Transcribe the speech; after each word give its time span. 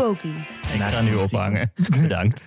Poki. 0.00 0.34
Ik 0.74 0.80
ga 0.80 1.00
nu 1.00 1.14
ophangen. 1.14 1.72
Bedankt. 2.00 2.44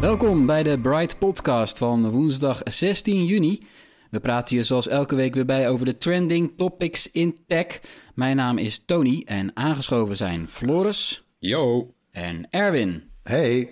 Welkom 0.00 0.46
bij 0.46 0.62
de 0.62 0.78
Bright 0.82 1.18
Podcast 1.18 1.78
van 1.78 2.10
woensdag 2.10 2.60
16 2.64 3.24
juni. 3.24 3.66
We 4.10 4.20
praten 4.20 4.56
je 4.56 4.62
zoals 4.62 4.88
elke 4.88 5.14
week 5.14 5.34
weer 5.34 5.46
bij 5.46 5.68
over 5.68 5.86
de 5.86 5.98
trending 5.98 6.52
topics 6.56 7.10
in 7.10 7.38
tech. 7.46 7.80
Mijn 8.14 8.36
naam 8.36 8.58
is 8.58 8.84
Tony 8.84 9.22
en 9.24 9.56
aangeschoven 9.56 10.16
zijn 10.16 10.48
Floris 10.48 11.24
Yo. 11.38 11.95
En 12.16 12.46
Erwin. 12.50 13.02
Hey, 13.22 13.68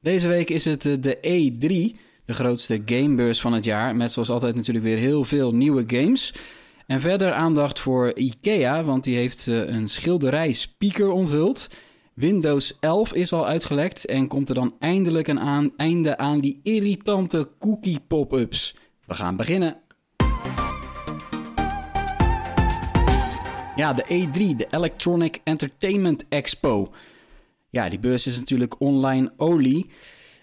Deze 0.00 0.28
week 0.28 0.50
is 0.50 0.64
het 0.64 0.86
eh, 0.86 0.94
de 1.00 1.16
E3, 1.16 1.98
de 2.24 2.34
grootste 2.34 2.82
gamebeurs 2.84 3.40
van 3.40 3.52
het 3.52 3.64
jaar. 3.64 3.96
Met 3.96 4.12
zoals 4.12 4.30
altijd 4.30 4.54
natuurlijk 4.54 4.84
weer 4.84 4.96
heel 4.96 5.24
veel 5.24 5.54
nieuwe 5.54 5.84
games. 5.86 6.34
En 6.86 7.00
verder 7.00 7.32
aandacht 7.32 7.78
voor 7.78 8.14
IKEA, 8.14 8.84
want 8.84 9.04
die 9.04 9.16
heeft 9.16 9.48
eh, 9.48 9.68
een 9.68 9.88
schilderij 9.88 10.52
speaker 10.52 11.10
onthuld. 11.10 11.68
Windows 12.14 12.76
11 12.80 13.12
is 13.12 13.32
al 13.32 13.46
uitgelekt 13.46 14.04
en 14.04 14.28
komt 14.28 14.48
er 14.48 14.54
dan 14.54 14.74
eindelijk 14.78 15.28
een 15.28 15.40
aan, 15.40 15.72
einde 15.76 16.16
aan 16.16 16.40
die 16.40 16.60
irritante 16.62 17.48
cookie 17.58 18.00
pop-ups. 18.08 18.76
We 19.06 19.14
gaan 19.14 19.36
beginnen. 19.36 19.76
Ja, 23.76 23.92
de 23.92 24.04
E3, 24.04 24.56
de 24.56 24.66
Electronic 24.70 25.40
Entertainment 25.44 26.24
Expo. 26.28 26.92
Ja, 27.74 27.88
die 27.88 27.98
beurs 27.98 28.26
is 28.26 28.38
natuurlijk 28.38 28.80
online 28.80 29.32
olie. 29.36 29.86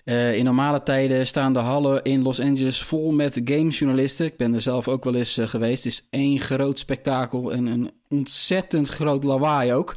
Eh, 0.04 0.36
in 0.36 0.44
normale 0.44 0.84
tijden 0.84 1.28
staan 1.28 1.54
de 1.54 1.60
hallen 1.60 2.04
in 2.04 2.22
Los 2.22 2.40
Angeles 2.40 2.82
vol 2.82 3.12
met 3.12 3.42
gamejournalisten. 3.44 4.26
Ik 4.26 4.38
ben 4.38 4.54
er 4.54 4.62
zelf 4.62 4.88
ook 4.88 5.04
wel 5.04 5.16
eens 5.16 5.38
eh, 5.38 5.48
geweest. 5.48 5.84
Het 5.84 5.94
is 5.94 6.08
één 6.10 6.40
groot 6.40 6.80
spektakel 6.80 7.52
en 7.52 7.66
een 7.66 7.92
ontzettend 8.10 8.88
groot 8.88 9.24
lawaai 9.24 9.74
ook. 9.74 9.96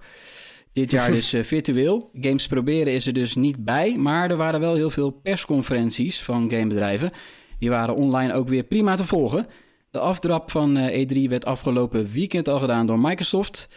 Dit 0.73 0.91
jaar 0.91 1.11
dus 1.21 1.33
eh, 1.33 1.45
virtueel. 1.45 2.11
Games 2.21 2.47
proberen 2.47 2.93
is 2.93 3.07
er 3.07 3.13
dus 3.13 3.35
niet 3.35 3.65
bij, 3.65 3.97
maar 3.97 4.31
er 4.31 4.37
waren 4.37 4.61
wel 4.61 4.75
heel 4.75 4.91
veel 4.91 5.11
persconferenties 5.11 6.23
van 6.23 6.51
gamebedrijven. 6.51 7.11
Die 7.59 7.71
waren 7.71 7.95
online 7.95 8.33
ook 8.33 8.49
weer 8.49 8.65
prima 8.65 8.95
te 8.95 9.05
volgen. 9.05 9.47
De 9.91 9.99
aftrap 9.99 10.51
van 10.51 10.77
eh, 10.77 11.07
E3 11.07 11.29
werd 11.29 11.45
afgelopen 11.45 12.07
weekend 12.13 12.49
al 12.49 12.59
gedaan 12.59 12.87
door 12.87 13.01
Microsoft. 13.01 13.69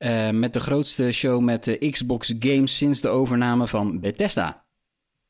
Eh, 0.00 0.30
met 0.30 0.52
de 0.52 0.60
grootste 0.60 1.12
show 1.12 1.42
met 1.42 1.64
de 1.64 1.90
Xbox 1.90 2.34
games 2.38 2.76
sinds 2.76 3.00
de 3.00 3.08
overname 3.08 3.68
van 3.68 4.00
Bethesda. 4.00 4.66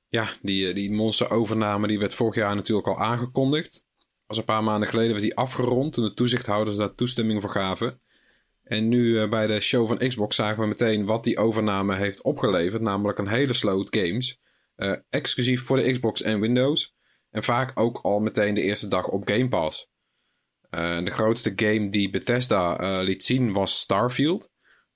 Ja, 0.08 0.30
die, 0.42 0.68
eh, 0.68 0.74
die 0.74 0.92
monsterovername 0.92 1.86
die 1.86 1.98
werd 1.98 2.14
vorig 2.14 2.34
jaar 2.34 2.54
natuurlijk 2.54 2.88
al 2.88 2.98
aangekondigd. 2.98 3.84
Was 4.26 4.38
een 4.38 4.44
paar 4.44 4.64
maanden 4.64 4.88
geleden 4.88 5.10
werd 5.10 5.22
die 5.22 5.36
afgerond 5.36 5.92
toen 5.92 6.04
de 6.04 6.14
toezichthouders 6.14 6.76
daar 6.76 6.94
toestemming 6.94 7.40
voor 7.40 7.50
gaven. 7.50 8.00
En 8.62 8.88
nu 8.88 9.20
eh, 9.20 9.28
bij 9.28 9.46
de 9.46 9.60
show 9.60 9.88
van 9.88 10.08
Xbox 10.08 10.36
zagen 10.36 10.62
we 10.62 10.68
meteen 10.68 11.04
wat 11.04 11.24
die 11.24 11.38
overname 11.38 11.96
heeft 11.96 12.22
opgeleverd. 12.22 12.82
Namelijk 12.82 13.18
een 13.18 13.28
hele 13.28 13.52
sloot 13.52 13.96
games. 13.96 14.38
exclusief 15.08 15.62
voor 15.62 15.76
de 15.76 15.92
Xbox 15.92 16.22
en 16.22 16.40
Windows. 16.40 16.94
En 17.30 17.42
vaak 17.42 17.78
ook 17.78 17.98
al 18.02 18.20
meteen 18.20 18.54
de 18.54 18.62
eerste 18.62 18.88
dag 18.88 19.08
op 19.08 19.28
Game 19.28 19.48
Pass. 19.48 19.88
De 20.70 21.10
grootste 21.10 21.52
game 21.56 21.90
die 21.90 22.10
Bethesda 22.10 23.00
liet 23.00 23.24
zien 23.24 23.52
was 23.52 23.80
Starfield. 23.80 24.49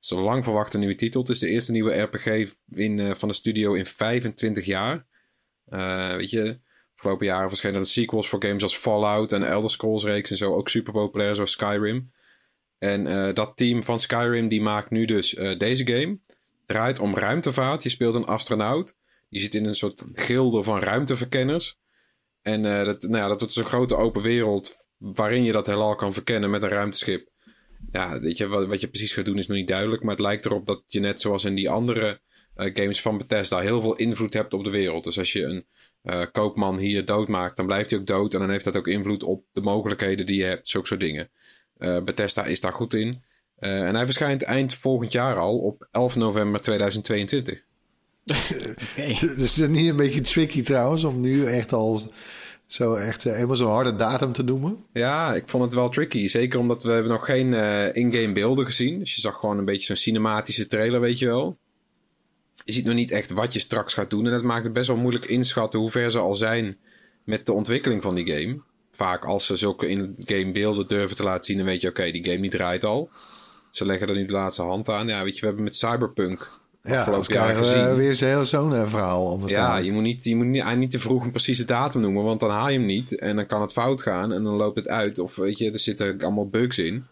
Is 0.05 0.11
een 0.11 0.19
lang 0.19 0.45
verwachte 0.45 0.79
nieuwe 0.79 0.95
titel. 0.95 1.21
Het 1.21 1.31
is 1.31 1.39
de 1.39 1.49
eerste 1.49 1.73
nieuwe 1.73 2.01
RPG 2.01 2.27
in, 2.71 2.99
eh, 2.99 3.15
van 3.15 3.29
de 3.29 3.35
studio 3.35 3.75
in 3.75 3.87
25 3.87 4.65
jaar. 4.65 5.07
Eh, 5.65 6.15
weet 6.17 6.31
je, 6.31 6.59
afgelopen 6.95 7.27
jaren 7.27 7.49
verschenen 7.49 7.81
er 7.81 7.87
sequels 7.87 8.29
voor 8.29 8.43
games 8.45 8.63
als 8.63 8.77
Fallout 8.77 9.33
en 9.33 9.43
Elder 9.43 9.71
Scrolls 9.71 10.05
reeks 10.05 10.31
en 10.31 10.37
zo. 10.37 10.55
Ook 10.55 10.69
super 10.69 10.93
populair, 10.93 11.35
zoals 11.35 11.51
Skyrim. 11.51 12.13
En 12.79 13.07
eh, 13.07 13.35
dat 13.35 13.57
team 13.57 13.85
van 13.85 13.99
Skyrim 13.99 14.49
die 14.49 14.63
maakt 14.63 14.91
nu 14.91 15.05
dus 15.05 15.31
deze 15.59 15.87
game. 15.87 16.19
Draait 16.67 16.99
om 16.99 17.17
ruimtevaart. 17.17 17.83
Je 17.83 17.89
speelt 17.89 18.15
een 18.15 18.27
astronaut. 18.27 18.97
Die 19.29 19.41
zit 19.41 19.55
in 19.55 19.65
een 19.65 19.75
soort 19.75 20.05
gilde 20.13 20.63
van 20.63 20.79
ruimteverkenners. 20.79 21.79
En 22.43 22.63
dat, 22.63 23.03
nou 23.03 23.17
ja, 23.17 23.29
dat 23.29 23.41
wordt 23.41 23.57
een 23.57 23.65
grote 23.65 23.97
open 23.97 24.23
wereld 24.23 24.87
waarin 24.97 25.43
je 25.43 25.53
dat 25.53 25.67
heelal 25.67 25.95
kan 25.95 26.13
verkennen 26.13 26.51
met 26.51 26.63
een 26.63 26.69
ruimteschip. 26.69 27.33
Ja, 27.93 28.21
weet 28.21 28.39
je, 28.39 28.47
wat, 28.47 28.67
wat 28.67 28.81
je 28.81 28.89
precies 28.89 29.13
gaat 29.13 29.25
doen 29.25 29.39
is 29.39 29.47
nog 29.47 29.57
niet 29.57 29.69
duidelijk. 29.69 30.03
Maar 30.03 30.15
het 30.15 30.21
lijkt 30.21 30.45
erop 30.45 30.67
dat 30.67 30.83
je 30.87 31.01
net 31.01 31.21
zoals 31.21 31.45
in 31.45 31.55
die 31.55 31.71
andere 31.71 32.21
eh, 32.55 32.71
games 32.75 33.03
van 33.03 33.19
Bethesda 33.19 33.59
heel 33.59 33.81
veel 33.81 33.97
invloed 33.97 34.35
hebt 34.35 34.53
op 34.55 34.65
de 34.65 34.71
wereld. 34.71 35.05
Dus 35.05 35.19
als 35.19 35.33
je 35.33 35.43
een 35.43 35.65
eh, 36.03 36.23
koopman 36.33 36.79
hier 36.79 37.05
doodmaakt, 37.05 37.57
dan 37.57 37.67
blijft 37.67 37.91
hij 37.91 37.99
ook 37.99 38.07
dood. 38.07 38.35
En 38.35 38.41
dan 38.41 38.51
heeft 38.51 38.65
dat 38.65 38.77
ook 38.77 38.87
invloed 38.87 39.23
op 39.23 39.45
de 39.53 39.61
mogelijkheden 39.61 40.27
die 40.27 40.37
je 40.37 40.45
hebt. 40.45 40.69
Zulke 40.69 40.87
soort 40.87 41.01
dingen. 41.01 41.31
Eh, 41.79 42.03
Bethesda 42.03 42.45
is 42.45 42.61
daar 42.61 42.73
goed 42.73 42.95
in. 42.95 43.23
Eh, 43.59 43.87
en 43.87 43.95
hij 43.95 44.05
verschijnt 44.05 44.43
eind 44.43 44.75
volgend 44.75 45.13
jaar 45.13 45.37
al 45.39 45.59
op 45.59 45.89
11 45.91 46.17
november 46.17 46.61
2022. 46.61 47.65
dus 48.25 49.59
is 49.59 49.69
niet 49.69 49.89
een 49.89 49.97
beetje 49.97 50.21
tricky 50.21 50.63
trouwens 50.63 51.05
om 51.05 51.21
nu 51.21 51.47
echt 51.47 51.73
al 51.73 52.01
zo 52.67 52.95
echt 52.95 53.27
eh, 53.27 53.33
helemaal 53.33 53.57
zo'n 53.57 53.71
harde 53.71 53.97
datum 53.97 54.33
te 54.33 54.43
noemen? 54.43 54.85
Ja, 54.93 55.35
ik 55.35 55.49
vond 55.49 55.65
het 55.65 55.75
wel 55.75 55.89
tricky. 55.89 56.27
Zeker 56.27 56.59
omdat 56.59 56.83
we 56.83 56.93
hebben 56.93 57.13
nog 57.13 57.25
geen 57.25 57.55
eh, 57.55 57.95
in-game 57.95 58.33
beelden 58.33 58.65
gezien. 58.65 58.99
Dus 58.99 59.15
je 59.15 59.21
zag 59.21 59.39
gewoon 59.39 59.59
een 59.59 59.65
beetje 59.65 59.87
zo'n 59.87 59.97
cinematische 59.97 60.67
trailer, 60.67 61.01
weet 61.01 61.19
je 61.19 61.27
wel. 61.27 61.57
Je 62.65 62.73
ziet 62.73 62.85
nog 62.85 62.95
niet 62.95 63.11
echt 63.11 63.31
wat 63.31 63.53
je 63.53 63.59
straks 63.59 63.95
gaat 63.95 64.11
doen. 64.11 64.25
En 64.25 64.31
dat 64.31 64.43
maakt 64.43 64.65
het 64.65 64.73
best 64.73 64.89
wel 64.89 64.97
moeilijk 64.97 65.27
inschatten 65.27 65.81
hoe 65.81 65.91
ver 65.91 66.11
ze 66.11 66.19
al 66.19 66.35
zijn 66.35 66.79
met 67.25 67.47
de 67.47 67.53
ontwikkeling 67.53 68.03
van 68.03 68.15
die 68.15 68.31
game. 68.33 68.61
Vaak 68.91 69.25
als 69.25 69.47
ze 69.47 69.57
zulke 69.57 69.89
in-game 69.89 70.53
beelden 70.53 70.89
durven 70.89 71.17
te 71.17 71.23
laten 71.23 71.45
zien, 71.45 71.57
dan 71.57 71.67
weet 71.67 71.81
je, 71.81 71.89
oké, 71.89 72.11
die 72.11 72.25
game 72.25 72.41
die 72.41 72.51
draait 72.51 72.85
al. 72.85 73.11
Ze 73.71 73.87
leggen 73.87 74.09
er 74.09 74.15
nu 74.15 74.25
de 74.25 74.33
laatste 74.33 74.63
hand 74.63 74.89
aan. 74.89 75.07
Ja, 75.07 75.25
weet 75.25 75.35
je, 75.35 75.41
we 75.41 75.47
hebben 75.47 75.65
met 75.65 75.77
Cyberpunk 75.77 76.51
Ja, 76.87 76.99
afgelopen 76.99 77.19
als 77.19 77.27
jaar 77.27 77.43
krijgen 77.43 77.65
gezien. 77.65 77.89
we 77.89 77.95
weer 77.95 78.15
zo'n 78.15 78.29
heel 78.29 78.45
zo'n 78.45 78.75
eh, 78.75 78.87
verhaal 78.87 79.31
anders 79.31 79.53
Ja, 79.53 79.77
je 79.77 79.93
moet, 79.93 80.03
niet, 80.03 80.25
je 80.25 80.37
moet 80.37 80.47
niet, 80.47 80.77
niet 80.77 80.91
te 80.91 80.99
vroeg 80.99 81.25
een 81.25 81.31
precieze 81.31 81.65
datum 81.65 82.01
noemen, 82.01 82.23
want 82.23 82.41
dan 82.41 82.51
haal 82.51 82.69
je 82.69 82.79
hem 82.79 82.87
niet. 82.87 83.19
En 83.19 83.37
dan 83.37 83.47
kan 83.47 83.61
het 83.61 83.73
fout 83.73 84.03
gaan 84.03 84.33
en 84.33 84.43
dan 84.43 84.55
loopt 84.55 84.77
het 84.77 84.89
uit. 84.89 85.19
Of 85.19 85.37
weet 85.37 85.59
je, 85.59 85.71
er 85.71 85.79
zitten 85.79 86.21
allemaal 86.21 86.49
bugs 86.49 86.79
in. 86.79 87.05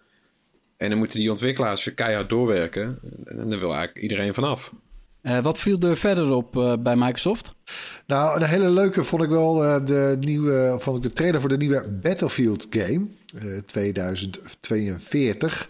En 0.76 0.88
dan 0.88 0.98
moeten 0.98 1.18
die 1.18 1.30
ontwikkelaars 1.30 1.94
keihard 1.94 2.28
doorwerken. 2.28 2.98
En 3.24 3.50
daar 3.50 3.58
wil 3.58 3.74
eigenlijk 3.74 4.02
iedereen 4.02 4.34
vanaf. 4.34 4.72
Eh, 5.22 5.42
wat 5.42 5.58
viel 5.58 5.78
er 5.78 5.96
verder 5.96 6.30
op 6.30 6.56
eh, 6.56 6.72
bij 6.78 6.96
Microsoft? 6.96 7.52
Nou, 8.06 8.40
een 8.40 8.48
hele 8.48 8.70
leuke 8.70 9.04
vond 9.04 9.22
ik 9.22 9.28
wel 9.28 9.64
eh, 9.64 9.86
de 9.86 10.16
nieuwe, 10.20 10.76
vond 10.78 10.96
ik 10.96 11.02
de 11.02 11.10
trailer 11.10 11.40
voor 11.40 11.48
de 11.48 11.56
nieuwe 11.56 11.98
Battlefield 12.02 12.66
game 12.70 13.06
eh 13.38 13.58
2042. 13.66 15.68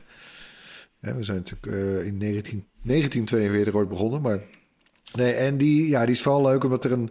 We 1.02 1.22
zijn 1.22 1.36
natuurlijk 1.36 1.66
eh, 1.66 2.06
in 2.06 2.16
19, 2.16 2.64
1942 2.82 3.74
ooit 3.74 3.88
begonnen, 3.88 4.22
maar 4.22 4.40
nee, 5.14 5.32
en 5.32 5.56
die, 5.56 5.88
ja, 5.88 6.00
die 6.00 6.14
is 6.14 6.22
vooral 6.22 6.42
leuk 6.42 6.64
omdat 6.64 6.84
er 6.84 6.92
een 6.92 7.10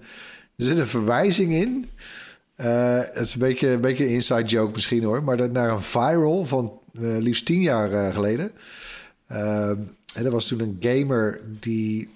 er 0.55 0.63
zit 0.63 0.77
een 0.77 0.88
verwijzing 0.88 1.53
in. 1.53 1.89
Eh, 2.55 2.97
het 2.97 3.25
is 3.25 3.33
een 3.33 3.39
beetje, 3.39 3.67
een 3.67 3.81
beetje 3.81 4.07
inside 4.07 4.43
joke 4.43 4.71
misschien 4.71 5.03
hoor, 5.03 5.23
maar 5.23 5.38
dat 5.38 5.51
naar 5.51 5.69
een 5.69 5.81
viral 5.81 6.45
van 6.45 6.79
eh, 6.93 7.01
liefst 7.01 7.45
tien 7.45 7.61
jaar 7.61 8.13
geleden. 8.13 8.51
En 9.27 10.25
er 10.25 10.31
was 10.31 10.47
toen 10.47 10.59
een 10.59 10.77
gamer 10.79 11.41
die 11.59 12.09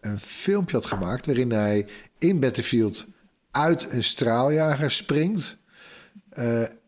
een 0.00 0.18
filmpje 0.20 0.76
had 0.76 0.86
gemaakt 0.86 1.26
waarin 1.26 1.52
hij 1.52 1.86
in 2.18 2.40
Battlefield 2.40 3.06
uit 3.50 3.86
een 3.90 4.04
straaljager 4.04 4.90
springt. 4.90 5.56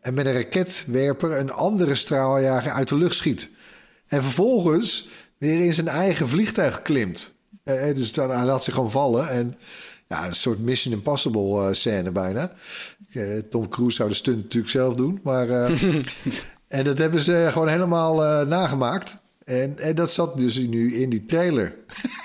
en 0.01 0.13
met 0.13 0.25
een 0.25 0.33
raketwerper 0.33 1.37
een 1.37 1.51
andere 1.51 1.95
straaljager 1.95 2.71
uit 2.71 2.87
de 2.87 2.95
lucht 2.95 3.15
schiet. 3.15 3.49
En 4.09 4.23
vervolgens 4.23 5.09
weer 5.37 5.65
in 5.65 5.73
zijn 5.73 5.87
eigen 5.87 6.27
vliegtuig 6.27 6.81
klimt. 6.81 7.33
Eh, 7.63 7.95
dus 7.95 8.13
dan, 8.13 8.29
hij 8.29 8.45
laat 8.45 8.63
zich 8.63 8.73
gewoon 8.73 8.91
vallen. 8.91 9.29
En 9.29 9.57
ja, 10.07 10.25
een 10.25 10.35
soort 10.35 10.59
Mission 10.59 10.93
Impossible 10.93 11.67
eh, 11.67 11.73
scène 11.73 12.11
bijna. 12.11 12.51
Tom 13.49 13.69
Cruise 13.69 13.95
zou 13.95 14.09
de 14.09 14.15
stunt 14.15 14.43
natuurlijk 14.43 14.71
zelf 14.71 14.95
doen. 14.95 15.19
Maar, 15.23 15.47
en 16.67 16.83
dat 16.83 16.97
hebben 16.97 17.19
ze 17.19 17.47
gewoon 17.51 17.67
helemaal 17.67 18.45
nagemaakt. 18.45 19.17
En, 19.45 19.79
en 19.79 19.95
dat 19.95 20.11
zat 20.11 20.37
dus 20.37 20.57
nu 20.57 20.93
in 20.93 21.09
die 21.09 21.25
trailer. 21.25 21.75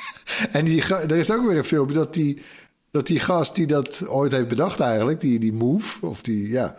en 0.52 0.64
die, 0.64 0.84
er 0.84 1.16
is 1.16 1.30
ook 1.30 1.46
weer 1.46 1.56
een 1.56 1.64
filmpje 1.64 1.94
dat 1.94 2.14
die, 2.14 2.42
dat 2.90 3.06
die 3.06 3.20
gast 3.20 3.54
die 3.54 3.66
dat 3.66 4.06
ooit 4.08 4.32
heeft 4.32 4.48
bedacht 4.48 4.80
eigenlijk... 4.80 5.20
die, 5.20 5.38
die 5.38 5.52
move, 5.52 6.06
of 6.06 6.22
die, 6.22 6.48
ja... 6.48 6.76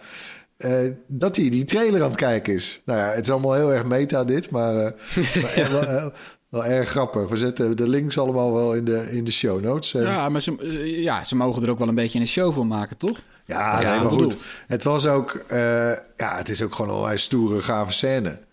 eh, 0.57 0.91
dat 1.07 1.35
hij 1.35 1.49
die 1.49 1.65
trailer 1.65 2.01
aan 2.01 2.09
het 2.09 2.17
kijken 2.17 2.53
is. 2.53 2.81
Nou 2.85 2.99
ja, 2.99 3.05
het 3.05 3.25
is 3.25 3.31
allemaal 3.31 3.53
heel 3.53 3.73
erg 3.73 3.85
meta 3.85 4.23
dit, 4.23 4.49
maar, 4.49 4.75
eh, 4.75 4.91
maar 5.41 5.71
wel, 5.71 5.85
wel, 5.85 6.11
wel 6.49 6.65
erg 6.65 6.89
grappig. 6.89 7.29
We 7.29 7.37
zetten 7.37 7.77
de 7.77 7.87
links 7.87 8.17
allemaal 8.17 8.53
wel 8.53 8.73
in 8.73 8.85
de, 8.85 9.11
in 9.11 9.23
de 9.23 9.31
show 9.31 9.61
notes. 9.61 9.91
Ja, 9.91 10.29
maar 10.29 10.41
ze, 10.41 10.57
eh, 10.59 11.03
ja, 11.03 11.23
ze 11.23 11.35
mogen 11.35 11.63
er 11.63 11.69
ook 11.69 11.79
wel 11.79 11.87
een 11.87 11.95
beetje 11.95 12.19
een 12.19 12.27
show 12.27 12.53
van 12.53 12.67
maken, 12.67 12.97
toch? 12.97 13.21
Ja, 13.45 13.99
bedoeld. 14.01 14.33
goed. 14.33 14.43
Het 14.67 14.83
was 14.83 15.07
ook, 15.07 15.43
eh, 15.47 15.91
ja, 16.17 16.37
het 16.37 16.49
is 16.49 16.61
ook 16.63 16.75
gewoon 16.75 17.09
een 17.09 17.19
stoere, 17.19 17.61
gave 17.61 17.91
scène. 17.91 18.43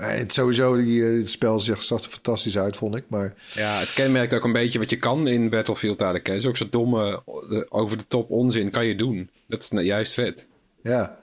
Eh, 0.00 0.18
het 0.18 0.32
sowieso, 0.32 0.76
die, 0.76 1.06
eh, 1.06 1.16
het 1.18 1.30
spel 1.30 1.60
zag, 1.60 1.84
zag 1.84 2.02
er 2.04 2.10
fantastisch 2.10 2.58
uit, 2.58 2.76
vond 2.76 2.96
ik. 2.96 3.04
Maar 3.08 3.34
Ja, 3.54 3.78
het 3.78 3.92
kenmerkt 3.92 4.34
ook 4.34 4.44
een 4.44 4.52
beetje 4.52 4.78
wat 4.78 4.90
je 4.90 4.96
kan 4.96 5.28
in 5.28 5.48
Battlefield 5.50 5.96
eigenlijk. 6.00 6.26
hè. 6.28 6.34
Is 6.34 6.46
ook 6.46 6.56
zo 6.56 6.66
domme, 6.70 7.22
eh, 7.50 7.60
over 7.68 7.98
de 7.98 8.06
top 8.08 8.30
onzin 8.30 8.70
kan 8.70 8.86
je 8.86 8.96
doen. 8.96 9.30
Dat 9.48 9.62
is 9.62 9.70
nou 9.70 9.84
juist 9.84 10.12
vet. 10.12 10.48
ja, 10.82 11.18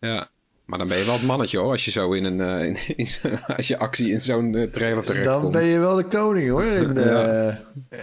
Ja. 0.00 0.28
Maar 0.64 0.78
dan 0.78 0.88
ben 0.88 0.98
je 0.98 1.04
wel 1.04 1.14
het 1.14 1.22
mannetje 1.26 1.58
hoor, 1.58 1.70
als 1.70 1.84
je 1.84 1.90
zo 1.90 2.12
in 2.12 2.24
een, 2.24 2.40
in, 2.68 2.76
in 2.96 3.06
als 3.56 3.68
je 3.68 3.78
actie 3.78 4.10
in 4.10 4.20
zo'n 4.20 4.68
trailer 4.72 5.04
terecht 5.04 5.24
dan 5.24 5.40
komt. 5.40 5.52
ben 5.52 5.64
je 5.64 5.78
wel 5.78 5.96
de 5.96 6.04
koning 6.04 6.50
hoor. 6.50 6.64
In, 6.64 6.94
Ja. 7.04 7.32
ja. 7.32 7.60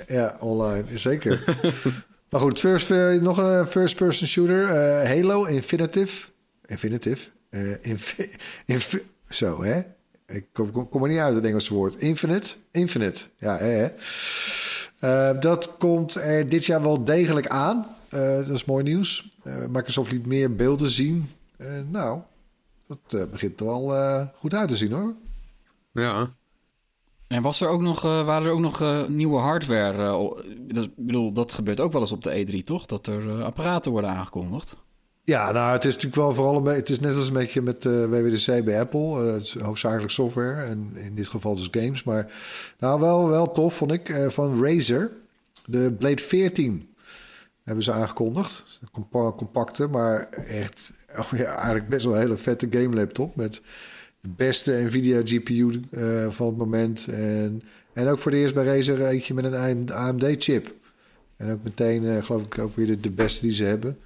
ja, 0.07 0.37
online, 0.39 0.83
zeker. 0.93 1.43
maar 2.29 2.41
goed, 2.41 2.59
first, 2.59 2.89
nog 3.21 3.37
een 3.37 3.67
first-person 3.67 4.27
shooter. 4.27 4.67
Halo 5.07 5.43
Infinitive. 5.45 6.25
Infinitive. 6.65 7.27
infi- 7.81 8.31
infi- 8.65 9.03
zo, 9.29 9.63
hè? 9.63 9.81
Ik 10.27 10.45
kom, 10.53 10.71
kom, 10.71 10.89
kom 10.89 11.03
er 11.03 11.09
niet 11.09 11.17
uit 11.17 11.35
het 11.35 11.45
Engelse 11.45 11.73
woord. 11.73 11.95
Infinite. 11.95 12.55
Infinite. 12.71 13.25
Ja, 13.39 13.57
hè, 13.57 13.65
hè. 13.67 13.87
Eh, 14.99 15.41
dat 15.41 15.77
komt 15.77 16.15
er 16.15 16.49
dit 16.49 16.65
jaar 16.65 16.81
wel 16.81 17.03
degelijk 17.03 17.47
aan. 17.47 17.85
Eh, 18.09 18.35
dat 18.35 18.49
is 18.49 18.65
mooi 18.65 18.83
nieuws. 18.83 19.35
Eh, 19.43 19.65
Microsoft 19.69 20.11
liet 20.11 20.25
meer 20.25 20.55
beelden 20.55 20.87
zien. 20.89 21.29
Nou, 21.89 22.19
dat 22.87 22.97
eh, 23.21 23.29
begint 23.31 23.59
er 23.59 23.65
wel 23.65 23.95
eh, 23.95 24.25
goed 24.35 24.53
uit 24.53 24.69
te 24.69 24.75
zien 24.75 24.91
hoor. 24.91 25.13
Ja. 25.91 26.29
En 27.27 27.41
was 27.41 27.61
er 27.61 27.67
ook 27.67 27.81
nog, 27.81 28.03
eh, 28.03 28.25
waren 28.25 28.47
er 28.47 28.53
ook 28.53 28.59
nog 28.59 28.81
eh, 28.81 29.05
nieuwe 29.07 29.37
hardware? 29.39 30.03
eh, 30.03 30.43
dat, 30.73 30.83
ik 30.83 30.91
bedoel, 30.95 31.31
dat 31.31 31.53
gebeurt 31.53 31.79
ook 31.79 31.91
wel 31.91 32.01
eens 32.01 32.11
op 32.11 32.23
de 32.23 32.45
E3, 32.61 32.63
toch? 32.63 32.85
Dat 32.85 33.07
er 33.07 33.29
eh, 33.29 33.43
apparaten 33.45 33.91
worden 33.91 34.09
aangekondigd. 34.09 34.75
Ja, 35.25 35.51
nou, 35.51 35.73
het 35.73 35.85
is 35.85 35.93
natuurlijk 35.93 36.21
wel 36.21 36.33
vooral 36.33 36.55
een 36.55 36.63
beetje... 36.63 36.79
Het 36.79 36.89
is 36.89 36.99
net 36.99 37.15
als 37.15 37.27
een 37.27 37.33
beetje 37.33 37.61
met 37.61 37.85
eh 37.85 38.05
WWDC 38.05 38.63
bij 38.65 38.79
Apple. 38.79 39.25
Eh, 39.25 39.33
het 39.33 39.43
is 39.43 39.57
hoofdzakelijk 39.57 40.11
software 40.11 40.61
en 40.61 40.91
in 40.95 41.15
dit 41.15 41.27
geval 41.27 41.55
dus 41.55 41.67
games. 41.71 42.03
Maar 42.03 42.33
nou, 42.79 42.99
wel, 42.99 43.29
wel 43.29 43.51
tof 43.51 43.75
vond 43.75 43.91
ik 43.91 44.09
eh, 44.09 44.29
van 44.29 44.65
Razer. 44.65 45.11
De 45.65 45.91
Blade 45.99 46.21
14 46.21 46.89
hebben 47.63 47.83
ze 47.83 47.91
aangekondigd. 47.91 48.79
Compacte, 49.11 49.87
maar 49.87 50.29
echt 50.29 50.91
oh 51.19 51.39
ja, 51.39 51.55
eigenlijk 51.55 51.89
best 51.89 52.05
wel 52.05 52.13
een 52.13 52.19
hele 52.19 52.37
vette 52.37 52.67
game 52.69 52.95
laptop. 52.95 53.35
Met 53.35 53.61
de 54.21 54.29
beste 54.35 54.71
Nvidia 54.71 55.21
GPU 55.23 55.81
van 56.29 56.47
het 56.47 56.57
moment. 56.57 57.07
En, 57.07 57.61
en 57.93 58.07
ook 58.07 58.19
voor 58.19 58.31
de 58.31 58.37
eerst 58.37 58.53
bij 58.53 58.65
Razer 58.65 59.05
eentje 59.05 59.33
met 59.33 59.45
een 59.45 59.91
AMD 59.91 60.35
chip. 60.37 60.73
En 61.37 61.51
ook 61.51 61.63
meteen, 61.63 62.23
geloof 62.23 62.43
ik, 62.43 62.59
ook 62.59 62.75
weer 62.75 63.01
de 63.01 63.11
beste 63.11 63.41
die 63.41 63.51
ze 63.51 63.63
hebben. 63.63 63.97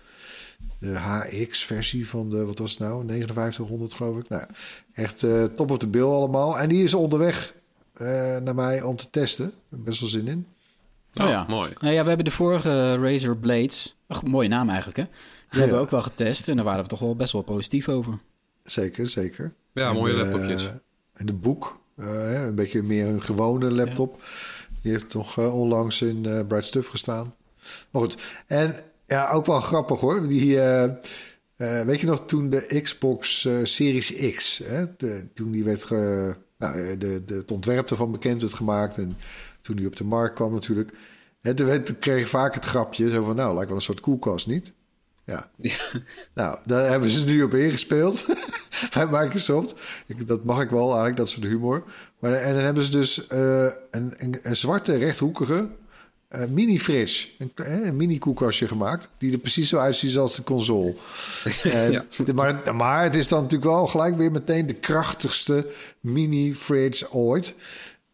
De 0.79 0.97
HX-versie 0.97 2.07
van 2.09 2.29
de, 2.29 2.45
wat 2.45 2.57
was 2.59 2.71
het 2.71 2.79
nou? 2.79 3.03
5900 3.07 3.93
geloof 3.93 4.17
ik. 4.17 4.29
Nou, 4.29 4.43
echt 4.93 5.23
eh, 5.23 5.43
top 5.43 5.71
of 5.71 5.77
the 5.77 5.87
bill 5.87 6.03
allemaal. 6.03 6.59
En 6.59 6.69
die 6.69 6.83
is 6.83 6.93
onderweg 6.93 7.53
eh, 7.93 8.07
naar 8.37 8.55
mij 8.55 8.81
om 8.81 8.95
te 8.95 9.09
testen. 9.09 9.53
Best 9.69 9.99
wel 9.99 10.09
zin 10.09 10.27
in. 10.27 10.47
Oh, 11.13 11.23
Oh 11.25 11.29
ja. 11.31 11.45
mooi. 11.47 11.73
Nou 11.79 11.93
ja, 11.93 12.01
we 12.01 12.07
hebben 12.07 12.25
de 12.25 12.31
vorige 12.31 12.95
Razer 12.95 13.37
Blades, 13.37 13.95
ach, 14.07 14.23
mooie 14.23 14.47
naam 14.47 14.67
eigenlijk 14.69 14.97
hè, 14.97 15.03
die 15.49 15.59
hebben 15.59 15.77
we 15.77 15.83
ook 15.83 15.91
wel 15.91 16.01
getest 16.01 16.47
en 16.49 16.55
daar 16.55 16.65
waren 16.65 16.83
we 16.83 16.89
toch 16.89 16.99
wel 16.99 17.15
best 17.15 17.33
wel 17.33 17.41
positief 17.41 17.89
over. 17.89 18.19
Zeker, 18.63 19.07
zeker. 19.07 19.53
Ja, 19.73 19.87
En 19.89 19.93
mooie 19.93 20.13
de- 20.13 20.19
laptopjes. 20.19 20.69
En 21.13 21.25
de 21.25 21.33
boek, 21.33 21.79
eh, 21.95 22.05
hè, 22.07 22.47
een 22.47 22.55
beetje 22.55 22.83
meer 22.83 23.07
een 23.07 23.23
gewone 23.23 23.71
laptop. 23.71 24.21
Die 24.81 24.91
heeft 24.91 25.09
toch 25.09 25.37
onlangs 25.37 26.01
in 26.01 26.25
eh 26.25 26.47
Bright 26.47 26.65
Stuff 26.65 26.87
gestaan. 26.87 27.35
Maar 27.91 28.01
goed, 28.01 28.17
en 28.47 28.75
ja, 29.09 29.29
ook 29.31 29.45
wel 29.45 29.59
grappig 29.61 29.99
hoor. 29.99 30.27
Die, 30.27 30.59
eh, 30.61 30.83
eh, 31.55 31.85
weet 31.85 31.99
je 31.99 32.05
nog, 32.07 32.25
toen 32.25 32.49
de 32.49 32.79
Xbox 32.83 33.45
eh, 33.45 33.53
Series 33.63 34.33
X, 34.35 34.57
hè, 34.63 34.85
de- 34.97 35.27
toen 35.33 35.51
die 35.51 35.63
werd, 35.63 35.83
ge, 35.83 36.35
nou, 36.57 36.97
de, 36.97 37.23
de, 37.25 37.33
het 37.33 37.51
ontwerp 37.51 37.89
ervan 37.89 38.11
bekend 38.11 38.41
werd 38.41 38.53
gemaakt 38.53 38.97
en 38.97 39.17
toen 39.61 39.75
die 39.75 39.87
op 39.87 39.95
de 39.95 40.03
markt 40.03 40.35
kwam 40.35 40.53
natuurlijk. 40.53 40.91
Hè, 41.41 41.53
toen, 41.53 41.65
werd- 41.65 41.85
toen 41.85 41.99
kreeg 41.99 42.19
je 42.19 42.27
vaak 42.27 42.53
het 42.53 42.65
grapje, 42.65 43.11
zo 43.11 43.23
van 43.23 43.35
nou, 43.35 43.53
lijkt 43.53 43.67
wel 43.67 43.77
een 43.77 43.83
soort 43.83 43.99
koelkast, 43.99 44.47
niet? 44.47 44.73
Ja. 45.25 45.51
Nou, 46.33 46.57
daar 46.65 46.89
hebben 46.89 47.09
ze 47.09 47.25
nu 47.25 47.43
op 47.43 47.53
ingespeeld 47.53 48.25
bij 48.93 49.07
Microsoft. 49.07 49.73
Ik, 50.05 50.27
dat 50.27 50.43
mag 50.43 50.61
ik 50.61 50.69
wel 50.69 50.85
eigenlijk, 50.87 51.17
dat 51.17 51.29
soort 51.29 51.45
humor. 51.45 51.83
Maar, 52.19 52.31
en 52.33 52.53
dan 52.53 52.63
hebben 52.63 52.83
ze 52.83 52.91
dus 52.91 53.25
een, 53.29 53.73
een, 53.91 54.39
een 54.41 54.55
zwarte 54.55 54.95
rechthoekige 54.97 55.69
eh, 56.29 56.45
mini-fridge. 56.49 57.27
Een, 57.37 57.51
eh, 57.55 57.85
een 57.85 57.95
mini-koelkastje 57.95 58.67
gemaakt. 58.67 59.09
Die 59.17 59.31
er 59.31 59.37
precies 59.37 59.69
zo 59.69 59.77
uitziet 59.77 60.17
als 60.17 60.35
de 60.35 60.43
console. 60.43 60.93
En, 61.63 61.91
Ja. 61.91 62.05
de- 62.25 62.33
maar, 62.33 62.75
maar 62.75 63.03
het 63.03 63.15
is 63.15 63.27
dan 63.27 63.41
natuurlijk 63.41 63.71
wel 63.71 63.87
gelijk 63.87 64.15
weer 64.17 64.31
meteen 64.31 64.67
de 64.67 64.73
krachtigste 64.73 65.67
mini-fridge 65.99 67.11
ooit. 67.11 67.53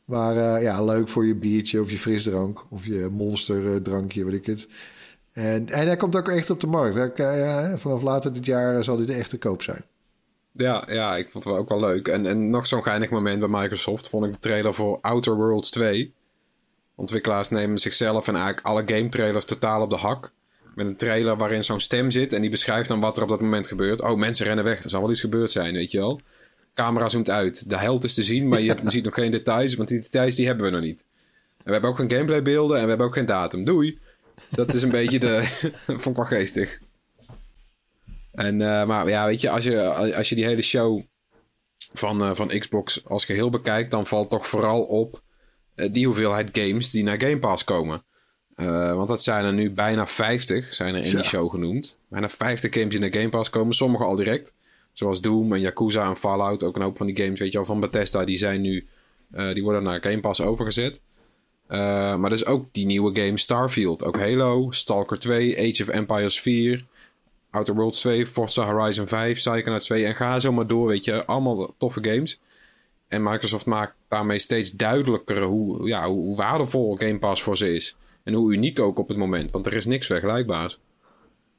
Maar 0.06 0.38
eh, 0.56 0.62
ja, 0.62 0.84
leuk 0.84 1.10
voor 1.10 1.26
je 1.26 1.36
biertje 1.36 1.82
of 1.82 1.92
je 1.92 1.98
frisdrank. 1.98 2.66
Of 2.70 2.86
je 2.86 3.10
monster 3.12 3.82
drankje, 3.82 4.26
weet 4.26 4.34
ik 4.34 4.46
het. 4.46 4.68
En, 5.34 5.70
en 5.70 5.86
hij 5.88 5.96
komt 5.98 6.16
ook 6.16 6.30
echt 6.30 6.50
op 6.50 6.60
de 6.60 6.68
markt. 6.68 7.18
Hij- 7.18 7.78
vanaf 7.78 8.02
later 8.02 8.34
dit 8.34 8.46
jaar 8.46 8.84
zal 8.84 8.98
dit 8.98 9.10
echt 9.10 9.30
te 9.30 9.38
koop 9.38 9.62
zijn. 9.62 9.84
Ja, 10.52 10.84
ja, 10.88 11.16
ik 11.18 11.30
vond 11.30 11.44
het 11.44 11.54
wel 11.54 11.62
ook 11.62 11.70
wel 11.70 11.80
leuk. 11.80 12.08
En, 12.08 12.26
en 12.26 12.50
nog 12.50 12.68
zo'n 12.68 12.84
geinig 12.84 13.10
moment 13.10 13.40
bij 13.40 13.50
Microsoft 13.62 14.10
vond 14.10 14.26
ik 14.26 14.32
de 14.32 14.40
trailer 14.40 14.74
voor 14.74 15.00
Outer 15.02 15.36
Worlds 15.36 15.70
2. 15.70 16.14
Ontwikkelaars 16.96 17.50
nemen 17.50 17.78
zichzelf 17.78 18.28
en 18.28 18.36
eigenlijk 18.36 18.66
alle 18.66 18.84
game 18.86 19.10
trailers 19.10 19.46
totaal 19.46 19.82
op 19.82 19.90
de 19.90 19.96
hak. 19.96 20.32
Met 20.76 20.86
een 20.86 20.96
trailer 20.96 21.38
waarin 21.38 21.64
zo'n 21.64 21.80
stem 21.80 22.12
zit 22.12 22.34
en 22.34 22.42
die 22.42 22.50
beschrijft 22.50 22.90
dan 22.90 23.00
wat 23.00 23.18
er 23.18 23.24
op 23.24 23.30
dat 23.30 23.42
moment 23.42 23.68
gebeurt. 23.68 24.02
Oh, 24.02 24.18
mensen 24.18 24.46
rennen 24.46 24.64
weg. 24.64 24.84
Er 24.84 24.90
zal 24.90 25.02
wel 25.02 25.12
iets 25.12 25.20
gebeurd 25.20 25.52
zijn, 25.52 25.74
weet 25.74 25.92
je 25.92 25.98
wel. 25.98 26.22
Camera 26.74 27.10
zoomt 27.10 27.30
uit. 27.30 27.70
De 27.70 27.78
held 27.78 28.04
is 28.04 28.14
te 28.14 28.24
zien, 28.24 28.48
maar 28.48 28.62
je 28.62 28.76
ziet 28.86 29.04
nog 29.04 29.14
geen 29.14 29.32
details, 29.32 29.76
want 29.76 29.90
die 29.90 30.02
details 30.02 30.36
die 30.36 30.46
hebben 30.46 30.66
we 30.66 30.72
nog 30.72 30.82
niet. 30.82 31.06
En 31.58 31.64
we 31.64 31.72
hebben 31.72 31.90
ook 31.90 31.98
geen 31.98 32.12
gameplaybeelden 32.12 32.78
en 32.78 32.84
we 32.84 32.90
hebben 32.90 33.08
ook 33.08 33.14
geen 33.14 33.26
datum. 33.26 33.64
Doei. 33.64 34.00
Dat 34.50 34.74
is 34.74 34.82
een 34.82 34.90
beetje 35.00 35.20
de... 35.20 35.44
vond 35.86 36.06
ik 36.06 36.16
wel 36.16 36.26
geestig. 36.26 36.80
En, 38.32 38.62
eh, 38.62 38.86
maar 38.86 39.10
ja, 39.10 39.26
weet 39.26 39.42
je 39.42 39.50
als, 39.50 39.64
je, 39.64 40.14
als 40.16 40.30
je 40.30 40.36
die 40.36 40.46
hele 40.46 40.62
show 40.62 41.02
van, 41.94 42.24
eh, 42.24 42.36
van 42.36 42.48
Xbox 42.48 43.06
als 43.06 43.26
geheel 43.26 43.50
bekijkt, 43.50 43.92
dan 43.92 44.08
valt 44.08 44.30
toch 44.30 44.48
vooral 44.48 44.82
op 44.82 45.22
die 45.76 46.06
hoeveelheid 46.06 46.50
games 46.54 46.90
die 46.90 47.04
naar 47.04 47.20
Game 47.20 47.38
Pass 47.40 47.64
komen. 47.64 48.04
Eh, 48.56 48.96
want 48.96 49.08
dat 49.08 49.24
zijn 49.24 49.46
er 49.46 49.54
nu 49.54 49.72
bijna 49.72 50.08
50, 50.08 50.74
zijn 50.74 50.96
er 50.96 51.04
in 51.04 51.10
Ja. 51.10 51.16
die 51.16 51.24
show 51.24 51.50
genoemd. 51.50 51.98
Bijna 52.08 52.30
50 52.30 52.74
games 52.74 52.90
die 52.90 53.00
naar 53.00 53.14
Game 53.14 53.30
Pass 53.30 53.50
komen, 53.50 53.74
sommige 53.76 54.04
al 54.04 54.16
direct. 54.16 54.54
Zoals 54.94 55.22
Doom 55.22 55.54
en 55.54 55.60
Yakuza 55.60 56.10
en 56.10 56.18
Fallout, 56.18 56.64
ook 56.64 56.76
een 56.76 56.82
hoop 56.82 56.98
van 56.98 57.06
die 57.06 57.18
games, 57.18 57.40
weet 57.40 57.52
je 57.52 57.58
wel, 57.58 57.66
van 57.68 57.80
Bethesda, 57.80 58.24
die 58.26 58.38
zijn 58.38 58.62
nu, 58.62 58.88
eh, 59.32 59.54
die 59.54 59.64
worden 59.64 59.84
naar 59.84 60.02
Game 60.02 60.20
Pass 60.20 60.42
overgezet. 60.42 61.02
Eh, 61.68 62.16
maar 62.16 62.30
dus 62.30 62.46
ook 62.46 62.66
die 62.72 62.86
nieuwe 62.86 63.20
game 63.22 63.38
Starfield, 63.38 64.04
ook 64.04 64.20
Halo, 64.20 64.72
Stalker 64.72 65.20
2, 65.20 65.58
Age 65.58 65.84
of 65.84 65.90
Empires 65.90 66.40
4, 66.42 66.86
Outer 67.52 67.76
Worlds 67.76 68.00
2, 68.00 68.28
Forza 68.28 68.66
Horizon 68.66 69.08
5, 69.08 69.38
Psychonauts 69.38 69.86
2 69.86 70.06
en 70.06 70.16
ga 70.16 70.40
zo 70.40 70.52
maar 70.52 70.68
door, 70.68 70.88
weet 70.88 71.04
je. 71.06 71.26
Allemaal 71.26 71.74
toffe 71.78 72.04
games. 72.04 72.40
En 73.16 73.24
Microsoft 73.24 73.66
maakt 73.66 73.94
daarmee 74.08 74.40
steeds 74.40 74.72
duidelijker 74.72 75.42
hoe, 75.44 75.88
ja, 75.88 76.08
hoe 76.08 76.36
waardevol 76.36 76.96
Game 76.96 77.20
Pass 77.20 77.44
voor 77.44 77.58
ze 77.58 77.74
is. 77.74 77.96
En 78.24 78.34
hoe 78.34 78.54
uniek 78.54 78.80
ook 78.80 79.00
op 79.00 79.08
het 79.08 79.18
moment, 79.18 79.52
want 79.52 79.66
er 79.66 79.74
is 79.74 79.86
niks 79.86 80.06
vergelijkbaars. 80.06 80.80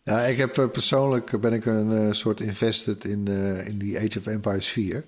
Ja, 0.03 0.21
ik 0.21 0.37
heb 0.37 0.59
eh, 0.59 0.69
persoonlijk 0.69 1.41
ben 1.41 1.53
ik 1.53 1.65
een 1.67 1.93
eh, 1.93 2.13
soort 2.13 2.41
invested 2.41 3.05
in, 3.05 3.27
eh, 3.29 3.69
in 3.69 3.79
die 3.79 3.99
Age 3.99 4.19
of 4.19 4.27
Empires 4.27 4.69
4. 4.69 5.05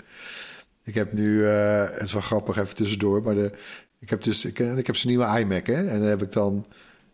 Ik 0.85 0.95
heb 0.95 1.13
nu, 1.13 1.43
het 1.43 2.03
is 2.03 2.13
grappig 2.13 2.59
even 2.59 2.77
tussendoor, 2.77 3.23
maar 3.23 3.35
de, 3.35 3.53
ik 3.99 4.11
heb 4.11 4.23
dus 4.23 4.45
ik, 4.45 4.59
ik 4.59 4.87
heb 4.87 4.97
zijn 4.97 5.15
nieuwe 5.15 5.39
iMac 5.41 5.67
hè, 5.67 5.89
en 5.89 6.01
dan 6.01 6.09
heb 6.09 6.23
ik 6.23 6.33
dan 6.33 6.67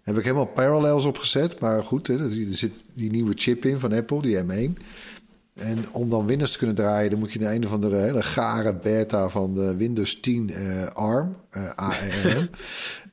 Heb 0.03 0.17
ik 0.19 0.25
helemaal 0.25 0.47
Parallels 0.47 1.05
opgezet. 1.05 1.61
Maar 1.61 1.85
goed, 1.85 2.07
hè, 2.07 2.19
er 2.19 2.31
zit 2.49 2.73
die 2.93 3.11
nieuwe 3.11 3.33
chip 3.37 3.65
in 3.65 3.79
van 3.79 3.93
Apple, 3.93 4.23
die 4.23 4.43
M1. 4.43 4.83
En 5.55 5.85
om 5.93 6.11
dan 6.11 6.27
Windows 6.27 6.53
te 6.53 6.59
kunnen 6.59 6.77
draaien, 6.77 7.11
dan 7.11 7.19
moet 7.19 7.33
je 7.33 7.39
naar 7.39 7.53
een 7.55 7.67
of 7.67 7.73
andere 7.73 7.97
hele 7.97 8.23
gare 8.23 8.75
beta 8.75 9.29
van 9.29 9.55
de 9.55 9.77
Windows 9.77 10.21
10 10.21 10.51
eh, 10.51 10.87
ARM, 10.87 11.37
eh 11.51 11.71
ARM. 11.75 12.49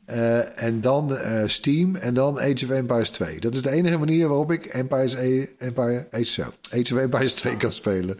Eh, 0.05 0.63
en 0.63 0.81
dan 0.81 1.15
eh, 1.15 1.47
Steam 1.47 1.95
en 1.95 2.13
dan 2.13 2.39
Age 2.39 2.65
of 2.65 2.69
Empires 2.69 3.09
2. 3.09 3.39
Dat 3.39 3.55
is 3.55 3.61
de 3.61 3.69
enige 3.69 3.97
manier 3.97 4.27
waarop 4.27 4.51
ik 4.51 4.65
Empires, 4.65 5.15
A- 5.15 5.45
Empire, 5.57 6.07
Age, 6.11 6.43
Age 6.71 6.93
of 6.95 6.99
Empires 7.01 7.33
2 7.33 7.57
kan 7.57 7.71
spelen. 7.71 8.19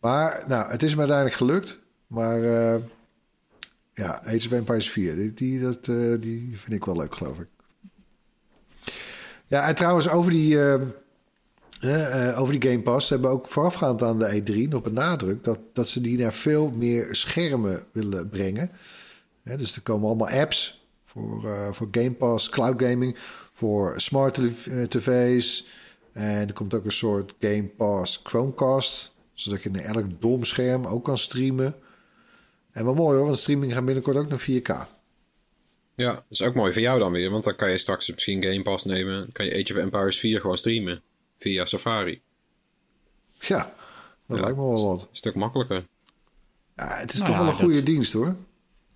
Maar 0.00 0.44
nou, 0.48 0.70
het 0.70 0.82
is 0.82 0.92
me 0.92 0.98
uiteindelijk 0.98 1.36
gelukt. 1.36 1.78
Maar 2.06 2.42
eh, 2.42 2.80
ja, 3.92 4.22
Age 4.24 4.46
of 4.46 4.52
Empires 4.52 4.90
4, 4.90 5.14
die, 5.16 5.34
die, 5.34 5.60
dat, 5.60 5.76
eh, 5.88 6.20
die 6.20 6.52
vind 6.56 6.72
ik 6.72 6.84
wel 6.84 6.96
leuk, 6.96 7.14
geloof 7.14 7.38
ik. 7.38 7.46
Ja, 9.46 9.68
en 9.68 9.74
trouwens 9.74 10.08
over 10.08 10.30
die, 10.30 10.58
eh, 11.84 12.40
over 12.40 12.60
die 12.60 12.70
Game 12.70 12.82
Pass... 12.82 13.08
hebben 13.08 13.30
ook 13.30 13.48
voorafgaand 13.48 14.02
aan 14.02 14.18
de 14.18 14.42
E3 14.42 14.68
nog 14.68 14.82
benadrukt... 14.82 15.44
dat, 15.44 15.58
dat 15.72 15.88
ze 15.88 16.00
die 16.00 16.18
naar 16.18 16.32
veel 16.32 16.70
meer 16.70 17.14
schermen 17.14 17.84
willen 17.92 18.28
brengen. 18.28 18.70
Dus 19.42 19.76
er 19.76 19.82
komen 19.82 20.08
allemaal 20.08 20.28
apps 20.28 20.86
voor, 21.04 21.50
eh, 21.50 21.72
voor 21.72 21.88
Game 21.90 22.12
Pass, 22.12 22.48
cloud 22.48 22.82
gaming... 22.82 23.16
voor 23.52 24.00
smart 24.00 24.38
eh, 24.38 24.82
tv's... 24.82 25.66
En 26.12 26.46
er 26.48 26.52
komt 26.52 26.74
ook 26.74 26.84
een 26.84 26.92
soort 26.92 27.34
Game 27.40 27.70
Pass 27.76 28.20
Chromecast... 28.22 29.14
zodat 29.32 29.62
je 29.62 29.70
naar 29.70 29.84
elk 29.84 30.20
domscherm 30.20 30.86
ook 30.86 31.04
kan 31.04 31.18
streamen... 31.18 31.74
En 32.74 32.84
wel 32.84 32.94
mooi 32.94 33.16
hoor, 33.16 33.26
want 33.26 33.38
streaming 33.38 33.72
gaat 33.72 33.84
binnenkort 33.84 34.16
ook 34.16 34.28
naar 34.28 34.46
4K. 34.50 34.88
Ja, 35.96 36.12
dat 36.12 36.24
is 36.28 36.42
ook 36.42 36.54
mooi 36.54 36.72
voor 36.72 36.82
jou 36.82 36.98
dan 36.98 37.12
weer. 37.12 37.30
Want 37.30 37.44
dan 37.44 37.56
kan 37.56 37.70
je 37.70 37.78
straks 37.78 38.10
misschien 38.10 38.42
Game 38.42 38.62
Pass 38.62 38.84
nemen. 38.84 39.32
Kan 39.32 39.46
je 39.46 39.52
Age 39.52 39.72
of 39.72 39.78
Empires 39.78 40.18
4 40.18 40.40
gewoon 40.40 40.58
streamen. 40.58 41.02
Via 41.44 41.64
Safari. 41.64 42.20
Ja, 43.40 43.74
dat 44.26 44.36
Ja, 44.38 44.42
lijkt 44.44 44.56
me 44.58 44.62
wel 44.64 44.86
wat. 44.88 45.00
Een 45.02 45.08
stuk 45.16 45.34
makkelijker. 45.34 45.86
Ja, 46.76 46.96
het 46.96 47.12
is 47.12 47.18
Nou 47.20 47.30
toch 47.30 47.38
ja, 47.40 47.44
wel 47.44 47.52
een 47.52 47.58
goede 47.58 47.74
dat- 47.74 47.86
dienst 47.86 48.12
hoor. 48.12 48.36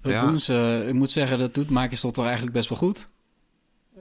Dat 0.03 0.13
Ja. 0.13 0.21
doen 0.21 0.41
ze, 0.41 0.85
ik 0.89 0.95
moet 0.95 1.11
zeggen, 1.11 1.39
dat 1.39 1.55
doet 1.55 1.71
Microsoft 1.71 2.15
toch 2.15 2.25
eigenlijk 2.25 2.55
best 2.55 2.69
wel 2.69 2.79
goed. 2.79 3.07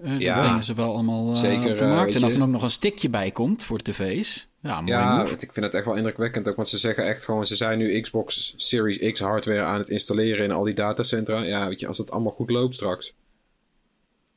Eh 0.04 0.12
dat 0.12 0.22
Ja. 0.22 0.42
brengen 0.42 0.63
ze 0.63 0.74
wel 0.74 0.94
allemaal 0.94 1.30
eh, 1.30 1.36
Zeker, 1.36 1.72
op 1.72 1.77
de 1.77 1.84
eh, 1.84 1.89
markt. 1.92 2.06
weet 2.06 2.16
en 2.16 2.24
als 2.24 2.36
er 2.36 2.42
ook 2.42 2.48
nog 2.48 2.62
een 2.63 2.70
stickje 2.72 3.10
bij 3.10 3.32
komt 3.32 3.63
voor 3.63 3.80
tv's. 3.80 4.48
Ja, 4.62 4.82
mooi 4.82 4.92
Ja, 4.94 5.24
ik 5.25 5.38
vind 5.54 5.66
het 5.66 5.74
echt 5.74 5.86
wel 5.86 5.96
indrukwekkend 5.96 6.50
ook. 6.50 6.56
Want 6.56 6.68
ze 6.68 6.77
zeggen 6.77 7.06
echt 7.06 7.25
gewoon... 7.25 7.46
Ze 7.46 7.56
zijn 7.56 7.77
nu 7.77 8.01
Xbox 8.01 8.54
Series 8.58 9.12
X 9.12 9.20
hardware 9.20 9.62
aan 9.62 9.77
het 9.80 9.89
installeren 9.89 10.44
in 10.46 10.51
al 10.51 10.63
die 10.63 10.74
datacentra. 10.74 11.42
Ja, 11.44 11.68
weet 11.68 11.80
je, 11.80 11.88
als 11.88 11.98
het 11.98 12.12
allemaal 12.12 12.32
goed 12.34 12.50
loopt 12.50 12.75
straks. 12.75 13.13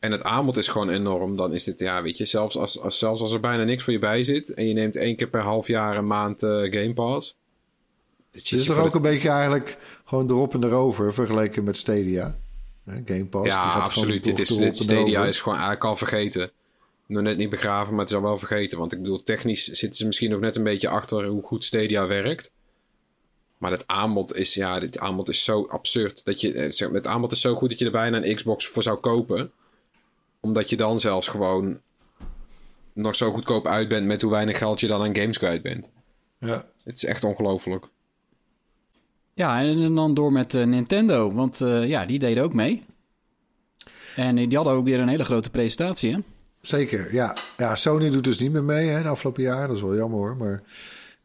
En 0.01 0.13
het 0.13 0.23
aanbod 0.23 0.57
is 0.57 0.69
gewoon 0.69 0.91
enorm. 0.91 1.37
Dan 1.37 1.53
is 1.53 1.65
dit, 1.65 1.81
ja, 1.81 2.03
weet 2.03 2.17
je, 2.17 2.25
zelfs 2.25 2.57
als, 2.57 2.81
als, 2.81 2.99
zelfs 2.99 3.21
als 3.21 3.33
er 3.33 3.41
bijna 3.41 3.65
niks 3.65 3.85
voor 3.85 3.93
je 3.93 3.99
bij 3.99 4.23
zit... 4.23 4.55
en 4.55 4.67
je 4.67 4.75
neemt 4.75 4.97
één 4.97 5.17
keer 5.17 5.29
per 5.29 5.41
half 5.41 5.67
jaar 5.67 5.97
een 5.97 6.07
maand 6.07 6.43
eh, 6.43 6.51
Game 6.51 6.93
Pass... 6.93 7.37
dit 8.31 8.51
Het 8.51 8.59
is 8.59 8.67
toch 8.67 8.79
ook 8.79 8.95
een 8.95 9.03
beetje 9.03 9.29
eigenlijk 9.29 9.77
gewoon 10.05 10.31
erop 10.31 10.55
en 10.55 10.65
erover 10.65 11.15
vergeleken 11.15 11.65
met 11.65 11.77
Stadia. 11.77 12.39
Hè, 12.85 12.93
Game 13.05 13.27
Pass. 13.27 13.45
die 13.45 13.53
Ja, 13.53 13.61
gaat 13.61 13.73
gewoon 13.73 13.85
absoluut. 13.85 14.25
Dit, 14.25 14.39
is, 14.39 14.57
dit 14.57 14.77
Stadia 14.77 15.25
is 15.25 15.41
gewoon 15.41 15.59
eigenlijk 15.59 15.85
al 15.85 15.97
vergeten. 15.97 16.51
Nog 17.07 17.23
net 17.23 17.37
niet 17.37 17.51
begraven, 17.51 17.91
maar 17.91 18.01
het 18.01 18.11
is 18.11 18.17
al 18.17 18.23
wel 18.23 18.39
vergeten. 18.39 18.79
Want 18.79 18.93
ik 18.93 19.03
bedoel, 19.03 19.23
technisch 19.23 19.65
zitten 19.65 19.99
ze 19.99 20.07
misschien 20.07 20.31
nog 20.31 20.41
net 20.41 20.57
een 20.57 20.65
beetje 20.65 20.89
achter 20.89 21.27
hoe 21.27 21.43
goed 21.43 21.65
Stadia 21.65 22.07
werkt. 22.07 22.53
Maar 23.59 23.71
het 23.71 23.87
aanbod 23.87 24.37
is, 24.37 24.55
ja, 24.55 24.79
dit 24.79 24.99
aanbod 24.99 25.29
is 25.29 25.45
zo 25.45 25.67
absurd. 25.67 26.25
Dat 26.25 26.41
je, 26.41 26.53
eh, 26.53 26.71
zeg, 26.71 26.91
het 26.91 27.07
aanbod 27.07 27.33
is 27.33 27.41
zo 27.41 27.55
goed 27.55 27.69
dat 27.69 27.79
je 27.79 27.85
er 27.85 27.91
bijna 27.91 28.25
een 28.25 28.35
Xbox 28.35 28.67
voor 28.67 28.83
zou 28.83 28.99
kopen. 28.99 29.53
Omdat 30.41 30.71
je 30.71 30.77
dan 30.77 31.01
zelfs 31.01 31.29
gewoon 31.29 31.81
nog 32.93 33.15
zo 33.15 33.33
goedkoop 33.33 33.67
uit 33.67 33.89
bent 33.89 34.07
met 34.07 34.23
hoe 34.23 34.31
weinig 34.31 34.59
geld 34.59 34.81
je 34.81 34.87
dan 34.87 35.03
aan 35.03 35.17
games 35.17 35.39
kwijt 35.39 35.63
bent. 35.63 35.91
Ja. 36.39 36.67
Het 36.85 36.97
is 36.97 37.05
echt 37.05 37.25
ongelooflijk. 37.25 37.89
Ja, 39.35 39.61
en 39.61 39.95
dan 39.95 40.15
door 40.15 40.33
met 40.33 40.55
eh, 40.55 40.65
Nintendo. 40.65 41.33
Want 41.33 41.61
eh, 41.61 41.89
ja, 41.89 42.07
die 42.07 42.19
deden 42.19 42.43
ook 42.43 42.55
mee. 42.55 42.85
En 44.17 44.39
eh, 44.39 44.49
die 44.49 44.57
hadden 44.57 44.75
ook 44.75 44.85
weer 44.85 45.01
een 45.01 45.09
hele 45.09 45.25
grote 45.25 45.51
presentatie, 45.51 46.13
hè? 46.13 46.19
Zeker, 46.61 47.15
ja. 47.15 47.37
ja. 47.57 47.75
Sony 47.75 48.11
doet 48.11 48.25
dus 48.25 48.39
niet 48.39 48.53
meer 48.53 48.65
mee 48.65 48.89
hè, 48.89 49.03
de 49.03 49.09
afgelopen 49.09 49.43
jaren. 49.43 49.69
Dat 49.69 49.77
is 49.77 49.83
wel 49.83 49.97
jammer 49.97 50.19
hoor. 50.19 50.37
Maar 50.37 50.63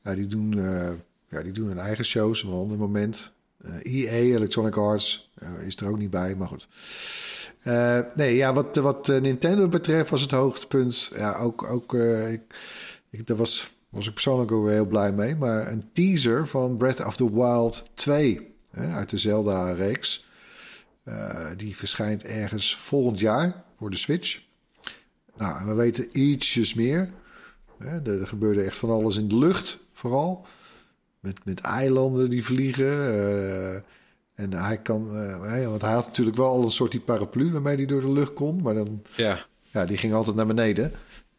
ja, 0.03 0.15
die, 0.15 0.27
doen, 0.27 0.57
eh, 0.57 0.91
ja, 1.29 1.43
die 1.43 1.51
doen 1.51 1.67
hun 1.67 1.77
eigen 1.77 2.05
shows 2.05 2.43
op 2.43 2.51
een 2.51 2.57
ander 2.57 2.77
moment. 2.77 3.33
Eh 3.61 3.79
EA, 3.83 4.35
Electronic 4.35 4.77
Arts, 4.77 5.29
is 5.65 5.75
er 5.75 5.87
ook 5.87 5.97
niet 5.97 6.09
bij, 6.09 6.35
maar 6.35 6.47
goed. 6.47 6.67
Eh, 7.65 7.99
nee, 8.15 8.35
ja, 8.35 8.53
wat, 8.53 8.75
wat 8.75 9.09
eh, 9.09 9.21
Nintendo 9.21 9.67
betreft 9.67 10.09
was 10.09 10.21
het 10.21 10.31
hoogtepunt. 10.31 11.11
Ja, 11.15 11.35
ook, 11.35 11.63
ook 11.63 11.93
eh, 11.93 12.31
ik, 12.31 12.41
ik, 13.09 13.27
daar 13.27 13.37
was, 13.37 13.69
was 13.89 14.07
ik 14.07 14.13
persoonlijk 14.13 14.51
ook 14.51 14.67
heel 14.67 14.85
blij 14.85 15.13
mee. 15.13 15.35
Maar 15.35 15.71
een 15.71 15.83
teaser 15.93 16.47
van 16.47 16.77
Breath 16.77 17.05
of 17.05 17.15
the 17.15 17.33
Wild 17.33 17.89
2 17.93 18.55
hè, 18.71 18.93
uit 18.93 19.09
de 19.09 19.17
Zelda-reeks. 19.17 20.25
Die 21.57 21.75
verschijnt 21.75 22.23
ergens 22.23 22.75
volgend 22.75 23.19
jaar 23.19 23.63
voor 23.77 23.89
de 23.89 23.97
Switch. 23.97 24.41
Nou, 25.37 25.65
we 25.65 25.73
weten 25.73 26.07
ietsjes 26.11 26.73
meer. 26.73 27.09
Hè, 27.77 27.99
er, 28.01 28.21
er 28.21 28.27
gebeurde 28.27 28.63
echt 28.63 28.77
van 28.77 28.89
alles 28.89 29.17
in 29.17 29.27
de 29.27 29.37
lucht, 29.37 29.79
vooral. 29.93 30.45
Met, 31.19 31.45
met 31.45 31.59
eilanden 31.59 32.29
die 32.29 32.45
vliegen. 32.45 33.83
Eh, 34.35 34.43
en 34.43 34.53
hij 34.53 34.77
kan... 34.77 35.09
eh, 35.17 35.41
hè, 35.41 35.69
want 35.69 35.81
hij 35.81 35.93
had 35.93 36.05
natuurlijk 36.05 36.37
wel 36.37 36.47
al 36.49 36.63
een 36.63 36.71
soort 36.71 36.91
die 36.91 36.99
paraplu 36.99 37.51
waarmee 37.51 37.75
hij 37.75 37.85
door 37.85 38.01
de 38.01 38.11
lucht 38.11 38.33
kon. 38.33 38.61
Maar 38.61 38.73
dan, 38.73 39.01
Ja, 39.15 39.45
ja, 39.61 39.85
die 39.85 39.97
ging 39.97 40.13
altijd 40.13 40.35
naar 40.35 40.47
beneden. 40.47 40.91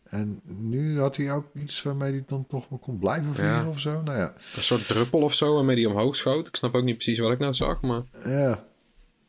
En 0.05 0.41
nu 0.45 1.01
had 1.01 1.17
hij 1.17 1.33
ook 1.33 1.47
iets 1.55 1.83
waarmee 1.83 2.11
hij 2.11 2.25
dan 2.27 2.47
toch 2.49 2.69
wel 2.69 2.79
kon 2.79 2.99
blijven 2.99 3.35
vliegen 3.35 3.55
Ja. 3.57 3.69
of 3.69 3.79
zo. 3.81 4.03
Nou 4.03 4.19
ja, 4.19 4.33
een 4.57 4.63
soort 4.63 4.87
druppel 4.87 5.21
of 5.21 5.35
zo 5.35 5.55
waarmee 5.55 5.77
die 5.77 5.89
omhoog 5.89 6.17
schoot. 6.17 6.47
Ik 6.47 6.57
snap 6.57 6.75
ook 6.75 6.85
niet 6.85 6.95
precies 6.95 7.19
wat 7.19 7.33
ik 7.33 7.39
nou 7.39 7.55
zag, 7.55 7.81
maar 7.81 8.03
ja. 8.25 8.65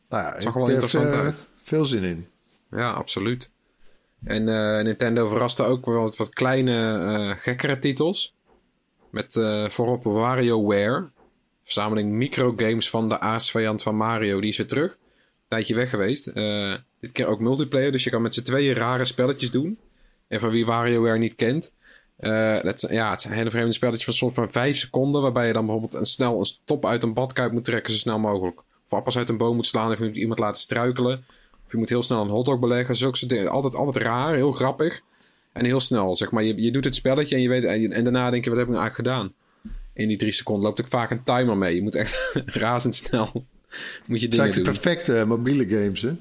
Nou 0.10 0.24
ja, 0.24 0.32
het 0.34 0.42
zag 0.44 0.54
er 0.54 0.60
wel 0.60 0.70
interessant 0.70 1.12
eh, 1.12 1.20
uit. 1.20 1.48
Veel 1.64 1.86
zin 1.86 2.04
in. 2.04 2.28
Ja, 2.72 2.90
absoluut. 2.92 3.52
En 4.24 4.48
eh, 4.50 4.84
Nintendo 4.84 5.28
verraste 5.28 5.64
ook 5.64 5.86
wel 5.86 6.02
wat, 6.02 6.18
wat 6.18 6.30
kleine, 6.30 6.98
eh, 6.98 7.42
gekkere 7.44 7.80
titels. 7.80 8.36
Met 9.12 9.36
eh, 9.36 9.70
voorop 9.70 10.04
WarioWare. 10.04 11.10
Verzameling 11.68 12.12
microgames 12.12 12.90
van 12.90 13.10
de 13.10 13.20
aasvijand 13.20 13.84
van 13.84 13.96
Mario. 13.96 14.40
Die 14.40 14.50
is 14.50 14.58
weer 14.58 14.68
terug. 14.68 14.92
Een 14.92 15.48
tijdje 15.48 15.76
weg 15.76 15.90
geweest. 15.90 16.28
Eh, 16.28 16.74
dit 17.00 17.12
keer 17.12 17.26
ook 17.26 17.40
multiplayer. 17.40 17.92
Dus 17.92 18.04
je 18.04 18.10
kan 18.10 18.22
met 18.22 18.34
z'n 18.34 18.42
tweeën 18.42 18.74
rare 18.74 19.06
spelletjes 19.06 19.52
doen. 19.52 19.80
En 20.28 20.40
van 20.40 20.50
wie 20.50 20.66
WarioWare 20.66 21.18
niet 21.18 21.36
kent. 21.36 21.74
eh, 22.18 22.74
ja, 22.74 23.12
het 23.12 23.22
zijn 23.22 23.34
hele 23.34 23.52
vreemde 23.52 23.74
spelletjes 23.74 24.06
van 24.06 24.14
soms 24.14 24.36
maar 24.36 24.52
vijf 24.52 24.78
seconden. 24.78 25.22
Waarbij 25.22 25.48
je 25.48 25.54
dan 25.54 25.66
bijvoorbeeld 25.66 25.94
een, 25.94 26.06
snel 26.06 26.40
een 26.40 26.46
stop 26.46 26.86
uit 26.86 27.04
een 27.04 27.14
badkuip 27.14 27.52
moet 27.52 27.66
trekken. 27.66 27.94
Zo 27.94 27.98
snel 28.00 28.20
mogelijk. 28.20 28.60
Of 28.86 28.94
appels 28.94 29.18
uit 29.18 29.30
een 29.30 29.38
boom 29.38 29.56
moet 29.56 29.66
slaan. 29.66 29.92
Of 29.92 29.98
je 29.98 30.06
moet 30.06 30.16
iemand 30.16 30.40
laten 30.40 30.62
struikelen. 30.62 31.26
Of 31.66 31.72
je 31.72 31.78
moet 31.78 31.90
heel 31.90 32.04
snel 32.04 32.22
een 32.22 32.30
hotdog 32.30 32.60
beleggen. 32.60 32.96
Zulke. 32.96 33.50
Altijd, 33.50 33.76
altijd 33.76 34.06
raar, 34.06 34.34
heel 34.36 34.52
grappig. 34.52 35.02
En 35.54 35.66
heel 35.66 35.80
snel, 35.80 36.16
zeg 36.16 36.32
maar. 36.32 36.44
Je, 36.44 36.62
je 36.62 36.72
doet 36.72 36.86
het 36.86 36.96
spelletje 36.96 37.36
en 37.36 37.42
je 37.42 37.50
weet... 37.50 37.64
En, 37.64 37.92
en 37.92 38.04
daarna 38.04 38.30
denk 38.30 38.44
je, 38.44 38.50
wat 38.50 38.60
heb 38.60 38.68
ik 38.68 38.74
nou 38.74 38.86
eigenlijk 38.86 39.10
gedaan? 39.10 39.34
In 39.98 40.08
die 40.08 40.18
drie 40.18 40.32
seconden 40.32 40.64
loopt 40.64 40.82
ook 40.82 40.88
vaak 40.88 41.12
een 41.12 41.24
timer 41.24 41.58
mee. 41.58 41.76
Je 41.76 41.82
moet 41.82 41.96
echt 41.96 42.32
razendsnel... 42.46 43.30
moet 43.34 43.42
je 43.42 43.46
Het 44.12 44.20
zijn 44.20 44.30
dingen 44.30 44.40
eigenlijk 44.40 44.66
doen. 44.66 44.74
perfecte 44.94 45.26
mobiele 45.26 45.68
games, 45.68 46.02
hè? 46.02 46.12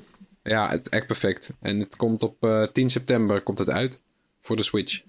Ja, 0.42 0.70
het 0.70 0.88
echt 0.88 1.06
perfect. 1.06 1.52
En 1.60 1.80
het 1.80 1.96
komt 1.96 2.22
op 2.22 2.44
eh, 2.44 2.62
10 2.62 2.90
september 2.90 3.40
komt 3.42 3.58
het 3.58 3.70
uit. 3.70 4.00
Voor 4.40 4.56
de 4.56 4.62
Switch. 4.62 5.02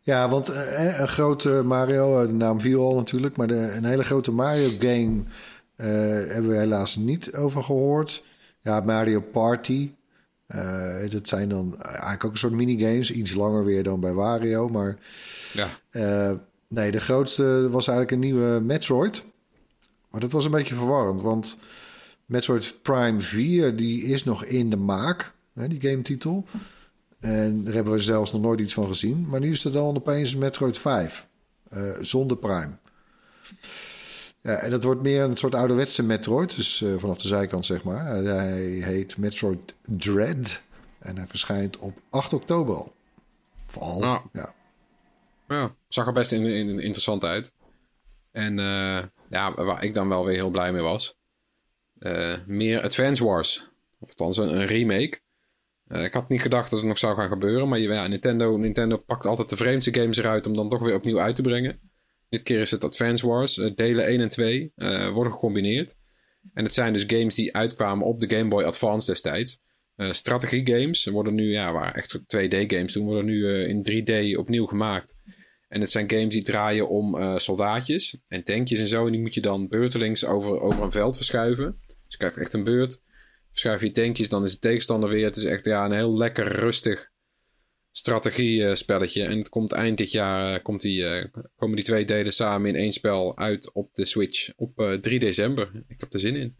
Ja, 0.00 0.28
want 0.28 0.48
eh, 0.48 0.98
een 1.00 1.08
grote 1.08 1.62
Mario, 1.64 2.20
eh, 2.22 2.26
de 2.28 2.34
naam 2.34 2.60
viel 2.60 2.80
al 2.80 2.94
natuurlijk, 2.96 3.36
maar 3.36 3.46
de, 3.46 3.54
een 3.76 3.84
hele 3.84 4.04
grote 4.04 4.32
Mario 4.32 4.68
game 4.78 5.22
eh, 5.76 5.86
hebben 6.32 6.48
we 6.50 6.56
helaas 6.58 6.96
niet 6.96 7.34
over 7.34 7.62
gehoord. 7.62 8.22
Ja, 8.60 8.80
Mario 8.80 9.20
Party. 9.20 9.90
eh, 10.46 11.10
dat 11.10 11.28
zijn 11.28 11.48
dan 11.48 11.82
eigenlijk 11.82 12.24
ook 12.24 12.32
een 12.32 12.38
soort 12.38 12.52
minigames, 12.52 13.10
iets 13.12 13.34
langer 13.34 13.64
weer 13.64 13.82
dan 13.82 14.00
bij 14.00 14.12
Wario. 14.12 14.68
Maar 14.68 14.98
Ja. 15.52 15.68
Nee, 16.72 16.90
de 16.90 17.00
grootste 17.00 17.68
was 17.70 17.88
eigenlijk 17.88 18.10
een 18.10 18.30
nieuwe 18.30 18.60
Metroid. 18.60 19.24
Maar 20.10 20.20
dat 20.20 20.32
was 20.32 20.44
een 20.44 20.50
beetje 20.50 20.74
verwarrend, 20.74 21.20
want 21.20 21.58
Metroid 22.26 22.82
Prime 22.82 23.20
4 23.20 23.76
die 23.76 24.02
is 24.02 24.24
nog 24.24 24.44
in 24.44 24.70
de 24.70 24.76
maak, 24.76 25.32
hè, 25.52 25.68
die 25.68 25.80
game-titel. 25.80 26.46
En 27.20 27.64
daar 27.64 27.74
hebben 27.74 27.92
we 27.92 27.98
zelfs 27.98 28.32
nog 28.32 28.42
nooit 28.42 28.60
iets 28.60 28.74
van 28.74 28.86
gezien. 28.86 29.26
Maar 29.28 29.40
nu 29.40 29.50
is 29.50 29.64
er 29.64 29.72
dan 29.72 29.96
opeens 29.96 30.36
Metroid 30.36 30.78
5, 30.78 31.26
eh, 31.68 31.90
zonder 32.00 32.36
Prime. 32.36 32.76
Ja, 34.40 34.54
en 34.54 34.70
dat 34.70 34.82
wordt 34.82 35.02
meer 35.02 35.22
een 35.22 35.36
soort 35.36 35.54
ouderwetse 35.54 36.02
Metroid, 36.02 36.56
dus 36.56 36.82
eh, 36.82 36.94
vanaf 36.96 37.16
de 37.16 37.28
zijkant 37.28 37.66
zeg 37.66 37.84
maar. 37.84 38.06
Eh, 38.06 38.24
hij 38.24 38.62
heet 38.62 39.16
Metroid 39.16 39.74
Dread 39.86 40.60
en 40.98 41.16
hij 41.16 41.26
verschijnt 41.26 41.78
op 41.78 41.98
8 42.10 42.32
oktober 42.32 42.76
al. 42.76 42.94
Vooral, 43.66 44.22
ja. 44.32 44.54
Ja, 45.52 45.76
zag 45.88 46.06
er 46.06 46.12
best 46.12 46.32
in, 46.32 46.44
in- 46.46 46.68
interessant 46.80 47.24
uit. 47.24 47.54
En 48.30 48.58
eh, 48.58 49.02
ja, 49.30 49.54
waar 49.54 49.84
ik 49.84 49.94
dan 49.94 50.08
wel 50.08 50.24
weer 50.24 50.34
heel 50.36 50.50
blij 50.50 50.72
mee 50.72 50.82
was. 50.82 51.16
eh, 51.98 52.34
meer 52.46 52.82
Advance 52.82 53.24
Wars. 53.24 53.70
Of 54.00 54.08
althans 54.08 54.36
een, 54.36 54.54
een 54.58 54.66
remake. 54.66 55.20
Eh, 55.86 56.04
ik 56.04 56.12
had 56.12 56.28
niet 56.28 56.40
gedacht 56.42 56.70
dat 56.70 56.78
het 56.78 56.88
nog 56.88 56.98
zou 56.98 57.16
gaan 57.16 57.28
gebeuren. 57.28 57.68
Maar 57.68 57.78
ja, 57.78 58.06
Nintendo, 58.06 58.56
Nintendo 58.56 58.96
pakt 58.96 59.26
altijd 59.26 59.50
de 59.50 59.56
vreemdste 59.56 59.94
games 59.94 60.16
eruit 60.16 60.46
om 60.46 60.56
dan 60.56 60.68
toch 60.68 60.82
weer 60.82 60.94
opnieuw 60.94 61.20
uit 61.20 61.34
te 61.34 61.42
brengen. 61.42 61.80
Dit 62.28 62.42
keer 62.42 62.60
is 62.60 62.70
het 62.70 62.84
Advance 62.84 63.26
Wars. 63.26 63.54
delen 63.74 64.06
1 64.06 64.20
en 64.20 64.28
2 64.28 64.72
eh, 64.74 65.08
worden 65.08 65.32
gecombineerd. 65.32 65.96
En 66.54 66.64
het 66.64 66.74
zijn 66.74 66.92
dus 66.92 67.04
games 67.06 67.34
die 67.34 67.54
uitkwamen 67.56 68.06
op 68.06 68.20
de 68.20 68.36
Game 68.36 68.48
Boy 68.48 68.62
Advance 68.64 69.10
destijds. 69.10 69.60
Eh 69.96 70.10
strategiegames 70.12 71.04
worden 71.06 71.34
nu, 71.34 71.50
ja, 71.50 71.72
waar 71.72 71.94
echt 71.94 72.18
2D-games 72.18 72.92
toen, 72.92 73.04
worden 73.04 73.24
nu 73.24 73.64
in 73.64 73.82
3D 73.90 74.38
opnieuw 74.38 74.66
gemaakt. 74.66 75.16
En 75.72 75.80
het 75.80 75.90
zijn 75.90 76.10
games 76.10 76.34
die 76.34 76.42
draaien 76.42 76.88
om 76.88 77.16
eh, 77.16 77.36
soldaatjes 77.36 78.18
en 78.28 78.44
tankjes 78.44 78.78
en 78.78 78.86
zo. 78.86 79.06
En 79.06 79.12
die 79.12 79.20
moet 79.20 79.34
je 79.34 79.40
dan 79.40 79.68
beurtelings 79.68 80.24
over, 80.24 80.60
over 80.60 80.82
een 80.82 80.90
veld 80.90 81.16
verschuiven. 81.16 81.78
Dus 81.86 81.96
je 82.08 82.16
krijgt 82.16 82.36
echt 82.36 82.52
een 82.52 82.64
beurt. 82.64 83.02
Verschuif 83.50 83.80
je 83.80 83.90
tankjes, 83.90 84.28
dan 84.28 84.44
is 84.44 84.52
de 84.52 84.58
tegenstander 84.58 85.08
weer. 85.08 85.24
Het 85.24 85.36
is 85.36 85.44
echt 85.44 85.64
ja, 85.64 85.84
een 85.84 85.92
heel 85.92 86.16
lekker 86.16 86.46
rustig 86.46 87.10
strategiespelletje. 87.92 89.24
En 89.24 89.38
het 89.38 89.48
komt 89.48 89.72
eind 89.72 89.98
dit 89.98 90.10
jaar 90.10 90.54
eh, 90.54 90.62
komt 90.62 90.80
die, 90.80 91.06
eh, 91.06 91.24
komen 91.56 91.76
die 91.76 91.84
twee 91.84 92.04
delen 92.04 92.32
samen 92.32 92.68
in 92.68 92.76
één 92.76 92.92
spel 92.92 93.38
uit 93.38 93.72
op 93.72 93.94
de 93.94 94.04
Switch 94.04 94.52
op 94.56 94.78
eh, 94.78 94.92
3 94.92 95.18
december. 95.18 95.84
Ik 95.88 96.00
heb 96.00 96.12
er 96.12 96.18
zin 96.18 96.36
in. 96.36 96.56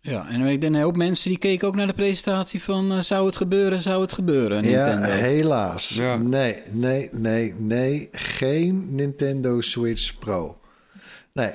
Ja, 0.00 0.28
en 0.28 0.40
ik 0.40 0.60
denk 0.60 0.74
een 0.74 0.80
hoop 0.80 0.96
mensen 0.96 1.28
die 1.30 1.38
keken 1.38 1.68
ook 1.68 1.74
naar 1.74 1.86
de 1.86 1.92
presentatie 1.92 2.62
van... 2.62 2.92
eh, 2.92 3.00
zou 3.00 3.26
het 3.26 3.36
gebeuren, 3.36 3.80
zou 3.80 4.00
het 4.02 4.12
gebeuren, 4.12 4.62
Nintendo. 4.62 5.06
Ja, 5.06 5.12
helaas. 5.12 5.88
Ja. 5.88 6.16
Nee, 6.16 6.62
nee, 6.70 7.08
nee, 7.12 7.54
nee. 7.56 8.08
Geen 8.12 8.94
Nintendo 8.94 9.60
Switch 9.60 10.18
Pro. 10.18 10.58
Nee. 11.32 11.52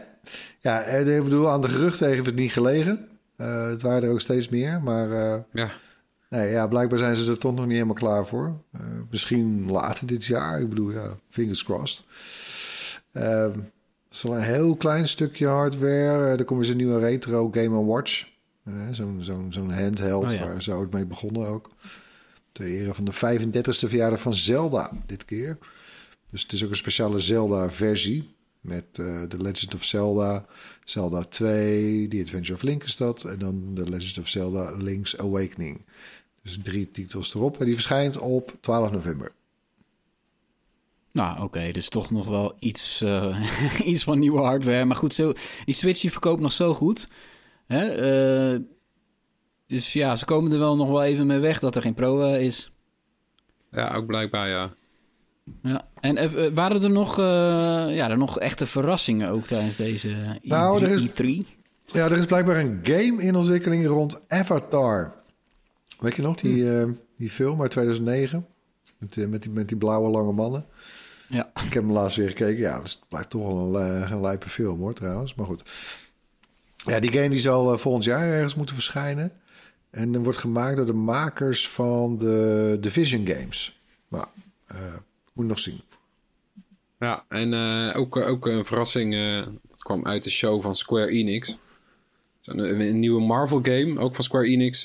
Ja, 0.60 0.82
eh, 0.82 1.18
ik 1.18 1.24
bedoel, 1.24 1.50
aan 1.50 1.62
de 1.62 1.70
geruchten 1.70 2.08
heeft 2.08 2.26
het 2.26 2.36
niet 2.36 2.52
gelegen. 2.52 3.08
Eh, 3.38 3.68
het 3.68 3.82
waren 3.82 4.04
er 4.04 4.12
ook 4.12 4.22
steeds 4.22 4.50
meer. 4.50 4.82
Maar 4.84 5.12
eh, 5.12 5.40
Ja, 5.54 5.72
nee, 6.30 6.50
ja, 6.52 6.68
blijkbaar 6.68 7.00
zijn 7.00 7.16
ze 7.16 7.32
er 7.32 7.38
toch 7.38 7.54
nog 7.56 7.64
niet 7.66 7.74
helemaal 7.74 7.94
klaar 7.96 8.26
voor. 8.28 8.62
Eh, 8.72 8.82
misschien 9.10 9.72
later 9.72 10.08
dit 10.08 10.26
jaar. 10.26 10.60
Ik 10.62 10.70
bedoel, 10.70 10.92
ja, 10.92 11.18
fingers 11.30 11.64
crossed. 11.64 12.06
Ehm, 13.12 13.52
Het 14.08 14.22
is 14.24 14.30
wel 14.30 14.36
een 14.38 14.44
heel 14.44 14.76
klein 14.76 15.08
stukje 15.08 15.48
hardware. 15.48 16.36
Er 16.38 16.44
komt 16.46 16.60
weer 16.62 16.70
een 16.72 16.78
nieuwe 16.78 17.00
retro 17.00 17.50
Game 17.52 17.86
Watch. 17.86 18.32
Zo'n 18.92 19.18
zo'n 19.22 19.54
zo'n 19.54 19.72
handheld 19.72 20.24
Oh 20.26 20.32
ja. 20.32 20.40
waar 20.40 20.62
ze 20.62 20.72
ooit 20.72 20.92
mee 20.92 21.06
begonnen 21.06 21.48
ook. 21.48 21.70
Ter 22.52 22.66
ere 22.66 22.94
van 22.94 23.06
de 23.06 23.14
35e 23.14 23.88
verjaardag 23.88 24.22
van 24.22 24.34
Zelda 24.34 24.92
dit 25.06 25.26
keer. 25.26 25.58
Dus 26.30 26.42
het 26.42 26.52
is 26.52 26.64
ook 26.64 26.70
een 26.70 26.76
speciale 26.76 27.20
Zelda-versie. 27.20 28.36
Met 28.62 28.86
eh 28.92 29.22
The 29.22 29.42
Legend 29.42 29.74
of 29.76 29.84
Zelda, 29.84 30.46
Zelda 30.84 31.24
2, 31.24 32.08
The 32.08 32.22
Adventure 32.22 32.54
of 32.54 32.62
Link 32.62 32.84
is 32.84 32.98
dat. 32.98 33.24
En 33.24 33.40
dan 33.40 33.72
The 33.76 33.90
Legend 33.90 34.18
of 34.18 34.28
Zelda 34.28 34.72
Link's 34.72 35.18
Awakening. 35.18 35.82
Dus 36.42 36.60
drie 36.64 36.92
titels 36.92 37.36
erop. 37.36 37.60
En 37.60 37.66
die 37.66 37.74
verschijnt 37.74 38.18
op 38.18 38.58
12 38.62 38.92
november. 38.92 39.32
Nou, 41.12 41.42
oké, 41.42 41.72
dus 41.72 41.90
toch 41.90 42.12
nog 42.12 42.28
wel 42.28 42.56
iets, 42.60 43.02
eh, 43.02 43.54
iets 43.92 44.04
van 44.04 44.20
nieuwe 44.20 44.40
hardware. 44.40 44.86
Maar 44.86 44.96
goed, 44.96 45.14
zo, 45.14 45.34
die 45.66 45.74
Switch 45.74 46.02
die 46.02 46.12
verkoopt 46.12 46.42
nog 46.42 46.52
zo 46.52 46.74
goed. 46.74 47.08
Hè? 47.68 47.88
eh, 48.54 48.60
dus 49.66 49.94
ja, 49.94 50.16
ze 50.16 50.26
komen 50.26 50.52
er 50.52 50.60
wel 50.60 50.76
nog 50.76 50.88
wel 50.90 51.04
even 51.04 51.28
mee 51.28 51.40
weg 51.40 51.60
dat 51.60 51.76
er 51.76 51.82
geen 51.82 51.94
Pro 51.94 52.22
eh, 52.22 52.42
is. 52.46 52.72
ja 53.72 53.94
ook 53.96 54.06
blijkbaar 54.06 54.48
ja. 54.50 54.74
Ja. 55.64 55.88
En 56.00 56.18
eh, 56.18 56.48
waren 56.54 56.84
er 56.84 56.90
nog, 56.90 57.20
eh, 57.20 57.26
ja, 57.96 58.10
er 58.10 58.18
nog 58.18 58.40
echte 58.40 58.66
verrassingen 58.66 59.30
ook 59.30 59.46
tijdens 59.48 59.76
deze 59.76 60.10
E3? 60.10 60.42
Nou, 60.48 60.84
er 60.84 60.90
is- 60.92 61.10
E3? 61.10 61.48
Ja, 61.86 62.06
er 62.06 62.18
is 62.18 62.26
blijkbaar 62.26 62.58
een 62.58 62.80
game 62.84 63.22
in 63.24 63.36
ontwikkeling 63.36 63.88
rond 63.88 64.24
Avatar. 64.28 65.14
Weet 66.00 66.16
je 66.16 66.22
nog, 66.22 66.36
die, 66.36 66.80
eh, 66.80 66.88
die 67.18 67.30
film 67.30 67.62
uit 67.62 67.72
2009? 67.72 68.46
Met, 68.98 69.14
die- 69.14 69.28
met, 69.28 69.42
die, 69.42 69.52
met 69.52 69.68
die 69.68 69.78
blauwe 69.78 70.10
lange 70.10 70.32
mannen. 70.32 70.66
Ja. 71.30 71.52
Ik 71.66 71.74
heb 71.74 71.84
hem 71.84 71.92
laatst 71.92 72.18
weer 72.18 72.28
gekeken. 72.30 72.58
Ja, 72.62 72.82
dus 72.82 72.92
het 72.94 73.08
blijft 73.10 73.30
toch 73.30 73.48
wel 73.48 73.76
een, 73.82 74.12
een 74.12 74.22
lijpe 74.22 74.50
film 74.50 74.80
hoor, 74.80 74.94
trouwens. 74.94 75.36
Maar 75.36 75.46
goed. 75.46 75.64
Ja, 76.86 77.00
die 77.00 77.12
game 77.12 77.30
die 77.30 77.40
zal 77.40 77.74
eh, 77.74 77.80
volgend 77.80 78.04
jaar 78.04 78.28
ergens 78.28 78.56
moeten 78.56 78.76
verschijnen. 78.76 79.32
En 79.90 80.12
dat 80.12 80.24
wordt 80.24 80.38
gemaakt 80.38 80.76
door 80.76 80.86
de 80.86 80.94
makers 80.94 81.70
van 81.70 82.18
de 82.18 82.78
Division 82.80 83.28
Games. 83.28 83.80
Maar 84.08 84.28
eh 84.68 84.78
moet 85.34 85.48
nog 85.48 85.60
zien. 85.60 85.82
Ja, 87.00 87.26
en 87.30 87.54
eh, 87.54 88.00
ook, 88.00 88.16
ook 88.18 88.48
een 88.48 88.66
verrassing. 88.66 89.16
kwam 89.78 90.06
uit 90.06 90.24
de 90.24 90.30
show 90.30 90.62
van 90.62 90.76
Square 90.76 91.08
Enix. 91.08 91.58
Een, 92.44 92.82
een 92.82 93.00
nieuwe 93.00 93.22
Marvel 93.22 93.60
game, 93.64 94.00
ook 94.00 94.16
van 94.16 94.24
Square 94.24 94.46
Enix. 94.46 94.84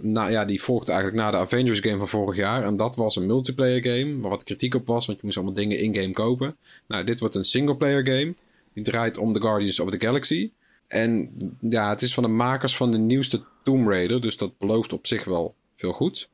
nou 0.00 0.30
ja, 0.30 0.44
die 0.44 0.62
volgt 0.62 0.88
eigenlijk 0.88 1.18
na 1.18 1.30
de 1.30 1.36
Avengers 1.36 1.80
game 1.80 1.98
van 1.98 2.08
vorig 2.08 2.36
jaar. 2.36 2.64
En 2.64 2.76
dat 2.76 2.96
was 2.96 3.16
een 3.16 3.26
multiplayer 3.26 3.82
game, 3.82 4.20
waar 4.20 4.30
wat 4.30 4.44
kritiek 4.44 4.74
op 4.74 4.86
was, 4.86 5.06
want 5.06 5.18
je 5.18 5.24
moest 5.24 5.36
allemaal 5.36 5.54
dingen 5.54 5.78
in-game 5.78 6.12
kopen. 6.12 6.56
Nou, 6.86 7.04
dit 7.04 7.20
wordt 7.20 7.34
een 7.34 7.44
singleplayer 7.44 8.06
game. 8.06 8.34
Die 8.74 8.84
draait 8.84 9.18
om 9.18 9.32
The 9.32 9.40
Guardians 9.40 9.80
of 9.80 9.90
the 9.90 10.00
Galaxy. 10.00 10.50
En 10.86 11.30
ja, 11.68 11.90
het 11.90 12.02
is 12.02 12.14
van 12.14 12.22
de 12.22 12.28
makers 12.28 12.76
van 12.76 12.90
de 12.90 12.98
nieuwste 12.98 13.42
Tomb 13.64 13.88
Raider, 13.88 14.20
dus 14.20 14.36
dat 14.36 14.58
belooft 14.58 14.92
op 14.92 15.06
zich 15.06 15.24
wel 15.24 15.54
veel 15.76 15.92
goeds. 15.92 16.30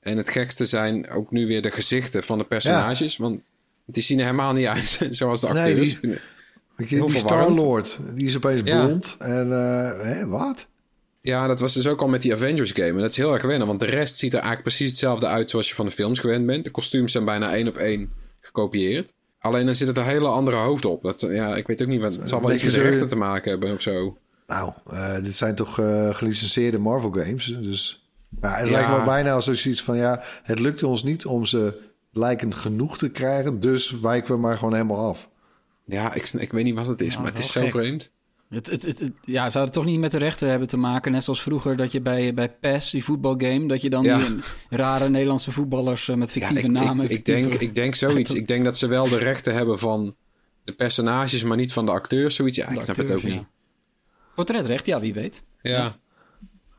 En 0.00 0.16
het 0.16 0.30
gekste 0.30 0.64
zijn 0.64 1.10
ook 1.10 1.30
nu 1.30 1.46
weer 1.46 1.62
de 1.62 1.70
gezichten 1.70 2.22
van 2.22 2.38
de 2.38 2.44
personages, 2.44 3.16
want 3.16 3.40
die 3.86 4.02
zien 4.02 4.18
er 4.18 4.24
helemaal 4.24 4.52
niet 4.52 4.66
uit 4.66 5.06
zoals 5.10 5.40
de 5.40 5.48
Nee, 5.48 5.62
acteurs. 5.72 6.00
die- 6.00 6.18
Heel 6.76 7.06
die. 7.06 7.16
Star-Lord, 7.16 7.98
die 8.14 8.26
is 8.26 8.36
opeens 8.36 8.60
Ja. 8.64 8.84
blond. 8.86 9.16
En 9.18 9.52
eh, 9.52 10.24
wat? 10.24 10.66
Ja, 11.20 11.46
dat 11.46 11.60
was 11.60 11.72
dus 11.74 11.86
ook 11.86 12.00
al 12.00 12.08
met 12.08 12.22
die 12.22 12.32
Avengers 12.32 12.70
game. 12.72 12.88
En 12.88 12.98
dat 12.98 13.10
is 13.10 13.16
heel 13.16 13.32
erg 13.32 13.42
wennen, 13.42 13.66
want 13.66 13.80
de 13.80 13.86
rest 13.86 14.16
ziet 14.16 14.32
er 14.32 14.38
eigenlijk 14.38 14.68
precies 14.68 14.88
hetzelfde 14.88 15.26
uit 15.26 15.50
zoals 15.50 15.68
je 15.68 15.74
van 15.74 15.86
de 15.86 15.92
films 15.92 16.18
gewend 16.18 16.46
bent. 16.46 16.64
De 16.64 16.70
kostuums 16.70 17.12
zijn 17.12 17.24
bijna 17.24 17.54
één 17.54 17.68
op 17.68 17.76
één 17.76 18.12
gekopieerd. 18.40 19.12
Alleen 19.42 19.66
dan 19.66 19.74
zitten 19.74 19.96
er 20.02 20.08
hele 20.10 20.28
andere 20.28 20.56
hoofden 20.56 20.90
op. 20.90 21.02
Dat, 21.02 21.20
ja, 21.20 21.56
ik 21.56 21.66
weet 21.66 21.82
ook 21.82 21.88
niet, 21.88 22.00
wat, 22.00 22.14
het 22.14 22.28
zal 22.28 22.40
wel 22.40 22.52
iets 22.52 22.62
met 22.62 22.72
zo- 22.72 22.80
rechten 22.82 23.08
te 23.08 23.16
maken 23.16 23.50
hebben 23.50 23.72
of 23.72 23.80
zo. 23.80 24.16
Nou, 24.46 24.72
eh, 24.90 25.14
dit 25.22 25.36
zijn 25.36 25.54
toch 25.54 25.78
eh, 25.78 26.14
gelicenseerde 26.14 26.78
Marvel 26.78 27.10
games. 27.10 27.56
Dus 27.60 28.06
ja, 28.40 28.54
het 28.56 28.66
Ja. 28.66 28.72
lijkt 28.72 28.90
wel 28.90 29.04
bijna 29.04 29.32
als 29.32 29.44
zoiets 29.44 29.82
van... 29.82 29.96
ja, 29.96 30.22
het 30.42 30.58
lukte 30.58 30.86
ons 30.86 31.02
niet 31.02 31.26
om 31.26 31.46
ze 31.46 31.80
lijkend 32.12 32.54
genoeg 32.54 32.98
te 32.98 33.10
krijgen... 33.10 33.60
dus 33.60 34.00
wijken 34.00 34.34
we 34.34 34.40
maar 34.40 34.58
gewoon 34.58 34.72
helemaal 34.74 35.06
af. 35.08 35.28
Ja, 35.84 36.14
ik, 36.14 36.28
ik 36.28 36.52
weet 36.52 36.64
niet 36.64 36.74
wat 36.74 36.86
het 36.86 37.00
is, 37.00 37.16
maar 37.16 37.26
het 37.26 37.38
is 37.38 37.52
zo 37.52 37.60
gek. 37.60 37.70
vreemd. 37.70 38.10
Het, 38.52 38.70
het, 38.70 38.82
het, 38.82 38.98
het- 38.98 39.12
ja, 39.24 39.50
zou 39.50 39.64
het 39.64 39.72
toch 39.74 39.84
niet 39.84 39.98
met 39.98 40.10
de 40.10 40.18
rechten 40.18 40.48
hebben 40.48 40.68
te 40.68 40.76
maken? 40.76 41.12
Net 41.12 41.24
zoals 41.24 41.42
vroeger 41.42 41.76
dat 41.76 41.92
je 41.92 42.00
bij, 42.00 42.34
bij 42.34 42.50
PES, 42.50 42.90
die 42.90 43.04
voetbalgame... 43.04 43.66
dat 43.68 43.82
je 43.82 43.90
dan 43.90 44.04
Ja. 44.04 44.18
die 44.18 44.36
rare 44.70 45.08
Nederlandse 45.08 45.52
voetballers 45.52 46.08
eh, 46.08 46.16
met 46.16 46.34
Ja, 46.34 46.40
fictieve 46.40 46.66
ik, 46.66 46.72
namen... 46.72 47.04
ik, 47.04 47.10
ik, 47.10 47.16
fictieve- 47.16 47.48
denk, 47.48 47.60
ik 47.60 47.74
denk 47.74 47.94
zoiets. 47.94 48.34
Ik 48.42 48.48
denk 48.48 48.64
dat 48.64 48.78
ze 48.78 48.86
wel 48.86 49.08
de 49.08 49.18
rechten 49.18 49.54
hebben 49.54 49.78
van 49.78 50.14
de 50.64 50.72
personages, 50.72 51.42
maar 51.44 51.56
niet 51.56 51.72
van 51.72 51.84
de 51.86 51.90
acteurs. 51.92 52.34
Zoiets. 52.34 52.56
Ja, 52.56 52.66
de 52.68 52.74
ik 52.74 52.80
snap 52.80 52.96
het 52.96 53.10
ook 53.10 53.20
ja. 53.20 53.28
niet. 53.34 53.44
Portretrecht, 54.34 54.86
ja, 54.86 55.00
wie 55.00 55.14
weet. 55.14 55.42
Ja. 55.62 55.96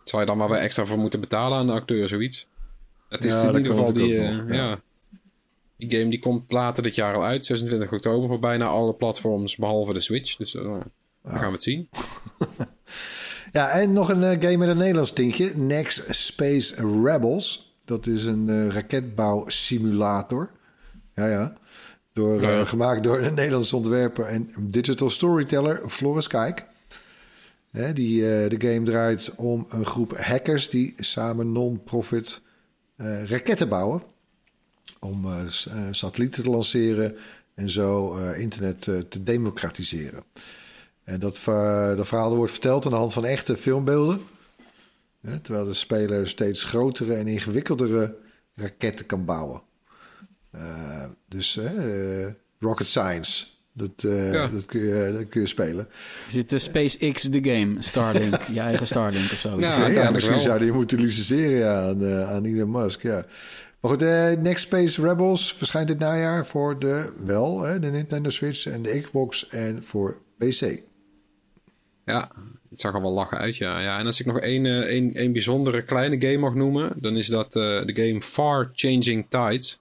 Zou 0.03 0.21
je 0.21 0.27
dan 0.27 0.37
maar 0.37 0.49
weer 0.49 0.57
extra 0.59 0.85
voor 0.85 0.99
moeten 0.99 1.19
betalen 1.19 1.57
aan 1.57 1.67
de 1.67 1.73
acteur, 1.73 2.07
zoiets? 2.07 2.47
Het 3.09 3.25
is 3.25 3.33
Ja, 3.33 3.49
in 3.49 3.57
ieder 3.57 3.73
geval 3.73 3.93
die, 3.93 4.17
eh, 4.17 4.35
ja. 4.47 4.53
ja. 4.53 4.81
Die 5.77 5.91
game 5.99 6.09
die 6.09 6.19
komt 6.19 6.51
later 6.51 6.83
dit 6.83 6.95
jaar 6.95 7.15
al 7.15 7.23
uit, 7.23 7.45
26 7.45 7.91
oktober, 7.91 8.27
voor 8.27 8.39
bijna 8.39 8.65
alle 8.65 8.93
platforms 8.93 9.55
behalve 9.55 9.93
de 9.93 9.99
Switch. 9.99 10.35
Dus 10.35 10.55
eh, 10.55 10.75
dan 11.23 11.33
gaan 11.33 11.47
we 11.47 11.53
het 11.53 11.63
zien. 11.63 11.89
Ja, 13.53 13.69
en 13.69 13.93
nog 13.93 14.09
een 14.09 14.23
eh, 14.23 14.41
game 14.41 14.57
met 14.57 14.67
een 14.69 14.77
Nederlands 14.77 15.13
tintje. 15.13 15.57
Next 15.57 16.15
Space 16.15 16.75
Rebels. 17.03 17.77
Dat 17.85 18.05
is 18.07 18.25
een 18.25 18.49
eh 18.49 18.67
raketbouwsimulator. 18.67 20.51
Ja, 21.13 21.27
ja. 21.27 21.53
Door, 22.13 22.41
eh, 22.41 22.49
Ja. 22.57 22.65
gemaakt 22.65 23.03
door 23.03 23.19
een 23.19 23.33
Nederlandse 23.33 23.75
ontwerper 23.75 24.25
en 24.25 24.49
digital 24.61 25.09
storyteller 25.09 25.89
Floris 25.89 26.27
Kijk. 26.27 26.65
Hè, 27.71 27.93
die, 27.93 28.21
de 28.21 28.55
game 28.57 28.83
draait 28.83 29.35
om 29.35 29.65
een 29.69 29.85
groep 29.85 30.17
hackers 30.17 30.69
die 30.69 30.93
samen 30.95 31.51
non-profit 31.51 32.41
raketten 33.25 33.69
bouwen. 33.69 34.03
Om 34.99 35.27
satellieten 35.91 36.43
te 36.43 36.49
lanceren 36.49 37.15
en 37.53 37.69
zo 37.69 38.15
internet 38.17 38.81
te 38.81 39.23
democratiseren. 39.23 40.23
En 41.03 41.19
dat, 41.19 41.39
ver- 41.39 41.95
dat 41.95 42.07
verhaal 42.07 42.35
wordt 42.35 42.51
verteld 42.51 42.85
aan 42.85 42.91
de 42.91 42.97
hand 42.97 43.13
van 43.13 43.25
echte 43.25 43.57
filmbeelden. 43.57 44.21
Hè, 45.21 45.39
terwijl 45.39 45.65
de 45.65 45.73
speler 45.73 46.27
steeds 46.27 46.63
grotere 46.63 47.13
en 47.13 47.27
ingewikkeldere 47.27 48.15
raketten 48.55 49.05
kan 49.05 49.25
bouwen. 49.25 49.61
Eh, 50.51 51.05
dus 51.27 51.57
eh, 51.57 52.25
rocket 52.59 52.87
science, 52.87 53.45
dat, 53.73 53.91
eh, 54.05 54.33
Ja. 54.33 54.47
dat, 54.47 54.65
kun 54.65 54.79
je, 54.81 55.13
dat 55.17 55.27
kun 55.29 55.41
je 55.41 55.47
spelen. 55.47 55.87
Zit 56.29 56.49
de 56.49 56.59
SpaceX 56.59 57.21
de 57.21 57.43
game, 57.53 57.75
Starlink, 57.81 58.41
je 58.53 58.59
eigen 58.59 58.87
Starlink 58.87 59.31
of 59.31 59.39
zoiets. 59.39 59.73
Ja, 59.75 60.09
misschien 60.11 60.33
wel. 60.33 60.43
zou 60.43 60.59
die 60.59 60.71
moeten 60.71 60.99
licenseren 60.99 61.57
ja, 61.57 61.87
aan, 61.87 62.03
eh, 62.05 62.29
aan 62.31 62.45
Elon 62.45 62.71
Musk. 62.71 63.01
Ja. 63.01 63.25
Maar 63.79 63.91
goed, 63.91 64.01
eh, 64.01 64.31
Next 64.31 64.63
Space 64.65 65.01
Rebels 65.01 65.53
verschijnt 65.53 65.87
dit 65.87 65.99
najaar 65.99 66.45
voor 66.45 66.79
de, 66.79 67.11
wel, 67.25 67.61
hè, 67.61 67.79
de 67.79 67.87
Nintendo 67.87 68.29
Switch 68.29 68.65
en 68.65 68.81
de 68.81 69.01
Xbox 69.01 69.47
en 69.49 69.83
voor 69.83 70.17
PC. 70.37 70.79
Ja, 72.05 72.31
het 72.69 72.79
zag 72.79 72.93
er 72.93 73.01
wel 73.01 73.11
lachen 73.11 73.37
uit, 73.37 73.57
ja. 73.57 73.79
ja 73.79 73.99
en 73.99 74.05
als 74.05 74.19
ik 74.19 74.25
nog 74.25 74.39
één, 74.39 74.65
eh, 74.65 74.79
één, 74.79 75.13
één 75.13 75.31
bijzondere 75.31 75.83
kleine 75.83 76.21
game 76.21 76.37
mag 76.37 76.53
noemen, 76.53 76.93
dan 76.95 77.17
is 77.17 77.27
dat 77.27 77.55
eh, 77.55 77.85
de 77.85 77.95
game 77.95 78.21
Far 78.21 78.71
Changing 78.73 79.25
Tides 79.29 79.79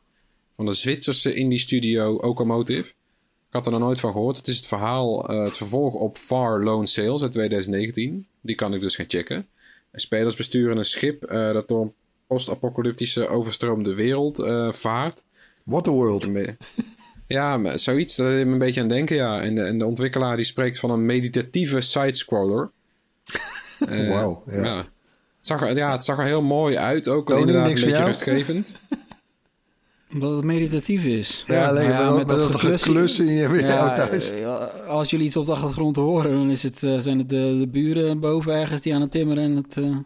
van 0.56 0.66
de 0.66 0.72
Zwitserse 0.72 1.34
indie 1.34 1.58
studio 1.58 2.14
Okomotive. 2.16 2.88
Ik 2.88 3.58
had 3.58 3.66
er 3.66 3.72
nog 3.72 3.80
nooit 3.80 4.00
van 4.00 4.12
gehoord. 4.12 4.36
Het 4.36 4.48
is 4.48 4.56
het 4.56 4.66
verhaal, 4.66 5.28
eh, 5.28 5.42
het 5.44 5.56
vervolg 5.56 5.94
op 5.94 6.16
Far 6.16 6.62
Lone 6.62 6.86
Sales 6.86 7.22
uit 7.22 7.32
2019. 7.32 8.26
Die 8.40 8.54
kan 8.54 8.74
ik 8.74 8.80
dus 8.80 8.96
gaan 8.96 9.08
checken. 9.08 9.46
En 9.90 10.00
spelers 10.00 10.36
besturen 10.36 10.76
een 10.76 10.84
schip 10.84 11.28
dat 11.28 11.68
door 11.68 11.82
een 11.82 11.92
post-apocalyptische 12.26 13.28
overstroomde 13.28 13.94
wereld 13.94 14.36
vaart. 14.70 15.24
Waterworld. 15.64 16.24
Een 16.24 16.32
be- 16.32 16.56
Ja, 17.32 17.76
zoiets. 17.76 18.16
Daar 18.16 18.30
deed 18.30 18.46
me 18.46 18.52
een 18.52 18.58
beetje 18.58 18.80
aan 18.80 18.88
denken, 18.88 19.16
ja. 19.16 19.40
En 19.40 19.54
de, 19.54 19.62
en 19.62 19.78
de 19.78 19.86
ontwikkelaar 19.86 20.36
die 20.36 20.44
spreekt 20.44 20.78
van 20.78 20.90
een 20.90 21.06
meditatieve 21.06 21.80
sidescroller. 21.80 22.70
Eh, 23.88 24.08
Wauw, 24.08 24.42
ja. 24.46 24.64
ja. 24.64 24.76
Het, 24.76 24.86
zag 25.40 25.62
er, 25.62 25.76
ja, 25.76 25.92
het 25.92 26.04
zag 26.04 26.18
er 26.18 26.24
heel 26.24 26.42
mooi 26.42 26.76
uit. 26.76 27.08
Ook 27.08 27.28
Tony, 27.28 27.40
inderdaad 27.40 27.68
een 27.68 27.74
beetje 27.74 27.90
jou? 27.90 28.04
rustgevend. 28.04 28.74
Omdat 30.12 30.36
het 30.36 30.44
meditatief 30.44 31.04
is. 31.04 31.42
Ja, 31.46 31.68
alleen 31.68 31.88
Nou 31.88 32.18
met, 32.18 32.28
dat, 32.28 32.38
met 32.38 32.50
dat 32.50 32.60
geklus 32.60 33.18
in 33.18 33.26
je 33.26 33.48
Ja, 33.60 33.92
thuis. 33.92 34.30
eh, 34.30 34.88
als 34.88 35.10
jullie 35.10 35.26
iets 35.26 35.36
op 35.36 35.46
de 35.46 35.52
achtergrond 35.52 35.96
horen, 35.96 36.30
dan 36.30 36.50
is 36.50 36.62
het, 36.62 36.82
eh, 36.82 36.98
zijn 36.98 37.18
het 37.18 37.28
de, 37.28 37.56
de 37.60 37.68
buren 37.68 38.20
boven 38.20 38.52
ergens 38.52 38.80
die 38.80 38.94
aan 38.94 39.00
het 39.00 39.10
timmeren 39.10 39.42
en 39.44 39.56
het 39.56 39.76
eh 39.76 39.96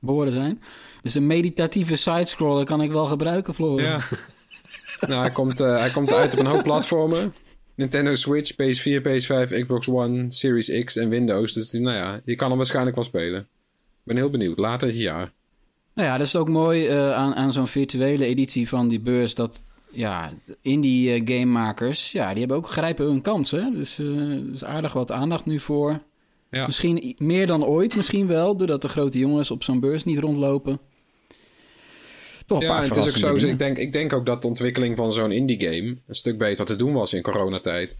behoren 0.00 0.32
zijn. 0.32 0.62
Dus 1.02 1.14
een 1.14 1.26
meditatieve 1.26 1.96
sidescroller 1.96 2.64
kan 2.64 2.82
ik 2.82 2.90
wel 2.90 3.06
gebruiken, 3.06 3.54
Floor. 3.54 3.80
Ja. 3.80 3.98
nou, 5.08 5.20
hij 5.20 5.30
komt, 5.30 5.60
eh, 5.60 5.76
hij 5.76 5.90
komt 5.90 6.12
uit 6.12 6.32
op 6.32 6.38
een 6.38 6.46
hoop 6.46 6.62
platformen. 6.62 7.34
Nintendo 7.74 8.14
Switch, 8.14 8.52
PS4, 8.52 9.00
PS5, 9.00 9.60
Xbox 9.60 9.88
One, 9.88 10.24
Series 10.28 10.84
X 10.84 10.96
en 10.96 11.08
Windows. 11.08 11.52
Dus 11.52 11.72
nou 11.72 11.96
ja, 11.96 12.20
je 12.24 12.36
kan 12.36 12.48
hem 12.48 12.56
waarschijnlijk 12.56 12.96
wel 12.96 13.04
spelen. 13.04 13.40
Ik 13.40 13.46
ben 14.04 14.16
heel 14.16 14.30
benieuwd. 14.30 14.58
Later 14.58 14.88
dit 14.88 15.00
jaar. 15.00 15.32
Nou 15.94 16.08
ja, 16.08 16.16
dat 16.16 16.26
is 16.26 16.36
ook 16.36 16.48
mooi 16.48 16.86
eh, 16.86 17.12
aan, 17.12 17.34
aan 17.34 17.52
zo'n 17.52 17.66
virtuele 17.66 18.24
editie 18.24 18.68
van 18.68 18.88
die 18.88 19.00
beurs. 19.00 19.34
Dat 19.34 19.64
ja, 19.90 20.32
indie 20.60 21.12
eh, 21.12 21.22
gamemakers, 21.24 22.12
ja, 22.12 22.30
die 22.30 22.38
hebben 22.38 22.56
ook 22.56 22.68
grijpen 22.68 23.06
hun 23.06 23.22
kansen. 23.22 23.72
Dus 23.72 23.98
er 23.98 24.50
is 24.52 24.64
aardig 24.64 24.92
wat 24.92 25.12
aandacht 25.12 25.46
nu 25.46 25.60
voor. 25.60 26.00
Ja. 26.50 26.66
Misschien 26.66 27.14
meer 27.18 27.46
dan 27.46 27.64
ooit, 27.64 27.96
misschien 27.96 28.26
wel, 28.26 28.56
doordat 28.56 28.82
de 28.82 28.88
grote 28.88 29.18
jongens 29.18 29.50
op 29.50 29.62
zo'n 29.62 29.80
beurs 29.80 30.04
niet 30.04 30.18
rondlopen. 30.18 30.80
Toch 32.50 32.62
Ja, 32.62 32.82
het 32.82 32.96
is 32.96 33.04
ook 33.04 33.10
zo. 33.10 33.18
verrassende 33.18 33.52
Ik 33.52 33.58
denk, 33.58 33.78
ik 33.78 33.92
denk 33.92 34.12
ook 34.12 34.26
dat 34.26 34.42
de 34.42 34.48
ontwikkeling 34.48 34.96
van 34.96 35.12
zo'n 35.12 35.32
indie 35.32 35.60
game 35.60 35.96
een 36.06 36.14
stuk 36.14 36.38
beter 36.38 36.64
te 36.66 36.76
doen 36.76 36.92
was 36.92 37.12
in 37.12 37.22
coronatijd. 37.22 37.98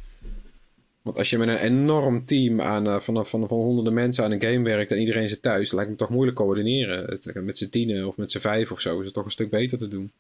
Want 1.02 1.18
als 1.18 1.30
je 1.30 1.38
met 1.38 1.48
een 1.48 1.56
enorm 1.56 2.24
team 2.24 2.60
aan, 2.60 2.86
eh, 2.86 3.00
van, 3.00 3.26
van, 3.26 3.48
van 3.48 3.58
honderden 3.58 3.94
mensen 3.94 4.24
aan 4.24 4.30
een 4.30 4.42
game 4.42 4.62
werkt 4.62 4.92
en 4.92 4.98
iedereen 4.98 5.28
zit 5.28 5.42
thuis, 5.42 5.72
lijkt 5.72 5.90
me 5.90 5.96
toch 5.96 6.08
moeilijk 6.08 6.36
coördineren. 6.36 7.04
Het, 7.04 7.32
met 7.34 7.58
z'n 7.58 7.68
tienen 7.68 8.06
of 8.06 8.16
met 8.16 8.30
z'n 8.30 8.38
vijf 8.38 8.72
of 8.72 8.80
zo 8.80 8.98
is 8.98 9.04
het 9.04 9.14
toch 9.14 9.24
een 9.24 9.30
stuk 9.30 9.50
beter 9.50 9.78
te 9.78 9.88
doen. 9.88 10.12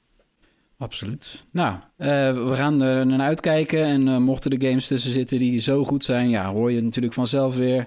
Absoluut. 0.78 1.44
Nou, 1.52 1.74
eh, 1.96 2.08
we 2.48 2.52
gaan 2.54 2.80
er 2.80 3.06
naar 3.06 3.20
uitkijken. 3.20 3.84
En 3.84 4.08
eh, 4.08 4.16
mochten 4.18 4.50
er 4.50 4.68
games 4.68 4.86
tussen 4.86 5.12
zitten 5.12 5.38
die 5.38 5.60
zo 5.60 5.84
goed 5.84 6.04
zijn, 6.04 6.30
ja, 6.30 6.52
hoor 6.52 6.72
je 6.72 6.82
natuurlijk 6.82 7.14
vanzelf 7.14 7.56
weer 7.56 7.86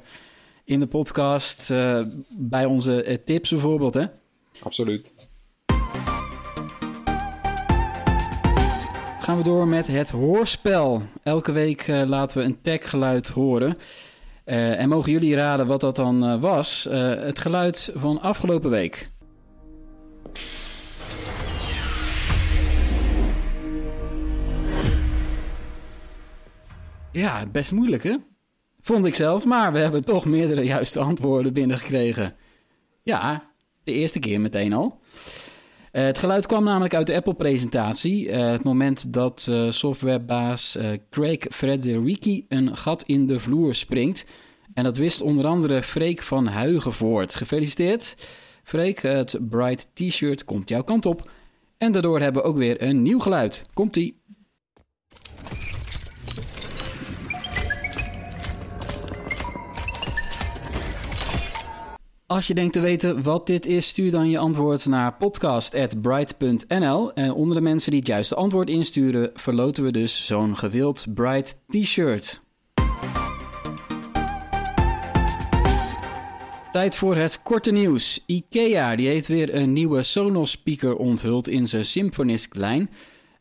in 0.65 0.79
de 0.79 0.88
podcast. 0.88 1.71
eh, 1.71 2.01
bij 2.29 2.65
onze 2.65 3.03
eh, 3.03 3.17
tips 3.25 3.49
bijvoorbeeld, 3.49 3.93
hè? 3.93 4.06
Absoluut. 4.60 5.13
Gaan 9.24 9.38
we 9.38 9.44
door 9.44 9.68
met 9.68 9.88
het 9.88 10.10
hoorspel. 10.10 11.02
Elke 11.24 11.52
week 11.52 11.82
eh, 11.82 12.04
laten 12.06 12.38
we 12.38 12.44
een 12.44 12.62
taggeluid 12.62 13.28
horen. 13.28 13.78
Eh, 14.44 14.80
en 14.80 14.90
mogen 14.90 15.12
jullie 15.12 15.36
raden 15.36 15.68
wat 15.68 15.82
dat 15.82 15.96
dan 15.96 16.24
eh, 16.24 16.42
was? 16.42 16.88
Het 16.90 17.40
geluid 17.40 17.92
van 17.96 18.22
afgelopen 18.22 18.70
week. 18.70 19.10
Ja, 27.12 27.46
best 27.46 27.72
moeilijk 27.72 28.04
hè? 28.04 28.16
Vond 28.82 29.06
ik 29.06 29.16
zelf, 29.16 29.46
maar 29.46 29.74
we 29.74 29.80
hebben 29.80 30.06
toch 30.06 30.26
meerdere 30.26 30.64
juiste 30.64 31.00
antwoorden 31.00 31.54
binnengekregen. 31.54 32.36
Ja, 33.04 33.52
de 33.84 33.92
eerste 33.92 34.20
keer 34.20 34.42
meteen 34.42 34.74
al. 34.74 35.00
Eh, 35.93 36.03
het 36.03 36.17
geluid 36.17 36.45
kwam 36.45 36.63
namelijk 36.63 36.93
uit 36.93 37.08
de 37.08 37.15
Apple-presentatie. 37.15 38.29
Eh, 38.29 38.51
het 38.51 38.63
moment 38.63 39.13
dat 39.13 39.47
eh, 39.49 39.69
softwarebaas 39.69 40.77
Craig 41.10 41.39
Frederici 41.49 42.45
een 42.47 42.77
gat 42.77 43.03
in 43.03 43.27
de 43.27 43.39
vloer 43.39 43.75
springt. 43.75 44.25
En 44.73 44.84
dat 44.84 44.97
wist 44.97 45.21
onder 45.21 45.45
andere 45.45 45.84
Freek 45.84 46.21
van 46.21 46.47
Huigenvoort. 46.47 47.36
Gefeliciteerd. 47.36 48.15
Freek, 48.63 49.01
het 49.01 49.38
Bright 49.49 49.89
T-shirt 49.93 50.45
komt 50.45 50.69
jouw 50.69 50.84
kant 50.84 51.06
op. 51.06 51.32
En 51.77 51.91
daardoor 51.91 52.19
hebben 52.19 52.41
we 52.41 52.47
ook 52.47 52.58
weer 52.58 52.82
een 52.82 53.01
nieuw 53.01 53.19
geluid. 53.19 53.65
Komt-ie. 53.73 54.21
Als 62.34 62.48
je 62.48 62.54
denkt 62.54 62.74
te 62.74 62.80
weten 62.80 63.22
wat 63.22 63.48
dit 63.48 63.65
is, 63.65 63.88
stuur 63.88 64.12
dan 64.12 64.30
je 64.30 64.38
antwoord 64.38 64.86
naar 64.86 65.13
podcast.bright.nl. 65.13 67.13
En 67.13 67.34
onder 67.34 67.56
de 67.56 67.62
mensen 67.62 67.91
die 67.91 68.00
het 68.00 68.10
juiste 68.10 68.36
antwoord 68.36 68.69
insturen, 68.69 69.32
verloten 69.34 69.84
we 69.84 69.91
dus 69.91 70.26
zo'n 70.26 70.58
gewild 70.58 71.06
Bright 71.13 71.62
T-shirt. 71.67 72.41
Tijd 76.72 76.96
voor 76.96 77.15
het 77.15 77.41
korte 77.41 77.72
nieuws. 77.72 78.24
IKEA 78.26 78.96
die 78.96 79.08
heeft 79.08 79.28
weer 79.28 79.56
een 79.56 79.74
nieuwe 79.74 80.04
Sonos 80.04 80.52
speaker 80.52 80.96
onthuld 80.96 81.48
in 81.48 81.67
zijn 81.67 81.86
Symfonisk-lijn. 81.86 82.89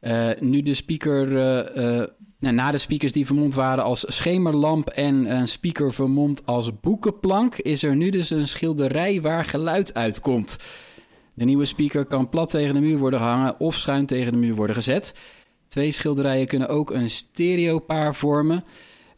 Eh, 0.01 0.29
nu 0.41 0.63
de 0.63 0.75
speaker, 0.75 1.37
eh, 1.37 2.01
eh, 2.01 2.09
nou, 2.43 2.55
na 2.55 2.71
de 2.71 2.79
speakers 2.79 3.13
die 3.13 3.27
vermomd 3.27 3.55
waren 3.55 3.85
als 3.85 4.05
schemerlamp 4.09 4.89
en 4.89 5.37
een 5.37 5.49
speaker 5.49 5.93
vermomd 5.93 6.47
als 6.47 6.81
boekenplank, 6.81 7.57
is 7.57 7.83
er 7.83 7.97
nu 7.97 8.11
dus 8.11 8.31
een 8.31 8.49
schilderij 8.49 9.21
waar 9.21 9.45
geluid 9.45 9.95
uitkomt. 9.95 10.57
De 11.35 11.45
nieuwe 11.45 11.65
speaker 11.65 12.05
kan 12.05 12.29
plat 12.29 12.51
tegen 12.51 12.75
de 12.75 12.81
muur 12.81 12.99
worden 12.99 13.19
gehangen 13.19 13.61
of 13.61 13.75
schuin 13.75 14.07
tegen 14.07 14.33
de 14.33 14.39
muur 14.39 14.55
worden 14.55 14.77
gezet. 14.77 15.15
Twee 15.69 15.91
schilderijen 15.91 16.47
kunnen 16.47 16.69
ook 16.69 16.91
een 16.91 17.11
stereopaar 17.11 18.15
vormen. 18.15 18.65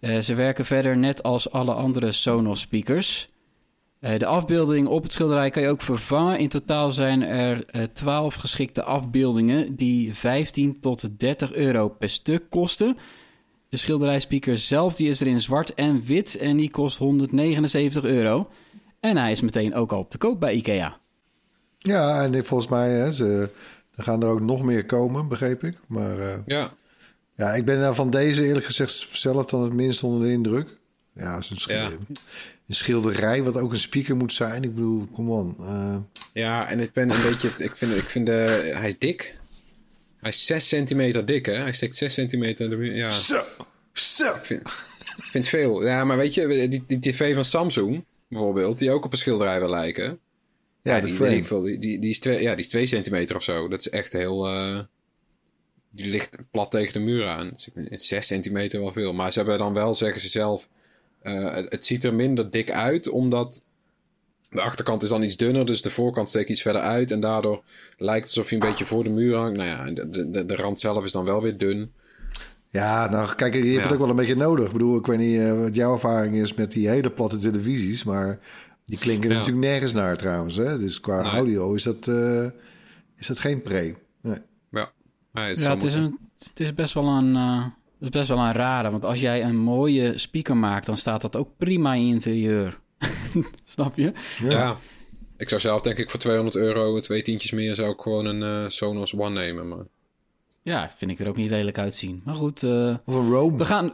Eh, 0.01 0.19
ze 0.19 0.35
werken 0.35 0.65
verder 0.65 0.97
net 0.97 1.23
als 1.23 1.51
alle 1.51 1.75
andere 1.75 2.13
Sonos 2.13 2.61
speakers. 2.61 3.29
Eh, 4.05 4.19
de 4.19 4.27
afbeelding 4.27 4.87
op 4.87 5.03
het 5.03 5.13
schilderij 5.13 5.51
kan 5.51 5.63
je 5.63 5.69
ook 5.69 5.83
vervangen. 5.83 6.39
In 6.39 6.49
totaal 6.49 6.93
zijn 6.93 7.23
er 7.23 7.65
eh 7.67 7.83
12 7.83 8.35
geschikte 8.35 8.83
afbeeldingen 8.83 9.77
die 9.77 10.15
15 10.15 10.81
tot 10.81 11.19
30 11.21 11.53
euro 11.53 11.89
per 11.89 12.09
stuk 12.09 12.43
kosten. 12.51 12.97
De 13.69 13.77
schilderijspeaker 13.77 14.59
zelf 14.59 14.95
die 14.95 15.09
is 15.09 15.21
er 15.21 15.27
in 15.27 15.41
zwart 15.41 15.75
en 15.75 16.03
wit 16.03 16.37
en 16.37 16.57
die 16.57 16.71
kost 16.71 16.99
179 16.99 18.05
euro. 18.05 18.49
En 19.01 19.17
hij 19.17 19.31
is 19.31 19.41
meteen 19.41 19.75
ook 19.75 19.93
al 19.93 20.09
te 20.09 20.19
koop 20.19 20.41
bij 20.41 20.55
IKEA. 20.55 20.99
Ja, 21.79 22.23
en 22.23 22.45
volgens 22.45 22.71
mij, 22.71 22.91
hè, 22.91 23.13
ze, 23.13 23.51
er 23.95 24.03
gaan 24.03 24.23
er 24.23 24.29
ook 24.29 24.41
nog 24.41 24.63
meer 24.63 24.85
komen, 24.87 25.29
begreep 25.29 25.65
ik. 25.65 25.77
Maar 25.87 26.19
eh, 26.19 26.39
Ja, 26.47 26.71
ja, 27.35 27.55
ik 27.55 27.65
ben 27.65 27.81
daar 27.81 27.95
van 27.95 28.11
deze 28.11 28.47
eerlijk 28.47 28.67
gezegd 28.67 29.07
zelf 29.13 29.45
dan 29.47 29.63
het 29.63 29.73
minst 29.73 30.03
onder 30.03 30.27
de 30.27 30.33
indruk. 30.33 30.79
Ja, 31.15 31.41
zo'n 31.43 31.57
sch- 31.57 31.69
Ja. 31.69 31.89
Een 32.69 32.75
schilderij 32.75 33.43
wat 33.43 33.57
ook 33.59 33.71
een 33.73 33.79
speaker 33.79 34.17
moet 34.17 34.33
zijn. 34.33 34.63
Ik 34.63 34.75
bedoel, 34.75 35.07
kom 35.13 35.31
on. 35.31 35.57
eh, 35.61 35.97
ja 36.33 36.69
en 36.69 36.81
ik 36.81 36.93
ben 36.93 37.11
een 37.11 37.23
beetje... 37.23 37.51
Ik 37.57 37.77
vind, 37.77 37.95
ik 37.97 38.09
vind 38.11 38.27
de, 38.27 38.71
hij 38.75 38.87
is 38.87 38.99
dik. 38.99 39.39
Hij 40.21 40.31
is 40.31 40.47
6 40.47 40.69
centimeter 40.69 41.25
dik, 41.27 41.47
hè? 41.47 41.53
Hij 41.55 41.73
steekt 41.73 41.97
6 41.97 42.15
centimeter... 42.15 42.85
Ja, 42.85 43.11
Zo, 43.11 43.43
zo. 43.93 44.35
ik 44.35 44.45
vind, 44.45 44.61
ik 45.17 45.25
vind 45.31 45.49
veel. 45.49 45.85
Ja, 45.87 46.05
maar 46.05 46.17
weet 46.17 46.35
je, 46.35 46.69
die, 46.69 46.85
die 46.87 46.99
tv 46.99 47.35
van 47.35 47.45
Samsung 47.45 48.05
bijvoorbeeld... 48.29 48.79
die 48.79 48.91
ook 48.91 49.05
op 49.05 49.13
een 49.13 49.19
schilderij 49.19 49.59
wil 49.59 49.71
lijken... 49.71 50.19
Ja, 50.83 50.97
Ja, 50.97 51.01
die, 51.03 51.15
veel, 51.45 51.63
die, 51.63 51.79
die, 51.79 51.99
die 51.99 52.11
is 52.11 52.19
twee, 52.19 52.43
ja, 52.43 52.55
die 52.55 52.65
is 52.65 52.71
twee 52.71 52.87
centimeter 52.87 53.37
of 53.37 53.43
zo. 53.43 53.69
Dat 53.69 53.81
is 53.81 53.89
echt 53.91 54.13
heel... 54.13 54.47
eh, 54.49 54.79
die 55.91 56.11
ligt 56.11 56.37
plat 56.51 56.71
tegen 56.71 56.93
de 56.93 56.99
muur 56.99 57.27
aan. 57.27 57.51
Dus 57.53 57.67
ik 57.67 57.73
vind 57.75 58.03
6 58.03 58.27
centimeter 58.27 58.81
wel 58.81 58.93
veel. 58.93 59.13
Maar 59.13 59.33
ze 59.33 59.39
hebben 59.39 59.59
dan 59.59 59.73
wel, 59.73 59.95
zeggen 59.95 60.21
ze 60.21 60.29
zelf... 60.29 60.69
eh, 61.25 61.55
het, 61.55 61.67
het 61.73 61.87
ziet 61.87 62.05
er 62.05 62.15
minder 62.15 62.51
dik 62.51 62.71
uit, 62.71 63.09
omdat... 63.09 63.65
De 64.51 64.63
achterkant 64.63 65.03
is 65.03 65.09
dan 65.09 65.23
iets 65.23 65.37
dunner, 65.37 65.67
dus 65.67 65.83
de 65.83 65.91
voorkant 65.91 66.29
steekt 66.29 66.49
iets 66.49 66.63
verder 66.63 66.83
uit. 66.83 67.11
En 67.11 67.21
daardoor 67.21 67.63
lijkt 67.99 68.27
het 68.29 68.37
alsof 68.37 68.51
je 68.51 68.57
een 68.57 68.69
beetje 68.69 68.85
voor 68.85 69.05
de 69.05 69.11
muur 69.11 69.37
hangt. 69.37 69.57
Nou 69.57 69.69
ja, 69.69 69.91
de, 70.05 70.31
de, 70.31 70.47
de 70.47 70.57
rand 70.57 70.81
zelf 70.81 71.05
is 71.05 71.13
dan 71.13 71.25
wel 71.25 71.43
weer 71.43 71.59
dun. 71.59 71.93
Ja, 72.69 73.11
nou 73.11 73.35
kijk, 73.35 73.55
je 73.55 73.61
hebt 73.61 73.73
Ja. 73.75 73.83
het 73.83 73.93
ook 73.93 73.99
wel 73.99 74.09
een 74.09 74.17
beetje 74.17 74.37
nodig. 74.37 74.67
Ik 74.67 74.73
bedoel, 74.73 74.99
ik 74.99 75.07
weet 75.07 75.19
niet 75.19 75.39
eh, 75.39 75.59
wat 75.59 75.75
jouw 75.75 75.93
ervaring 75.93 76.35
is 76.37 76.55
met 76.55 76.73
die 76.73 76.89
hele 76.89 77.11
platte 77.11 77.39
televisies, 77.39 78.05
maar 78.05 78.39
die 78.87 78.99
klinken 78.99 79.31
Ja. 79.31 79.37
natuurlijk 79.37 79.65
nergens 79.67 79.93
naar 79.93 80.17
trouwens. 80.17 80.57
Hè? 80.57 80.79
Dus 80.79 81.01
qua 81.01 81.23
Nee. 81.23 81.31
audio 81.31 81.75
is 81.75 81.83
dat, 81.83 82.09
eh, 82.09 82.45
is 83.17 83.27
dat 83.27 83.39
geen 83.39 83.63
pre. 83.63 83.95
Nee. 84.23 84.39
Ja, 84.71 84.91
ja, 85.33 85.43
het, 85.43 85.59
Ja, 85.59 85.75
het 85.75 85.85
is, 85.85 85.95
een, 85.95 86.19
het 86.39 86.61
is 86.61 86.75
best 86.75 86.95
wel 86.95 87.07
een, 87.09 87.37
eh, 87.37 87.65
is 88.05 88.11
best 88.11 88.29
wel 88.29 88.39
een 88.39 88.53
rare. 88.53 88.91
Want 88.91 89.05
als 89.05 89.21
jij 89.21 89.45
een 89.45 89.57
mooie 89.57 90.19
speaker 90.19 90.57
maakt, 90.57 90.87
dan 90.87 90.97
staat 90.97 91.21
dat 91.23 91.37
ook 91.37 91.49
prima 91.57 91.95
in 91.95 92.07
je 92.07 92.13
interieur. 92.13 92.79
Snap 93.65 93.97
je? 93.97 94.13
Ja. 94.43 94.77
Ik 95.37 95.49
zou 95.49 95.61
zelf 95.61 95.81
denk 95.81 95.99
ik 95.99 96.11
voor 96.11 96.21
200 96.21 96.57
euro, 96.57 97.01
twee 97.01 97.23
tientjes 97.23 97.51
meer, 97.51 97.75
zou 97.75 97.91
ik 97.91 98.01
gewoon 98.01 98.25
een 98.25 98.43
eh, 98.43 98.69
Sonos 98.71 99.15
One 99.15 99.41
nemen. 99.41 99.69
Maar... 99.69 99.85
Ja, 100.63 100.91
vind 100.97 101.11
ik 101.11 101.19
er 101.19 101.29
ook 101.29 101.37
niet 101.37 101.51
lelijk 101.51 101.79
uitzien. 101.79 102.23
Maar 102.25 102.35
goed, 102.35 102.63
eh, 102.63 102.97
Of 103.05 103.15
een 103.15 103.31
Rome. 103.31 103.57
we, 103.57 103.65
gaan, 103.65 103.93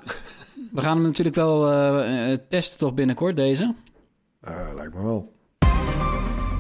we 0.73 0.81
gaan 0.81 0.97
hem 0.97 1.07
natuurlijk 1.07 1.37
wel 1.37 1.71
eh, 1.71 2.33
eh, 2.33 2.39
testen 2.49 2.79
toch 2.79 2.95
binnenkort, 2.95 3.37
deze. 3.37 3.75
Eh, 4.41 4.71
lijkt 4.75 4.95
me 4.95 5.03
wel. 5.03 5.33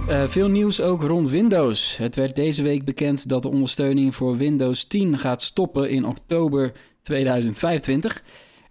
Eh, 0.08 0.28
veel 0.28 0.48
nieuws 0.48 0.80
ook 0.80 1.02
rond 1.02 1.28
Windows. 1.28 1.96
Het 1.96 2.16
werd 2.16 2.36
deze 2.36 2.62
week 2.62 2.84
bekend 2.84 3.28
dat 3.28 3.42
de 3.42 3.48
ondersteuning 3.48 4.14
voor 4.14 4.36
Windows 4.36 4.84
10 4.84 5.18
gaat 5.18 5.42
stoppen 5.42 5.90
in 5.90 6.06
oktober 6.06 6.72
2025. 7.02 8.22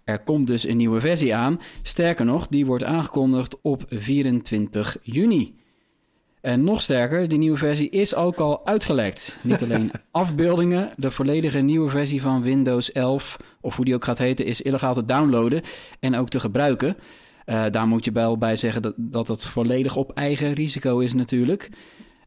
Er 0.04 0.18
komt 0.18 0.46
dus 0.46 0.66
een 0.66 0.76
nieuwe 0.76 1.00
versie 1.00 1.34
aan. 1.34 1.60
Sterker 1.82 2.24
nog, 2.24 2.46
die 2.46 2.66
wordt 2.66 2.84
aangekondigd 2.84 3.58
op 3.62 3.82
24 3.88 4.96
juni. 5.02 5.54
En 6.40 6.64
nog 6.64 6.82
sterker, 6.82 7.28
die 7.28 7.38
nieuwe 7.38 7.58
versie 7.58 7.90
is 7.90 8.14
ook 8.14 8.38
al 8.38 8.66
uitgelekt. 8.66 9.38
Niet 9.42 9.62
alleen 9.62 9.90
afbeeldingen, 10.10 10.90
de 10.96 11.10
volledige 11.10 11.58
nieuwe 11.58 11.90
versie 11.90 12.22
van 12.22 12.42
Windows 12.42 12.92
11, 12.92 13.36
of 13.60 13.76
hoe 13.76 13.84
die 13.84 13.94
ook 13.94 14.04
gaat 14.04 14.18
heten, 14.18 14.46
is 14.46 14.62
illegaal 14.62 14.94
te 14.94 15.04
downloaden 15.04 15.62
en 16.00 16.16
ook 16.16 16.28
te 16.28 16.40
gebruiken. 16.40 16.96
Eh, 17.50 17.64
daar 17.70 17.86
moet 17.86 18.04
je 18.04 18.12
wel 18.12 18.38
bij 18.38 18.56
zeggen 18.56 18.82
dat, 18.82 18.94
dat 18.96 19.28
het 19.28 19.44
volledig 19.44 19.96
op 19.96 20.12
eigen 20.12 20.52
risico 20.52 20.98
is 20.98 21.14
natuurlijk. 21.14 21.68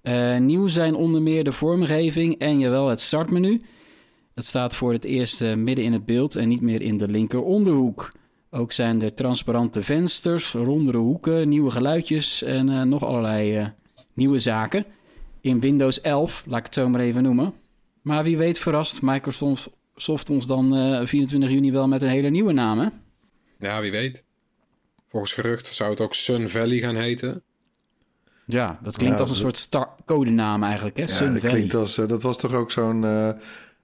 Eh, 0.01 0.37
nieuw 0.37 0.67
zijn 0.67 0.95
onder 0.95 1.21
meer 1.21 1.43
de 1.43 1.51
vormgeving 1.51 2.39
en 2.39 2.59
jawel 2.59 2.87
het 2.87 2.99
startmenu. 2.99 3.61
Dat 4.33 4.45
staat 4.45 4.75
voor 4.75 4.91
het 4.91 5.03
eerst 5.03 5.41
eh, 5.41 5.53
midden 5.53 5.85
in 5.85 5.93
het 5.93 6.05
beeld 6.05 6.35
en 6.35 6.47
niet 6.47 6.61
meer 6.61 6.81
in 6.81 6.97
de 6.97 7.07
linker 7.07 7.43
onderhoek. 7.43 8.11
Ook 8.49 8.71
zijn 8.71 9.01
er 9.01 9.13
transparante 9.13 9.83
vensters, 9.83 10.53
rondere 10.53 10.97
hoeken, 10.97 11.49
nieuwe 11.49 11.71
geluidjes 11.71 12.43
en 12.43 12.89
nog 12.89 13.03
allerlei 13.03 13.71
nieuwe 14.13 14.39
zaken. 14.39 14.85
In 15.41 15.59
Windows 15.59 16.01
11, 16.01 16.43
laat 16.47 16.59
ik 16.59 16.65
het 16.65 16.73
zo 16.73 16.89
maar 16.89 17.01
even 17.01 17.23
noemen. 17.23 17.53
Maar 18.01 18.23
wie 18.23 18.37
weet 18.37 18.57
verrast 18.57 19.01
Microsoft 19.01 19.69
Soft 19.95 20.29
ons 20.29 20.47
dan 20.47 20.75
eh, 20.75 21.05
24 21.05 21.49
juni 21.49 21.71
wel 21.71 21.87
met 21.87 22.01
een 22.01 22.09
hele 22.09 22.29
nieuwe 22.29 22.53
naam, 22.53 22.79
hè? 22.79 22.87
Ja, 23.59 23.81
wie 23.81 23.91
weet. 23.91 24.25
Volgens 25.13 25.33
gerucht 25.33 25.67
zou 25.67 25.89
het 25.89 26.01
ook 26.01 26.13
Sun 26.13 26.49
Valley 26.49 26.77
gaan 26.79 26.95
heten. 26.95 27.43
Ja, 28.45 28.79
dat 28.83 28.97
klinkt 28.97 29.15
Ja, 29.15 29.19
als 29.21 29.29
een 29.29 29.35
dat- 29.35 29.43
soort 29.43 29.57
star- 29.57 29.95
codenaam 30.05 30.63
eigenlijk, 30.63 30.97
hè? 30.97 31.03
Ja, 31.03 31.07
Sun 31.09 31.31
dat 31.33 31.41
Valley. 31.41 31.55
klinkt 31.55 31.73
als... 31.75 31.97
eh, 31.97 32.07
dat 32.07 32.23
was 32.23 32.37
toch 32.37 32.53
ook 32.53 32.71
zo'n... 32.71 33.03
eh, 33.05 33.29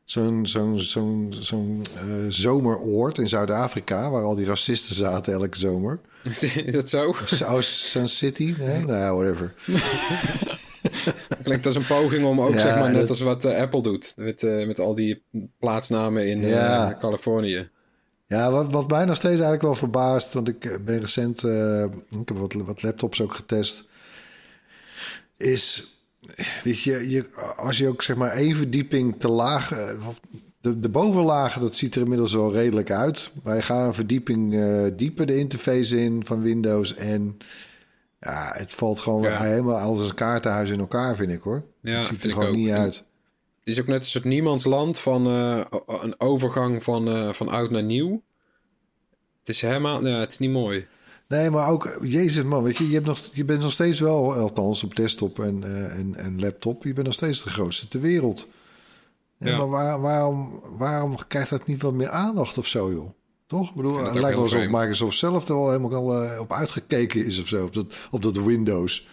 Zo'n 0.04 0.46
zo'n 0.48 0.80
zo'n 0.82 1.34
zo'n 1.40 1.82
eh, 1.96 2.04
zomeroord 2.28 3.18
in 3.18 3.28
Zuid-Afrika... 3.28 4.10
waar 4.10 4.24
al 4.24 4.36
die 4.36 4.46
racisten 4.46 4.96
zaten 4.96 5.34
elke 5.34 5.58
zomer. 5.58 6.00
is 6.24 6.72
dat 6.72 6.90
zo? 6.90 7.14
South 7.26 7.64
Sun 7.66 8.08
City? 8.08 8.56
Nee, 8.58 8.80
nou, 8.86 9.00
ja, 9.00 9.14
whatever. 9.16 9.54
Klinkt 11.44 11.66
als 11.66 11.76
een 11.76 11.86
poging 11.86 12.26
om 12.26 12.42
ook, 12.42 12.54
Ja, 12.54 12.60
zeg 12.60 12.76
maar, 12.80 12.92
net 12.92 13.00
dat- 13.02 13.10
als 13.10 13.20
wat 13.22 13.46
Apple 13.46 13.82
doet. 13.84 14.14
Met, 14.16 14.42
met 14.42 14.80
al 14.80 14.96
die 14.96 15.24
plaatsnamen 15.60 16.28
in 16.28 16.44
eh, 16.44 16.50
Ja. 16.50 16.98
Californië. 17.00 17.70
Ja, 18.30 18.52
wat, 18.52 18.72
wat 18.72 18.90
mij 18.90 19.06
nog 19.06 19.16
steeds 19.16 19.34
eigenlijk 19.34 19.62
wel 19.62 19.76
verbaast... 19.76 20.34
want 20.34 20.48
ik 20.48 20.66
eh, 20.66 20.78
ben 20.86 21.00
recent... 21.00 21.44
eh, 21.44 21.84
ik 22.10 22.28
heb 22.28 22.38
wat, 22.38 22.54
wat 22.54 22.84
laptops 22.84 23.22
ook 23.22 23.34
getest... 23.34 23.84
is... 25.38 25.94
Weet 26.64 26.80
je, 26.82 27.10
je, 27.10 27.30
als 27.58 27.78
je 27.78 27.88
ook 27.88 28.02
zeg 28.02 28.16
maar 28.16 28.32
één 28.32 28.56
verdieping 28.56 29.20
te 29.20 29.28
laag... 29.28 29.72
eh, 29.72 30.08
de, 30.62 30.80
de 30.80 30.90
bovenlagen, 30.90 31.62
dat 31.62 31.76
ziet 31.76 31.96
er 31.96 32.02
inmiddels 32.02 32.34
wel 32.34 32.52
redelijk 32.52 32.92
uit. 32.92 33.32
Wij 33.44 33.62
gaan 33.62 33.88
een 33.88 33.94
verdieping 33.94 34.56
dieper 34.96 35.26
de 35.26 35.38
interface 35.38 36.00
in 36.02 36.26
van 36.26 36.42
Windows... 36.42 36.96
en 36.96 37.38
ja, 38.20 38.52
het 38.58 38.72
valt 38.72 39.00
gewoon 39.00 39.22
Ja. 39.22 39.42
helemaal 39.42 39.78
als 39.78 40.10
een 40.10 40.16
kaartenhuis 40.16 40.70
in 40.70 40.80
elkaar, 40.80 41.16
vind 41.16 41.32
ik 41.32 41.42
hoor. 41.42 41.64
Ja, 41.82 41.96
het 41.98 42.06
ziet 42.06 42.24
er 42.24 42.30
gewoon 42.32 42.56
niet 42.56 42.70
En- 42.70 42.76
uit. 42.78 43.04
Het 43.70 43.78
is 43.78 43.84
ook 43.84 43.90
net 43.90 44.00
een 44.00 44.10
soort 44.10 44.24
niemandsland 44.24 45.00
van 45.00 45.28
eh, 45.28 45.66
een 45.86 46.20
overgang 46.20 46.84
van, 46.84 47.08
eh, 47.08 47.30
van 47.30 47.48
oud 47.48 47.70
naar 47.70 47.84
nieuw. 47.84 48.22
Het 49.40 49.50
is 49.50 49.62
helemaal... 49.62 50.08
Ja, 50.08 50.20
het 50.20 50.32
is 50.32 50.38
niet 50.38 50.52
mooi. 50.52 50.88
Nee, 51.28 51.50
maar 51.50 51.70
ook, 51.70 52.00
jezus 52.02 52.44
man, 52.44 52.64
weet 52.64 52.78
je, 52.78 52.88
je, 52.88 52.94
hebt 52.94 53.06
nog, 53.06 53.30
je 53.34 53.46
bent 53.46 53.62
nog 53.62 53.72
steeds 53.72 54.00
wel, 54.00 54.34
althans 54.34 54.84
op 54.84 54.96
desktop 54.96 55.40
en, 55.40 55.64
eh, 55.64 56.00
en, 56.00 56.16
en 56.16 56.40
laptop, 56.40 56.84
je 56.84 56.94
bent 56.94 57.06
nog 57.06 57.16
steeds 57.16 57.44
de 57.44 57.50
grootste 57.50 57.88
ter 57.88 58.02
wereld. 58.02 58.48
Ja, 59.38 59.50
Ja. 59.50 59.58
Maar 59.58 59.70
waar, 59.70 60.02
waarom, 60.02 60.62
waarom 60.78 61.16
krijgt 61.28 61.50
dat 61.50 61.68
niet 61.68 61.82
wat 61.82 61.94
meer 61.94 62.10
aandacht 62.10 62.58
of 62.58 62.68
zo, 62.68 62.92
joh? 62.92 63.10
Toch? 63.46 63.70
Ik 63.70 63.76
bedoel, 63.76 63.98
het 63.98 64.14
lijkt 64.14 64.30
wel 64.30 64.44
alsof 64.44 64.60
vreemd. 64.60 64.78
Microsoft 64.78 65.18
zelf 65.18 65.48
er 65.48 65.56
wel 65.56 65.72
helemaal 65.72 66.24
eh, 66.24 66.40
op 66.40 66.54
uitgekeken 66.54 67.26
is 67.26 67.42
of 67.42 67.48
zo, 67.48 67.66
op 67.66 67.74
dat, 67.74 67.96
op 68.12 68.22
dat 68.22 68.38
Windows. 68.38 69.08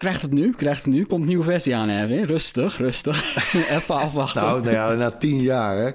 Krijgt 0.00 0.22
het 0.22 0.32
nu, 0.32 0.52
krijgt 0.52 0.84
het 0.84 0.94
nu. 0.94 1.04
Komt 1.04 1.22
een 1.22 1.28
nieuwe 1.28 1.44
versie 1.44 1.76
aan, 1.76 1.88
Erwin. 1.88 2.24
Rustig, 2.24 2.76
rustig. 2.76 3.36
Even 3.76 3.94
afwachten. 3.94 4.42
Nou, 4.42 4.62
nou 4.62 4.74
ja, 4.74 4.94
na 4.94 5.10
tien 5.10 5.42
jaar, 5.42 5.76
hè? 5.76 5.90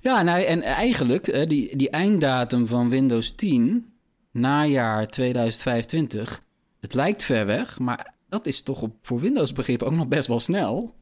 Ja, 0.00 0.22
nou, 0.22 0.42
en 0.42 0.62
eigenlijk, 0.62 1.28
eh, 1.28 1.48
die, 1.48 1.76
die 1.76 1.90
einddatum 1.90 2.66
van 2.66 2.88
Windows 2.88 3.34
10, 3.34 3.92
najaar 4.30 5.06
2025, 5.08 6.42
het 6.80 6.94
lijkt 6.94 7.24
ver 7.24 7.46
weg, 7.46 7.78
maar 7.78 8.14
dat 8.28 8.46
is 8.46 8.62
toch 8.62 8.82
op, 8.82 8.94
voor 9.00 9.20
Windows 9.20 9.52
begrip 9.52 9.82
ook 9.82 9.94
nog 9.94 10.08
best 10.08 10.28
wel 10.28 10.40
snel. 10.40 10.94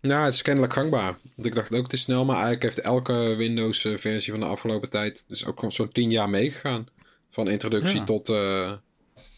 Nou, 0.00 0.24
het 0.24 0.34
is 0.34 0.42
kennelijk 0.42 0.72
gangbaar. 0.72 1.16
Want 1.34 1.46
ik 1.46 1.54
dacht 1.54 1.74
ook, 1.74 1.82
het 1.82 1.92
is 1.92 2.02
snel, 2.02 2.24
maar 2.24 2.34
eigenlijk 2.34 2.62
heeft 2.62 2.80
elke 2.80 3.34
Windows-versie 3.36 4.32
van 4.32 4.40
de 4.40 4.46
afgelopen 4.46 4.90
tijd... 4.90 5.24
dus 5.26 5.46
ook 5.46 5.54
gewoon 5.54 5.72
zo'n 5.72 5.88
tien 5.88 6.10
jaar 6.10 6.28
meegegaan. 6.30 6.86
Van 7.30 7.48
introductie 7.48 7.98
Ja. 7.98 8.04
tot 8.04 8.28
eh, 8.28 8.72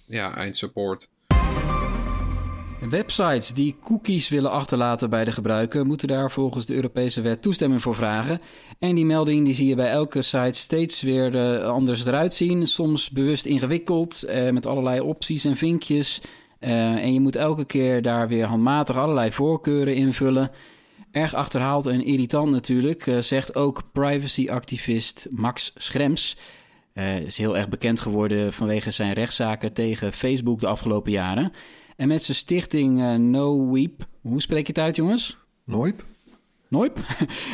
ja, 0.06 0.36
eindsupport. 0.36 1.08
Websites 2.80 3.54
die 3.54 3.76
cookies 3.82 4.28
willen 4.28 4.50
achterlaten 4.50 5.10
bij 5.10 5.24
de 5.24 5.32
gebruiker 5.32 5.86
moeten 5.86 6.08
daar 6.08 6.30
volgens 6.30 6.66
de 6.66 6.74
Europese 6.74 7.20
wet 7.20 7.42
toestemming 7.42 7.82
voor 7.82 7.94
vragen. 7.94 8.40
En 8.78 8.94
die 8.94 9.04
melding 9.04 9.44
die 9.44 9.54
zie 9.54 9.66
je 9.66 9.74
bij 9.74 9.90
elke 9.90 10.22
site 10.22 10.58
steeds 10.58 11.02
weer 11.02 11.36
eh, 11.36 11.64
anders 11.64 12.06
eruit 12.06 12.34
zien. 12.34 12.66
Soms 12.66 13.10
bewust 13.10 13.46
ingewikkeld 13.46 14.22
eh, 14.22 14.50
met 14.50 14.66
allerlei 14.66 15.00
opties 15.00 15.44
en 15.44 15.56
vinkjes. 15.56 16.20
Eh, 16.58 16.72
en 16.80 17.12
je 17.12 17.20
moet 17.20 17.36
elke 17.36 17.64
keer 17.64 18.02
daar 18.02 18.28
weer 18.28 18.44
handmatig 18.44 18.96
allerlei 18.96 19.32
voorkeuren 19.32 19.94
invullen. 19.94 20.50
Erg 21.10 21.34
achterhaald 21.34 21.86
en 21.86 22.04
irritant 22.04 22.50
natuurlijk, 22.50 23.10
zegt 23.20 23.54
ook 23.54 23.82
privacyactivist 23.92 25.26
Max 25.30 25.72
Schrems. 25.76 26.36
Is 27.24 27.38
heel 27.38 27.56
erg 27.56 27.68
bekend 27.68 28.00
geworden 28.00 28.52
vanwege 28.52 28.90
zijn 28.90 29.12
rechtszaken 29.12 29.72
tegen 29.72 30.12
Facebook 30.12 30.60
de 30.60 30.66
afgelopen 30.66 31.12
jaren. 31.12 31.52
En 31.98 32.08
met 32.08 32.22
zijn 32.22 32.36
stichting 32.36 33.00
eh, 33.00 33.14
No 33.14 33.70
Weep, 33.70 34.06
hoe 34.20 34.40
spreek 34.40 34.66
je 34.66 34.72
het 34.72 34.78
uit 34.78 34.96
jongens? 34.96 35.36
Nooit? 35.64 36.02
Nooit. 36.68 36.92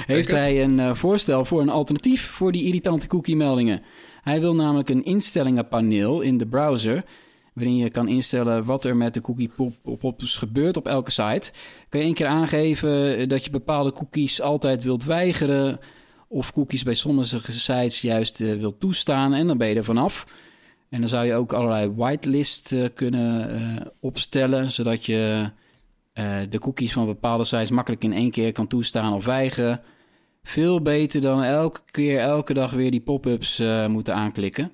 Heeft 0.07 0.31
Lekker. 0.31 0.37
hij 0.37 0.63
een 0.63 0.81
eh, 0.81 0.95
voorstel 0.95 1.45
voor 1.45 1.61
een 1.61 1.69
alternatief 1.69 2.27
voor 2.27 2.53
die 2.53 2.65
irritante 2.65 3.07
cookie-meldingen. 3.07 3.83
Hij 4.23 4.41
wil 4.41 4.55
namelijk 4.55 4.89
een 4.89 5.05
instellingenpaneel 5.05 6.21
in 6.21 6.39
de 6.39 6.47
browser... 6.47 7.05
waarin 7.53 7.77
je 7.77 7.91
kan 7.91 8.09
instellen 8.09 8.65
wat 8.65 8.85
er 8.85 8.97
met 8.97 9.15
de 9.15 9.21
cookie-pop-ups 9.21 10.39
gebeurt 10.39 10.77
op 10.77 10.87
elke 10.87 11.11
site. 11.11 11.53
Kan 11.89 12.01
je 12.01 12.07
één 12.07 12.15
keer 12.15 12.27
aangeven 12.27 13.29
dat 13.29 13.45
je 13.45 13.51
bepaalde 13.51 13.93
cookies 13.93 14.41
altijd 14.41 14.85
wilt 14.85 15.05
weigeren... 15.05 15.79
of 16.29 16.53
cookies 16.53 16.83
bij 16.83 16.95
sommige 16.95 17.53
sites 17.53 18.01
juist 18.01 18.41
eh, 18.41 18.57
wilt 18.57 18.81
toestaan 18.81 19.33
en 19.33 19.47
dan 19.47 19.59
ben 19.59 19.69
je 19.69 19.75
er 19.75 19.85
vanaf... 19.85 20.25
En 20.89 21.01
dan 21.01 21.09
zou 21.09 21.27
je 21.27 21.35
ook 21.35 21.53
allerlei 21.53 21.93
whitelist 21.95 22.73
eh, 22.73 22.85
kunnen 22.95 23.51
eh, 23.51 23.87
opstellen, 24.01 24.71
zodat 24.71 25.07
je 25.07 25.51
eh, 26.13 26.37
de 26.51 26.59
cookies 26.59 26.93
van 26.93 27.07
bepaalde 27.07 27.45
sites 27.45 27.71
makkelijk 27.71 28.05
in 28.05 28.13
één 28.13 28.31
keer 28.31 28.53
kan 28.53 28.67
toestaan 28.67 29.13
of 29.13 29.25
weigeren. 29.25 29.81
Veel 30.43 30.83
beter 30.83 31.21
dan 31.21 31.43
elke 31.43 31.81
keer, 31.91 32.19
elke 32.19 32.55
dag 32.55 32.71
weer 32.71 32.91
die 32.91 33.01
pop-ups 33.01 33.63
moeten 33.89 34.15
aanklikken. 34.15 34.73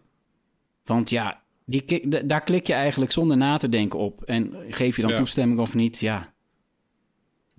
Want 0.85 1.11
ja, 1.11 1.43
die, 1.65 2.09
daar 2.27 2.43
klik 2.43 2.67
je 2.67 2.73
eigenlijk 2.73 3.13
zonder 3.13 3.37
na 3.37 3.57
te 3.57 3.69
denken 3.69 3.99
op. 3.99 4.23
En 4.23 4.55
geef 4.69 4.97
je 4.97 5.03
dan 5.03 5.11
Ja. 5.11 5.17
toestemming 5.17 5.61
of 5.61 5.75
niet, 5.75 6.01
ja. 6.01 6.33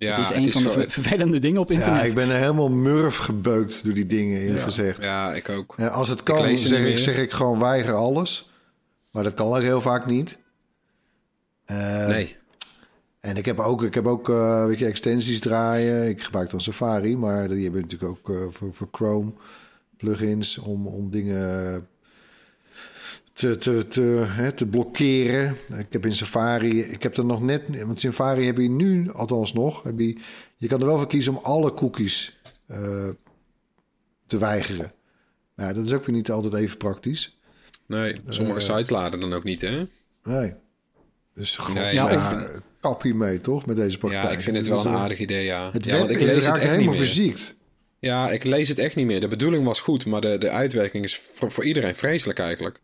Ja, 0.02 0.16
het 0.16 0.30
is 0.30 0.36
een 0.36 0.52
van 0.52 0.62
de 0.62 0.84
vervelende 0.88 1.38
dingen 1.38 1.60
op 1.60 1.70
internet. 1.70 2.00
Ja, 2.00 2.06
ik 2.06 2.14
ben 2.14 2.30
er 2.30 2.36
helemaal 2.36 2.68
murf 2.68 3.16
gebeukt 3.16 3.84
door 3.84 3.94
die 3.94 4.06
dingen, 4.06 4.38
eerlijk 4.38 4.58
ja, 4.58 4.64
gezegd. 4.64 5.04
Ja, 5.04 5.34
ik 5.34 5.48
ook. 5.48 5.74
En 5.76 5.90
als 5.90 6.08
het 6.08 6.22
kan, 6.22 6.56
zeg 6.56 6.84
ik, 6.84 6.98
zeg 6.98 7.16
ik 7.16 7.32
gewoon 7.32 7.58
weiger 7.58 7.94
alles. 7.94 8.50
Maar 9.12 9.22
dat 9.22 9.34
kan 9.34 9.46
ook 9.46 9.60
heel 9.60 9.80
vaak 9.80 10.06
niet. 10.06 10.38
Eh, 11.64 12.06
nee. 12.08 12.36
En 13.20 13.36
ik 13.36 13.44
heb 13.44 13.58
ook, 13.58 13.82
ik 13.82 13.94
heb 13.94 14.06
ook 14.06 14.28
eh, 14.28 14.66
weet 14.66 14.78
je, 14.78 14.86
extensies 14.86 15.40
draaien. 15.40 16.08
Ik 16.08 16.22
gebruik 16.22 16.50
dan 16.50 16.60
Safari, 16.60 17.16
maar 17.16 17.48
die 17.48 17.62
hebben 17.62 17.80
natuurlijk 17.80 18.10
ook 18.10 18.30
eh, 18.30 18.42
voor, 18.50 18.72
voor 18.72 18.88
Chrome 18.92 19.32
plugins 19.96 20.58
om, 20.58 20.86
om 20.86 21.10
dingen 21.10 21.86
te, 23.42 23.56
te, 23.58 23.88
te, 23.88 24.00
hè, 24.26 24.52
te 24.52 24.66
blokkeren. 24.66 25.56
Ik 25.78 25.86
heb 25.90 26.06
in 26.06 26.14
Safari, 26.14 26.80
ik 26.80 27.02
heb 27.02 27.16
er 27.16 27.24
nog 27.24 27.42
net, 27.42 27.62
want 27.84 28.00
Safari 28.00 28.46
heb 28.46 28.56
je 28.58 28.70
nu, 28.70 29.10
althans 29.12 29.52
nog, 29.52 29.82
heb 29.82 29.98
je, 29.98 30.16
je 30.56 30.66
kan 30.68 30.80
er 30.80 30.86
wel 30.86 30.96
voor 30.96 31.06
kiezen 31.06 31.36
om 31.36 31.44
alle 31.44 31.74
cookies 31.74 32.38
eh, 32.66 33.08
te 34.26 34.38
weigeren. 34.38 34.92
Nou, 35.56 35.74
dat 35.74 35.84
is 35.84 35.92
ook 35.92 36.04
weer 36.04 36.14
niet 36.14 36.30
altijd 36.30 36.54
even 36.54 36.76
praktisch. 36.76 37.38
Nee, 37.86 38.14
sommige 38.28 38.58
Eh. 38.58 38.64
sites 38.64 38.90
laden 38.90 39.20
dan 39.20 39.32
ook 39.32 39.44
niet, 39.44 39.60
hè? 39.60 39.86
Nee. 40.24 40.54
Dus 41.34 41.56
god, 41.56 41.74
Nee, 41.74 41.94
ja, 41.94 42.10
ja, 42.10 42.48
kap 42.80 43.02
hiermee 43.02 43.40
toch, 43.40 43.66
met 43.66 43.76
deze 43.76 43.98
praktijk. 43.98 44.24
Ja, 44.24 44.30
ik 44.30 44.40
vind 44.40 44.56
het 44.56 44.68
wel 44.68 44.78
een 44.78 44.84
Dus, 44.84 44.92
eh, 44.92 45.00
aardig 45.00 45.18
idee, 45.18 45.44
ja. 45.44 45.70
Het 45.72 45.84
ja, 45.84 45.90
web 45.90 46.00
want 46.00 46.10
ik 46.10 46.16
is 46.20 46.22
lees 46.22 46.34
het 46.34 46.44
raakt 46.44 46.56
echt 46.56 46.64
niet 46.66 46.74
helemaal 46.74 46.94
meer. 46.94 47.04
verziekt. 47.06 47.54
Ja, 47.98 48.30
ik 48.30 48.44
lees 48.44 48.68
het 48.68 48.78
echt 48.78 48.96
niet 48.96 49.06
meer. 49.06 49.20
De 49.20 49.28
bedoeling 49.28 49.64
was 49.64 49.80
goed, 49.80 50.06
maar 50.06 50.20
de, 50.20 50.38
de 50.38 50.50
uitwerking 50.50 51.04
is 51.04 51.18
voor, 51.34 51.50
voor 51.50 51.64
iedereen 51.64 51.94
vreselijk 51.94 52.38
eigenlijk. 52.38 52.80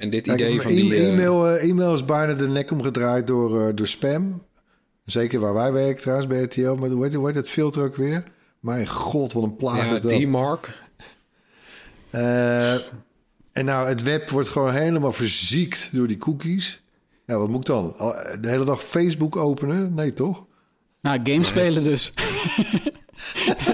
En 0.00 0.10
dit 0.10 0.24
Kijk, 0.24 0.40
idee 0.40 0.60
van 0.60 0.70
e- 0.70 0.74
die... 0.74 0.94
eh, 0.94 1.12
e-mail, 1.12 1.48
eh, 1.48 1.68
e-mail 1.68 1.94
is 1.94 2.04
bijna 2.04 2.34
de 2.34 2.48
nek 2.48 2.70
omgedraaid 2.70 3.26
door, 3.26 3.66
eh, 3.66 3.74
door 3.74 3.86
spam. 3.86 4.42
Zeker 5.04 5.40
waar 5.40 5.54
wij 5.54 5.72
werken 5.72 6.00
trouwens, 6.00 6.28
bij 6.28 6.42
RTL. 6.42 6.74
Maar 6.74 6.88
hoe 6.88 7.04
heet, 7.04 7.14
hoe 7.14 7.26
heet 7.26 7.36
het 7.36 7.50
filter 7.50 7.82
ook 7.82 7.96
weer? 7.96 8.24
Mijn 8.60 8.88
god, 8.88 9.32
wat 9.32 9.42
een 9.42 9.56
plaag 9.56 9.86
ja, 9.86 9.94
is 9.94 10.00
dat. 10.00 10.12
D-Mark. 10.12 10.78
Eh, 12.10 12.74
en 13.52 13.64
nou, 13.64 13.88
het 13.88 14.02
web 14.02 14.30
wordt 14.30 14.48
gewoon 14.48 14.72
helemaal 14.72 15.12
verziekt 15.12 15.88
door 15.92 16.06
die 16.06 16.18
cookies. 16.18 16.82
Ja, 17.26 17.38
wat 17.38 17.48
moet 17.48 17.60
ik 17.60 17.66
dan? 17.66 17.94
De 18.40 18.48
hele 18.48 18.64
dag 18.64 18.82
Facebook 18.84 19.36
openen? 19.36 19.94
Nee, 19.94 20.14
toch? 20.14 20.44
Nou, 21.02 21.20
games 21.24 21.48
spelen 21.48 21.84
dus. 21.84 22.12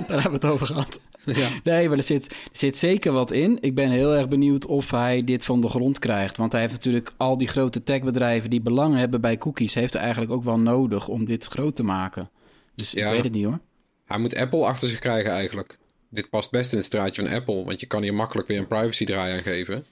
Daar 0.08 0.22
hebben 0.22 0.22
we 0.22 0.30
het 0.30 0.44
over 0.44 0.66
gehad. 0.66 1.00
Ja. 1.34 1.48
Nee, 1.64 1.88
maar 1.88 1.98
er 1.98 2.04
zit, 2.04 2.26
er 2.30 2.36
zit 2.52 2.76
zeker 2.78 3.12
wat 3.12 3.30
in. 3.30 3.58
Ik 3.60 3.74
ben 3.74 3.90
heel 3.90 4.14
erg 4.14 4.28
benieuwd 4.28 4.66
of 4.66 4.90
hij 4.90 5.24
dit 5.24 5.44
van 5.44 5.60
de 5.60 5.68
grond 5.68 5.98
krijgt. 5.98 6.36
Want 6.36 6.52
hij 6.52 6.60
heeft 6.60 6.72
natuurlijk 6.72 7.12
al 7.16 7.38
die 7.38 7.48
grote 7.48 7.82
techbedrijven 7.82 8.50
die 8.50 8.60
belang 8.60 8.96
hebben 8.96 9.20
bij 9.20 9.38
cookies... 9.38 9.74
heeft 9.74 9.92
hij 9.92 10.02
eigenlijk 10.02 10.32
ook 10.32 10.44
wel 10.44 10.58
nodig 10.58 11.08
om 11.08 11.24
dit 11.24 11.46
groot 11.46 11.76
te 11.76 11.82
maken. 11.82 12.30
Dus 12.74 12.90
Ja. 12.90 13.06
ik 13.06 13.12
weet 13.12 13.24
het 13.24 13.32
niet 13.32 13.44
hoor. 13.44 13.58
Hij 14.04 14.18
moet 14.18 14.36
Apple 14.36 14.64
achter 14.66 14.88
zich 14.88 14.98
krijgen 14.98 15.30
eigenlijk. 15.32 15.78
Dit 16.10 16.30
past 16.30 16.50
best 16.50 16.70
in 16.72 16.76
het 16.78 16.86
straatje 16.86 17.22
van 17.26 17.34
Apple. 17.34 17.64
Want 17.64 17.80
je 17.80 17.86
kan 17.86 18.02
hier 18.02 18.14
makkelijk 18.14 18.48
weer 18.48 18.58
een 18.58 18.66
privacy 18.68 19.04
draai 19.04 19.36
aan 19.36 19.42
geven. 19.42 19.84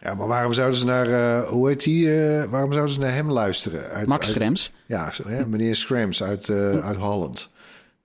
Ja, 0.00 0.14
maar 0.14 0.26
waarom 0.26 0.52
zouden 0.52 0.78
ze 0.78 0.84
naar... 0.84 1.06
eh, 1.08 1.48
hoe 1.48 1.68
heet 1.68 1.82
die? 1.82 2.14
eh, 2.20 2.44
waarom 2.50 2.72
zouden 2.72 2.94
ze 2.94 3.00
naar 3.00 3.14
hem 3.14 3.30
luisteren? 3.30 3.88
Uit, 3.90 4.06
Max 4.06 4.26
uit- 4.26 4.34
Schrems. 4.36 4.70
Ja, 4.86 5.12
meneer 5.46 5.76
Scrams 5.76 6.22
uit, 6.22 6.48
eh, 6.48 6.78
uit 6.84 6.96
Holland. 6.96 7.50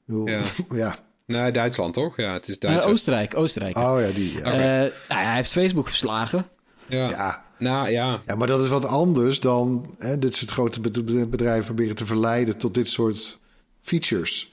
Ja. 0.06 0.42
ja. 0.76 0.96
Nee, 1.32 1.52
Duitsland 1.52 1.94
toch? 1.94 2.18
Ja, 2.18 2.34
het 2.34 2.48
is 2.48 2.58
Eh, 2.58 2.70
Duits. 2.70 2.86
Oostenrijk, 2.86 3.38
Oostenrijk. 3.38 3.78
Oh 3.78 3.98
ja, 4.02 4.08
die. 4.16 4.38
Ja. 4.38 4.44
Eh, 4.44 4.92
nou 5.10 5.22
hij 5.26 5.36
heeft 5.36 5.52
Facebook 5.52 5.88
verslagen. 5.88 6.46
ja. 6.88 7.10
ja. 7.10 7.50
Nou 7.58 7.90
ja, 7.90 8.22
Ja, 8.26 8.36
maar 8.36 8.48
dat 8.48 8.62
is 8.62 8.68
wat 8.68 8.86
anders 8.86 9.40
dan 9.40 9.96
hè, 9.98 10.20
dit 10.20 10.36
soort 10.36 10.52
grote 10.52 10.80
bed- 10.80 11.30
bedrijven 11.30 11.66
proberen 11.66 11.96
te 11.96 12.06
verleiden 12.06 12.58
tot 12.58 12.74
dit 12.74 12.90
soort 12.90 13.40
features. 13.82 14.52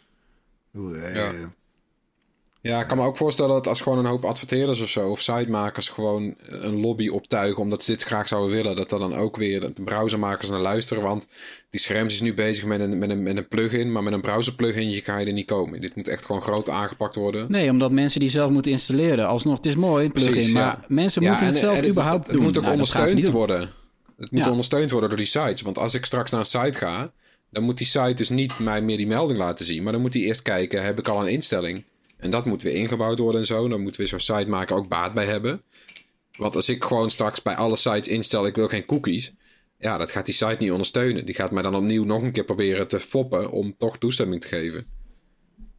Ja. 0.73 1.33
Ja, 2.61 2.81
ik 2.81 2.87
kan 2.87 2.97
me 2.97 3.05
ook 3.05 3.17
voorstellen 3.17 3.51
dat 3.55 3.67
als 3.67 3.81
gewoon 3.81 3.99
een 3.99 4.05
hoop 4.05 4.25
adverteerders 4.25 4.81
of 4.81 4.89
zo, 4.89 5.09
of 5.11 5.21
sitemakers 5.21 5.89
gewoon 5.89 6.35
een 6.47 6.81
lobby 6.81 7.09
optuigen 7.09 7.63
omdat 7.63 7.83
ze 7.83 7.91
dit 7.91 8.03
graag 8.03 8.29
zouden 8.29 8.57
willen, 8.57 8.77
dat 8.77 8.93
er 8.93 8.99
dan 8.99 9.15
ook 9.15 9.37
weer 9.37 9.61
de 9.61 9.83
browsermakers 9.85 10.49
naar 10.51 10.61
luisteren. 10.61 11.03
Want 11.03 11.29
die 11.71 11.81
Schrems 11.81 12.13
is 12.15 12.21
nu 12.21 12.35
bezig 12.35 12.65
met 12.65 12.81
een, 12.81 12.99
met 12.99 13.11
een, 13.11 13.23
met 13.23 13.37
een 13.37 13.49
plugin, 13.49 13.93
maar 13.93 14.03
met 14.03 14.13
een 14.13 14.21
browser 14.21 14.55
plugin 14.55 14.93
ga 14.93 15.19
je 15.19 15.27
er 15.27 15.33
niet 15.33 15.47
komen. 15.47 15.81
Dit 15.81 15.97
moet 15.97 16.09
echt 16.09 16.25
gewoon 16.27 16.43
groot 16.43 16.69
aangepakt 16.71 17.15
worden. 17.15 17.47
Nee, 17.49 17.71
omdat 17.71 17.91
mensen 17.91 18.21
die 18.21 18.29
zelf 18.29 18.51
moeten 18.51 18.73
installeren. 18.73 19.27
Alsnog, 19.27 19.57
het 19.57 19.67
is 19.67 19.77
mooi, 19.77 20.05
een 20.05 20.13
plugin. 20.13 20.33
Precies, 20.33 20.53
ja. 20.53 20.59
maar 20.67 20.85
mensen 20.89 21.23
Ja, 21.23 21.29
moeten 21.29 21.47
en- 21.47 21.53
het 21.53 21.63
zelf 21.63 21.75
en 21.77 21.81
het- 21.81 21.91
überhaupt 21.91 22.27
het, 22.27 22.35
doen. 22.35 22.43
moet 22.45 22.57
ook 22.57 22.63
Nou, 22.63 22.73
ondersteund 22.75 23.29
worden. 23.31 23.61
Het 24.19 24.31
moet 24.31 24.45
Ja. 24.45 24.51
ondersteund 24.51 24.91
worden 24.91 25.09
door 25.09 25.19
die 25.19 25.27
sites. 25.27 25.63
Want 25.63 25.79
als 25.79 25.95
ik 25.95 26.05
straks 26.05 26.31
naar 26.31 26.41
een 26.41 26.47
site 26.47 26.79
ga, 26.79 27.13
dan 27.51 27.63
moet 27.63 27.79
die 27.79 27.87
site 27.87 28.15
dus 28.15 28.29
niet 28.29 28.59
mij 28.59 28.83
meer 28.83 28.97
die 28.97 29.07
melding 29.07 29.39
laten 29.39 29.65
zien. 29.65 29.83
Maar 29.83 29.93
dan 29.93 30.01
moet 30.03 30.15
hij 30.15 30.23
eerst 30.23 30.43
kijken, 30.43 30.85
heb 30.85 30.99
ik 30.99 31.09
al 31.09 31.21
een 31.21 31.33
instelling? 31.33 31.85
En 32.19 32.31
dat 32.31 32.47
moet 32.47 32.63
weer 32.63 32.75
ingebouwd 32.75 33.19
worden 33.19 33.41
en 33.41 33.47
zo. 33.47 33.69
Dan 33.69 33.81
moeten 33.81 34.01
we 34.01 34.07
zo'n 34.07 34.21
site 34.21 34.49
maken 34.49 34.77
ook 34.77 34.89
baat 34.89 35.15
bij 35.15 35.27
hebben. 35.27 35.63
Want 36.37 36.55
als 36.55 36.69
ik 36.69 36.85
gewoon 36.85 37.11
straks 37.11 37.43
bij 37.43 37.57
alle 37.57 37.77
sites 37.77 38.09
instel, 38.09 38.47
ik 38.47 38.55
wil 38.55 38.69
geen 38.69 38.85
cookies. 38.85 39.35
Ja, 39.79 39.97
dat 39.97 40.11
gaat 40.11 40.27
die 40.27 40.35
site 40.35 40.57
niet 40.59 40.71
ondersteunen. 40.71 41.27
Die 41.27 41.35
gaat 41.35 41.51
mij 41.51 41.63
dan 41.63 41.75
opnieuw 41.75 42.05
nog 42.05 42.23
een 42.23 42.33
keer 42.33 42.45
proberen 42.45 42.89
te 42.89 43.01
foppen 43.01 43.51
om 43.51 43.75
toch 43.79 43.99
toestemming 43.99 44.41
te 44.41 44.49
geven. 44.49 44.87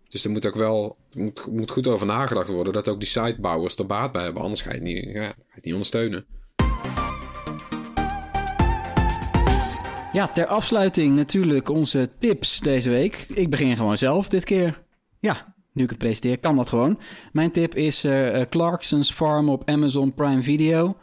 Dus 0.10 0.24
er 0.24 0.32
moet 0.32 0.46
ook 0.46 0.56
wel 0.56 0.98
moet, 1.14 1.48
moet 1.52 1.72
goed 1.72 1.88
over 1.88 2.06
nagedacht 2.06 2.50
worden 2.50 2.74
dat 2.74 2.88
ook 2.88 3.00
die 3.00 3.08
sitebouwers 3.08 3.76
er 3.76 3.86
baat 3.86 4.12
bij 4.12 4.24
hebben. 4.24 4.42
Anders 4.42 4.62
ga 4.62 4.70
je 4.70 4.76
het 4.76 4.84
niet, 4.84 5.04
ga 5.04 5.22
je 5.22 5.34
het 5.48 5.64
niet 5.64 5.74
ondersteunen. 5.74 6.26
Ja, 10.12 10.28
ter 10.28 10.46
afsluiting 10.46 11.16
natuurlijk 11.16 11.70
onze 11.70 12.10
tips 12.20 12.60
deze 12.60 12.90
week. 12.90 13.26
Ik 13.34 13.50
begin 13.50 13.78
gewoon 13.78 13.98
zelf 13.98 14.30
dit 14.30 14.44
keer. 14.44 14.84
Ja, 15.20 15.56
nu 15.74 15.84
ik 15.84 15.90
het 15.90 16.00
presenteer, 16.00 16.40
kan 16.40 16.56
dat 16.56 16.70
gewoon. 16.70 17.00
Mijn 17.32 17.52
tip 17.52 17.76
is 17.76 18.04
eh, 18.04 18.42
eh, 18.42 18.50
Clarkson's 18.50 19.12
Farm 19.12 19.50
op 19.50 19.70
Amazon 19.70 20.14
Prime 20.14 20.42
Video. 20.42 20.96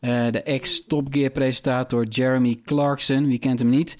Eh, 0.00 0.30
de 0.30 0.42
ex-Top 0.42 1.06
Gear 1.10 1.30
presentator 1.30 2.04
Jeremy 2.06 2.60
Clarkson, 2.64 3.26
wie 3.26 3.38
kent 3.38 3.58
hem 3.58 3.68
niet? 3.68 3.96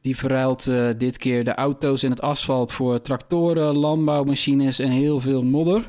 Die 0.00 0.16
verruilt 0.16 0.70
dit 0.98 1.16
keer 1.16 1.44
de 1.44 1.54
auto's 1.54 2.02
en 2.02 2.10
het 2.10 2.20
asfalt 2.20 2.72
voor 2.72 3.02
tractoren, 3.02 3.76
landbouwmachines 3.76 4.78
en 4.78 4.90
heel 4.90 5.20
veel 5.20 5.44
modder. 5.44 5.88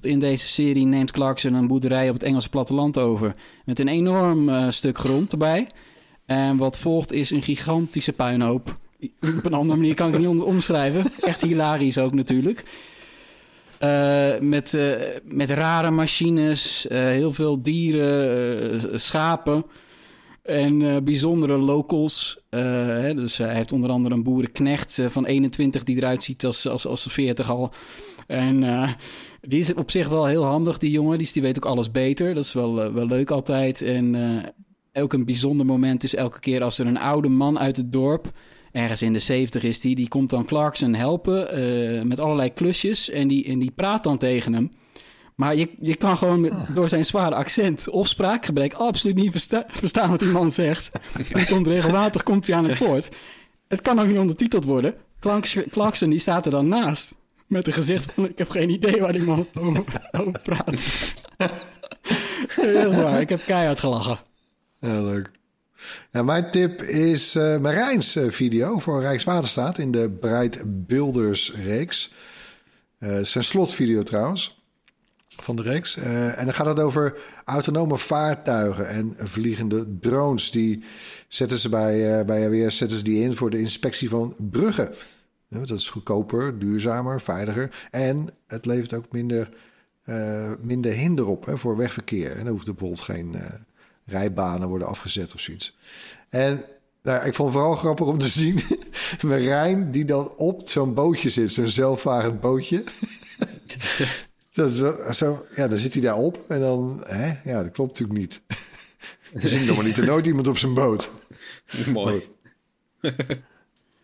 In 0.00 0.18
deze 0.18 0.48
serie 0.48 0.86
neemt 0.86 1.10
Clarkson 1.10 1.54
een 1.54 1.66
boerderij 1.66 2.08
op 2.08 2.14
het 2.14 2.22
Engelse 2.22 2.48
platteland 2.48 2.98
over. 2.98 3.34
Met 3.64 3.78
een 3.78 3.88
enorm 3.88 4.70
stuk 4.72 4.98
grond 4.98 5.32
erbij. 5.32 5.68
En 6.26 6.56
wat 6.56 6.78
volgt 6.78 7.12
is 7.12 7.30
een 7.30 7.42
gigantische 7.42 8.12
puinhoop. 8.12 8.72
Op 9.20 9.44
een 9.44 9.54
andere 9.54 9.78
manier 9.78 9.94
kan 9.94 10.06
ik 10.06 10.12
het 10.12 10.22
niet 10.22 10.30
om- 10.30 10.40
omschrijven. 10.40 11.04
Echt 11.20 11.42
hilarisch 11.42 11.98
ook 11.98 12.14
natuurlijk. 12.14 12.64
Eh, 13.80 14.38
met, 14.40 14.74
eh, 14.74 14.92
met 15.24 15.50
rare 15.50 15.90
machines, 15.90 16.86
eh, 16.86 16.98
heel 16.98 17.32
veel 17.32 17.62
dieren, 17.62 19.00
schapen 19.00 19.64
en 20.42 21.04
bijzondere 21.04 21.56
locals. 21.56 22.44
Hè, 22.50 23.14
dus 23.14 23.38
hij 23.38 23.54
heeft 23.54 23.72
onder 23.72 23.90
andere 23.90 24.14
een 24.14 24.22
boerenknecht 24.22 25.02
van 25.06 25.26
21 25.26 25.84
die 25.84 25.96
eruit 25.96 26.22
ziet 26.22 26.44
als, 26.44 26.68
als, 26.68 26.86
als 26.86 27.06
40 27.08 27.50
al. 27.50 27.72
En 28.26 28.64
die 29.40 29.58
is 29.58 29.74
op 29.74 29.90
zich 29.90 30.08
wel 30.08 30.26
heel 30.26 30.44
handig, 30.44 30.78
die 30.78 30.90
jongen. 30.90 31.18
Die, 31.18 31.42
weet 31.42 31.56
ook 31.56 31.72
alles 31.72 31.90
beter. 31.90 32.34
Dat 32.34 32.44
is 32.44 32.52
wel, 32.52 32.92
wel 32.92 33.06
leuk 33.06 33.30
altijd. 33.30 33.82
En 33.82 34.16
ook 34.92 35.12
een 35.12 35.24
bijzonder 35.24 35.66
moment 35.66 36.02
is 36.02 36.14
elke 36.14 36.40
keer 36.40 36.62
als 36.62 36.78
er 36.78 36.86
een 36.86 36.98
oude 36.98 37.28
man 37.28 37.58
uit 37.58 37.76
het 37.76 37.92
dorp... 37.92 38.30
ergens 38.72 39.02
in 39.02 39.12
de 39.12 39.18
70 39.18 39.62
is 39.62 39.80
die, 39.80 39.94
die 39.94 40.08
komt 40.08 40.30
dan 40.30 40.44
Clarkson 40.44 40.94
helpen 40.94 41.50
eh, 41.52 42.02
met 42.02 42.20
allerlei 42.20 42.54
klusjes. 42.54 43.10
En 43.10 43.28
die, 43.28 43.44
en 43.44 43.58
die 43.58 43.70
praat 43.70 44.04
dan 44.04 44.18
tegen 44.18 44.52
hem. 44.52 44.70
Maar 45.34 45.56
je, 45.56 45.70
je 45.80 45.94
kan 45.94 46.16
gewoon 46.18 46.40
met- 46.40 46.52
door 46.74 46.88
zijn 46.88 47.04
zware 47.04 47.34
accent 47.34 47.88
of 47.88 48.08
spraakgebrek 48.08 48.72
absoluut 48.74 49.16
niet 49.16 49.30
versta- 49.30 49.66
verstaan 49.68 50.10
wat 50.10 50.20
die 50.20 50.28
man 50.32 50.50
zegt. 50.50 50.90
En 51.32 51.46
komt 51.46 51.66
regelmatig 51.66 52.22
komt 52.22 52.46
hij 52.46 52.56
aan 52.56 52.64
het 52.68 52.78
woord. 52.78 53.08
Het 53.68 53.80
kan 53.82 53.98
ook 54.00 54.06
niet 54.06 54.18
ondertiteld 54.18 54.64
worden. 54.64 54.94
Clarks- 55.20 55.56
Clarkson 55.70 56.10
die 56.10 56.18
staat 56.18 56.44
er 56.44 56.50
dan 56.50 56.68
naast. 56.68 57.14
Met 57.46 57.66
een 57.66 57.72
gezicht 57.72 58.12
van, 58.12 58.24
ik 58.24 58.38
heb 58.38 58.50
geen 58.50 58.70
idee 58.70 59.00
waar 59.00 59.12
die 59.12 59.22
man 59.22 59.46
over, 59.54 59.84
over 60.18 60.40
praat. 60.42 60.74
Heel 62.54 62.92
waar, 62.94 63.20
ik 63.20 63.28
heb 63.28 63.40
keihard 63.46 63.80
gelachen. 63.80 64.18
Ja, 64.80 65.02
leuk. 65.02 65.30
Ja, 66.10 66.22
mijn 66.22 66.50
tip 66.50 66.82
is 66.82 67.34
eh 67.34 67.58
Marijns 67.58 68.16
eh, 68.16 68.30
video 68.30 68.78
voor 68.78 69.00
Rijkswaterstaat 69.00 69.78
in 69.78 69.90
de 69.90 70.10
Bright 70.10 70.62
Builders 70.86 71.54
reeks. 71.54 72.12
Eh, 72.98 73.18
zijn 73.22 73.44
slotvideo 73.44 74.02
trouwens 74.02 74.58
van 75.28 75.56
de 75.56 75.62
reeks. 75.62 75.96
En 75.96 76.44
dan 76.44 76.54
gaat 76.54 76.66
het 76.66 76.80
over 76.80 77.16
autonome 77.44 77.98
vaartuigen 77.98 78.88
en 78.88 79.14
vliegende 79.16 79.98
drones. 80.00 80.50
Die 80.50 80.84
zetten 81.28 81.58
ze 81.58 81.68
bij, 81.68 82.24
bij 82.24 82.46
AWS 82.46 82.76
zetten 82.76 82.98
ze 82.98 83.04
die 83.04 83.22
in 83.22 83.36
voor 83.36 83.50
de 83.50 83.58
inspectie 83.58 84.08
van 84.08 84.34
bruggen. 84.38 84.94
Dat 85.48 85.70
is 85.70 85.88
goedkoper, 85.88 86.58
duurzamer, 86.58 87.20
veiliger. 87.20 87.88
En 87.90 88.28
het 88.46 88.66
levert 88.66 88.94
ook 88.94 89.12
minder, 89.12 89.48
minder 90.60 90.92
hinder 90.92 91.26
op 91.26 91.46
hè, 91.46 91.58
voor 91.58 91.76
wegverkeer. 91.76 92.30
En 92.30 92.44
dan 92.44 92.52
hoeft 92.52 92.66
er 92.66 92.74
bijvoorbeeld 92.74 93.06
geen 93.06 93.36
rijbanen 94.10 94.68
worden 94.68 94.88
afgezet 94.88 95.34
of 95.34 95.40
zoiets. 95.40 95.76
En 96.28 96.64
nou, 97.02 97.26
ik 97.26 97.34
vond 97.34 97.48
het 97.48 97.58
vooral 97.58 97.76
grappig 97.76 98.06
om 98.06 98.18
te 98.18 98.28
zien... 98.40 98.60
Marijn 99.26 99.90
die 99.90 100.04
dan 100.04 100.32
op 100.36 100.68
zo'n 100.68 100.94
bootje 100.94 101.28
zit, 101.28 101.52
zo'n 101.52 101.68
zelfvarend 101.68 102.40
bootje... 102.40 102.84
Dat 104.52 104.70
is 104.70 104.78
zo, 104.78 104.94
zo, 105.12 105.44
ja, 105.56 105.68
dan 105.68 105.78
zit 105.78 105.92
hij 105.92 106.02
daar 106.02 106.16
op 106.16 106.44
en 106.48 106.60
dan, 106.60 107.02
hè? 107.06 107.50
ja, 107.50 107.62
dat 107.62 107.72
klopt 107.72 107.90
natuurlijk 107.98 108.18
niet. 108.18 108.40
Er 109.42 109.48
zit 109.48 109.66
nog 109.66 109.76
maar 109.76 109.84
niet 109.84 109.96
er 109.96 110.06
nooit 110.06 110.26
iemand 110.26 110.48
op 110.48 110.58
zijn 110.58 110.74
boot. 110.74 111.10
Mooi. 111.92 112.22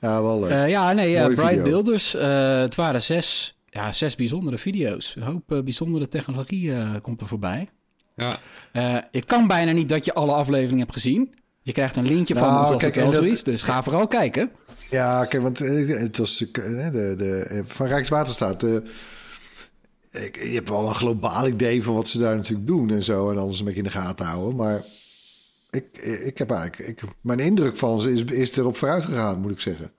Ja, 0.01 0.23
wel 0.23 0.41
leuk. 0.41 0.51
Eh, 0.51 0.69
ja, 0.69 0.93
nee, 0.93 1.11
ja, 1.11 1.29
Bright. 1.29 1.63
Builders. 1.63 2.15
eh, 2.15 2.59
het 2.61 2.75
waren 2.75 3.03
zes, 3.03 3.57
ja, 3.71 3.93
zes 3.93 4.15
bijzondere 4.17 4.59
video's. 4.59 5.17
Een 5.17 5.23
hoop 5.23 5.53
eh, 5.53 5.61
bijzondere 5.63 6.09
technologie 6.09 6.73
eh, 6.75 6.95
komt 7.03 7.21
er 7.21 7.27
voorbij. 7.27 7.69
Ja, 8.17 8.39
Eh, 8.73 8.97
je 9.11 9.25
kan 9.25 9.47
bijna 9.47 9.73
niet 9.73 9.89
dat 9.89 10.05
je 10.05 10.15
alle 10.15 10.33
afleveringen 10.33 10.79
hebt 10.79 10.93
gezien. 10.93 11.35
Je 11.63 11.73
krijgt 11.73 11.97
een 11.97 12.07
linkje 12.07 12.35
van 12.35 12.49
Nou, 12.49 12.61
ons 12.61 12.71
als 12.71 12.83
kijk, 12.83 12.95
het 12.95 13.05
wel 13.05 13.13
zo 13.13 13.23
is. 13.23 13.43
Dus 13.43 13.63
ga 13.63 13.83
vooral 13.83 14.09
kijken. 14.09 14.51
Ja, 14.91 15.25
kijk, 15.25 15.43
want 15.43 15.61
eh, 15.61 15.87
het 15.99 16.19
was 16.19 16.41
eh, 16.53 16.91
de, 16.93 17.15
de, 17.19 17.63
van 17.67 17.87
Rijkswaterstaat. 17.87 18.63
eh, 18.63 18.75
ik, 20.25 20.43
je 20.45 20.55
hebt 20.55 20.69
wel 20.69 20.89
een 20.89 20.95
globaal 20.95 21.47
idee 21.47 21.83
van 21.83 21.95
wat 21.95 22.09
ze 22.09 22.19
daar 22.19 22.37
natuurlijk 22.37 22.67
doen 22.67 22.91
en 22.91 23.03
zo. 23.03 23.31
En 23.31 23.39
alles 23.39 23.59
een 23.59 23.65
beetje 23.65 23.81
in 23.81 23.87
de 23.87 23.91
gaten 23.91 24.27
houden. 24.27 24.57
Maar 24.57 24.83
ik, 25.71 25.85
ik 26.25 26.39
heb 26.39 26.51
eigenlijk... 26.51 26.89
Ik, 26.89 27.09
mijn 27.21 27.39
indruk 27.41 27.77
van 27.77 28.01
ze 28.01 28.13
is, 28.13 28.25
is 28.25 28.57
erop 28.57 28.77
vooruit 28.77 29.05
gegaan, 29.05 29.41
moet 29.41 29.51
ik 29.51 29.61
zeggen. 29.61 29.91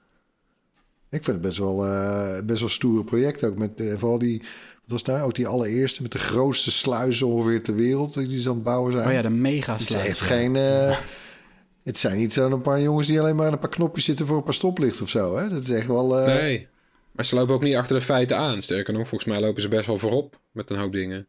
Ik 1.10 1.24
vind 1.24 1.26
het 1.38 1.42
best 1.42 1.58
wel, 1.58 1.86
eh 1.86 2.42
best 2.46 2.60
wel 2.60 2.70
stoere 2.70 3.04
project 3.04 3.44
ook. 3.44 3.58
Met 3.58 3.72
eh, 3.82 3.98
vooral 3.98 4.18
die... 4.20 4.44
Was 4.88 5.04
nou 5.04 5.22
ook 5.22 5.36
die 5.36 5.48
allereerste 5.48 6.02
met 6.02 6.12
de 6.12 6.20
grootste 6.20 6.72
sluis 6.72 7.22
ongeveer 7.22 7.64
ter 7.64 7.76
wereld... 7.76 8.14
die 8.14 8.40
ze 8.42 8.50
aan 8.50 8.56
het 8.56 8.64
bouwen 8.64 8.92
zijn. 8.92 9.08
Oh 9.08 9.14
ja, 9.14 9.22
de 9.22 9.30
mega 9.30 9.72
Het 9.72 9.82
is 9.82 9.88
sluis. 9.88 10.06
echt 10.06 10.20
geen... 10.20 10.56
eh, 10.56 10.98
het 11.84 11.98
zijn 11.98 12.18
niet 12.18 12.34
zo'n 12.34 12.62
paar 12.62 12.82
jongens 12.82 13.08
die 13.08 13.20
alleen 13.20 13.36
maar 13.36 13.46
aan 13.48 13.54
een 13.54 13.60
paar 13.60 13.70
knopjes 13.70 14.06
zitten 14.06 14.26
voor 14.28 14.38
een 14.38 14.44
paar 14.44 14.54
stoplichten 14.54 15.04
of 15.04 15.10
zo. 15.10 15.38
Hè? 15.38 15.50
Dat 15.50 15.64
is 15.64 15.70
echt 15.70 15.88
wel... 15.88 16.20
eh, 16.20 16.26
Nee. 16.36 16.68
Maar 17.12 17.26
ze 17.26 17.36
lopen 17.36 17.54
ook 17.56 17.64
niet 17.64 17.76
achter 17.76 17.96
de 17.96 18.02
feiten 18.06 18.38
aan. 18.38 18.62
Sterker 18.62 18.94
nog, 18.94 19.08
volgens 19.08 19.30
mij 19.32 19.40
lopen 19.40 19.62
ze 19.62 19.68
best 19.68 19.86
wel 19.86 19.98
voorop 20.00 20.40
met 20.52 20.70
een 20.70 20.78
hoop 20.78 20.92
dingen. 20.92 21.28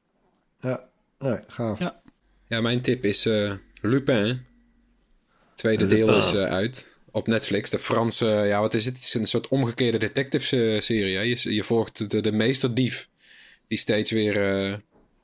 Ja, 0.60 0.84
nee, 1.18 1.38
gaaf. 1.46 1.78
Ja. 1.78 2.00
Ja, 2.48 2.60
mijn 2.60 2.80
tip 2.80 3.04
is 3.04 3.26
eh, 3.26 3.52
Lupin. 3.80 4.40
Tweede 5.54 5.82
Lupin. 5.82 5.96
deel 6.06 6.16
is 6.16 6.34
uit 6.34 6.96
op 7.10 7.26
Netflix. 7.26 7.70
De 7.70 7.78
Franse, 7.78 8.26
ja, 8.26 8.60
wat 8.60 8.74
is 8.74 8.84
het? 8.84 8.94
Het 8.96 9.04
is 9.04 9.14
een 9.14 9.26
soort 9.26 9.48
omgekeerde 9.48 9.98
detective-serie. 9.98 11.16
hè. 11.16 11.22
Je, 11.22 11.54
je 11.54 11.64
volgt 11.64 12.10
de, 12.10 12.20
de 12.20 12.32
meesterdief. 12.32 13.08
Die 13.68 13.78
steeds 13.78 14.10
weer, 14.10 14.42
eh, 14.42 14.74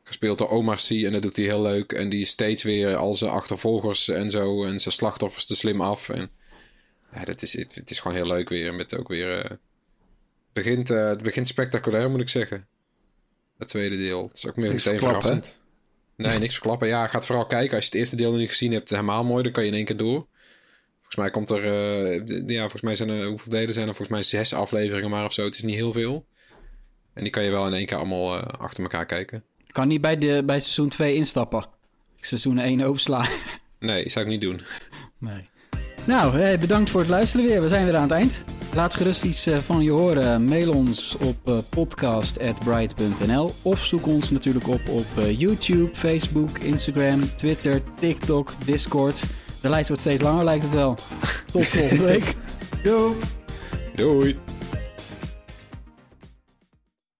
gespeeld 0.02 0.38
door 0.38 0.48
Omar 0.48 0.78
Sy. 0.78 1.04
En 1.06 1.12
dat 1.12 1.22
doet 1.22 1.36
hij 1.36 1.44
heel 1.44 1.62
leuk. 1.62 1.92
En 1.92 2.08
die 2.08 2.24
steeds 2.24 2.62
weer 2.62 2.96
al 2.96 3.14
zijn 3.14 3.30
achtervolgers 3.30 4.08
en 4.08 4.30
zo. 4.30 4.64
En 4.64 4.80
zijn 4.80 4.94
slachtoffers 4.94 5.46
te 5.46 5.56
slim 5.56 5.80
af. 5.80 6.08
En 6.08 6.30
ja, 7.12 7.24
dat 7.24 7.42
is, 7.42 7.52
het, 7.56 7.74
het 7.74 7.90
is 7.90 7.98
gewoon 7.98 8.16
heel 8.16 8.26
leuk 8.26 8.48
weer. 8.48 8.74
Met 8.74 8.98
ook 8.98 9.08
weer... 9.08 9.38
eh, 9.40 9.50
begint, 10.52 10.90
eh, 10.90 11.08
het 11.08 11.22
begint 11.22 11.48
spectaculair, 11.48 12.10
moet 12.10 12.20
ik 12.20 12.28
zeggen. 12.28 12.66
Het 13.58 13.68
tweede 13.68 13.96
deel. 13.96 14.28
Het 14.28 14.36
is 14.36 14.46
ook 14.46 14.56
meer 14.56 14.70
Niks 14.70 14.84
meteen 14.84 14.98
verklappen, 14.98 15.30
verrassend. 15.30 15.62
Nee, 16.16 16.38
niks 16.38 16.54
verklappen. 16.54 16.88
Ja, 16.88 17.06
gaat 17.06 17.26
vooral 17.26 17.46
kijken. 17.46 17.74
Als 17.74 17.84
je 17.84 17.90
het 17.90 17.98
eerste 17.98 18.16
deel 18.16 18.30
nog 18.30 18.38
niet 18.38 18.48
gezien 18.48 18.72
hebt, 18.72 18.90
helemaal 18.90 19.24
mooi. 19.24 19.42
Dan 19.42 19.52
kan 19.52 19.62
je 19.62 19.68
in 19.70 19.76
één 19.76 19.84
keer 19.84 19.96
door. 19.96 20.26
Volgens 20.94 21.16
mij 21.16 21.30
komt 21.30 21.50
er... 21.50 21.64
ja, 22.50 22.60
volgens 22.60 22.82
mij 22.82 22.94
zijn 22.94 23.08
er... 23.08 23.26
Hoeveel 23.26 23.52
delen 23.52 23.74
zijn 23.74 23.88
er? 23.88 23.94
Volgens 23.94 24.16
mij 24.16 24.22
zes 24.22 24.54
afleveringen 24.54 25.10
maar 25.10 25.24
of 25.24 25.32
zo. 25.32 25.44
Het 25.44 25.54
is 25.54 25.62
niet 25.62 25.74
heel 25.74 25.92
veel. 25.92 26.26
En 27.14 27.22
die 27.22 27.30
kan 27.30 27.42
je 27.42 27.50
wel 27.50 27.66
in 27.66 27.74
één 27.74 27.86
keer 27.86 27.96
allemaal 27.96 28.38
eh, 28.38 28.60
achter 28.60 28.82
elkaar 28.82 29.06
kijken. 29.06 29.44
Kan 29.66 29.88
niet 29.88 30.00
bij, 30.00 30.18
de, 30.18 30.42
bij 30.46 30.60
seizoen 30.60 30.88
2 30.88 31.14
instappen. 31.14 31.66
Seizoen 32.20 32.58
1 32.58 32.80
overslaan. 32.80 33.26
Nee, 33.78 34.08
zou 34.08 34.24
ik 34.24 34.30
niet 34.30 34.40
doen. 34.40 34.60
Nee. 35.18 35.44
Nou, 36.06 36.40
eh, 36.40 36.58
bedankt 36.58 36.90
voor 36.90 37.00
het 37.00 37.08
luisteren 37.08 37.46
weer. 37.46 37.62
We 37.62 37.68
zijn 37.68 37.84
weer 37.84 37.96
aan 37.96 38.02
het 38.02 38.10
eind. 38.10 38.44
Laat 38.74 38.94
gerust 38.94 39.24
iets 39.24 39.46
eh, 39.46 39.58
van 39.58 39.82
je 39.82 39.90
horen. 39.90 40.44
Mail 40.44 40.74
ons 40.74 41.16
op 41.16 41.64
podcast.bright.nl 41.68 43.50
of 43.62 43.84
zoek 43.84 44.06
ons 44.06 44.30
natuurlijk 44.30 44.68
op 44.68 44.88
op 44.88 45.06
YouTube, 45.36 45.94
Facebook, 45.94 46.58
Instagram, 46.58 47.20
Twitter, 47.36 47.80
TikTok, 48.00 48.52
Discord. 48.64 49.22
De 49.60 49.68
lijst 49.68 49.88
wordt 49.88 50.02
steeds 50.02 50.22
langer, 50.22 50.44
lijkt 50.44 50.64
het 50.64 50.74
wel. 50.74 50.96
Tot 51.52 51.66
volgende 51.66 52.04
week. 52.04 52.34
Yo! 52.82 53.16
Doei! 53.94 54.53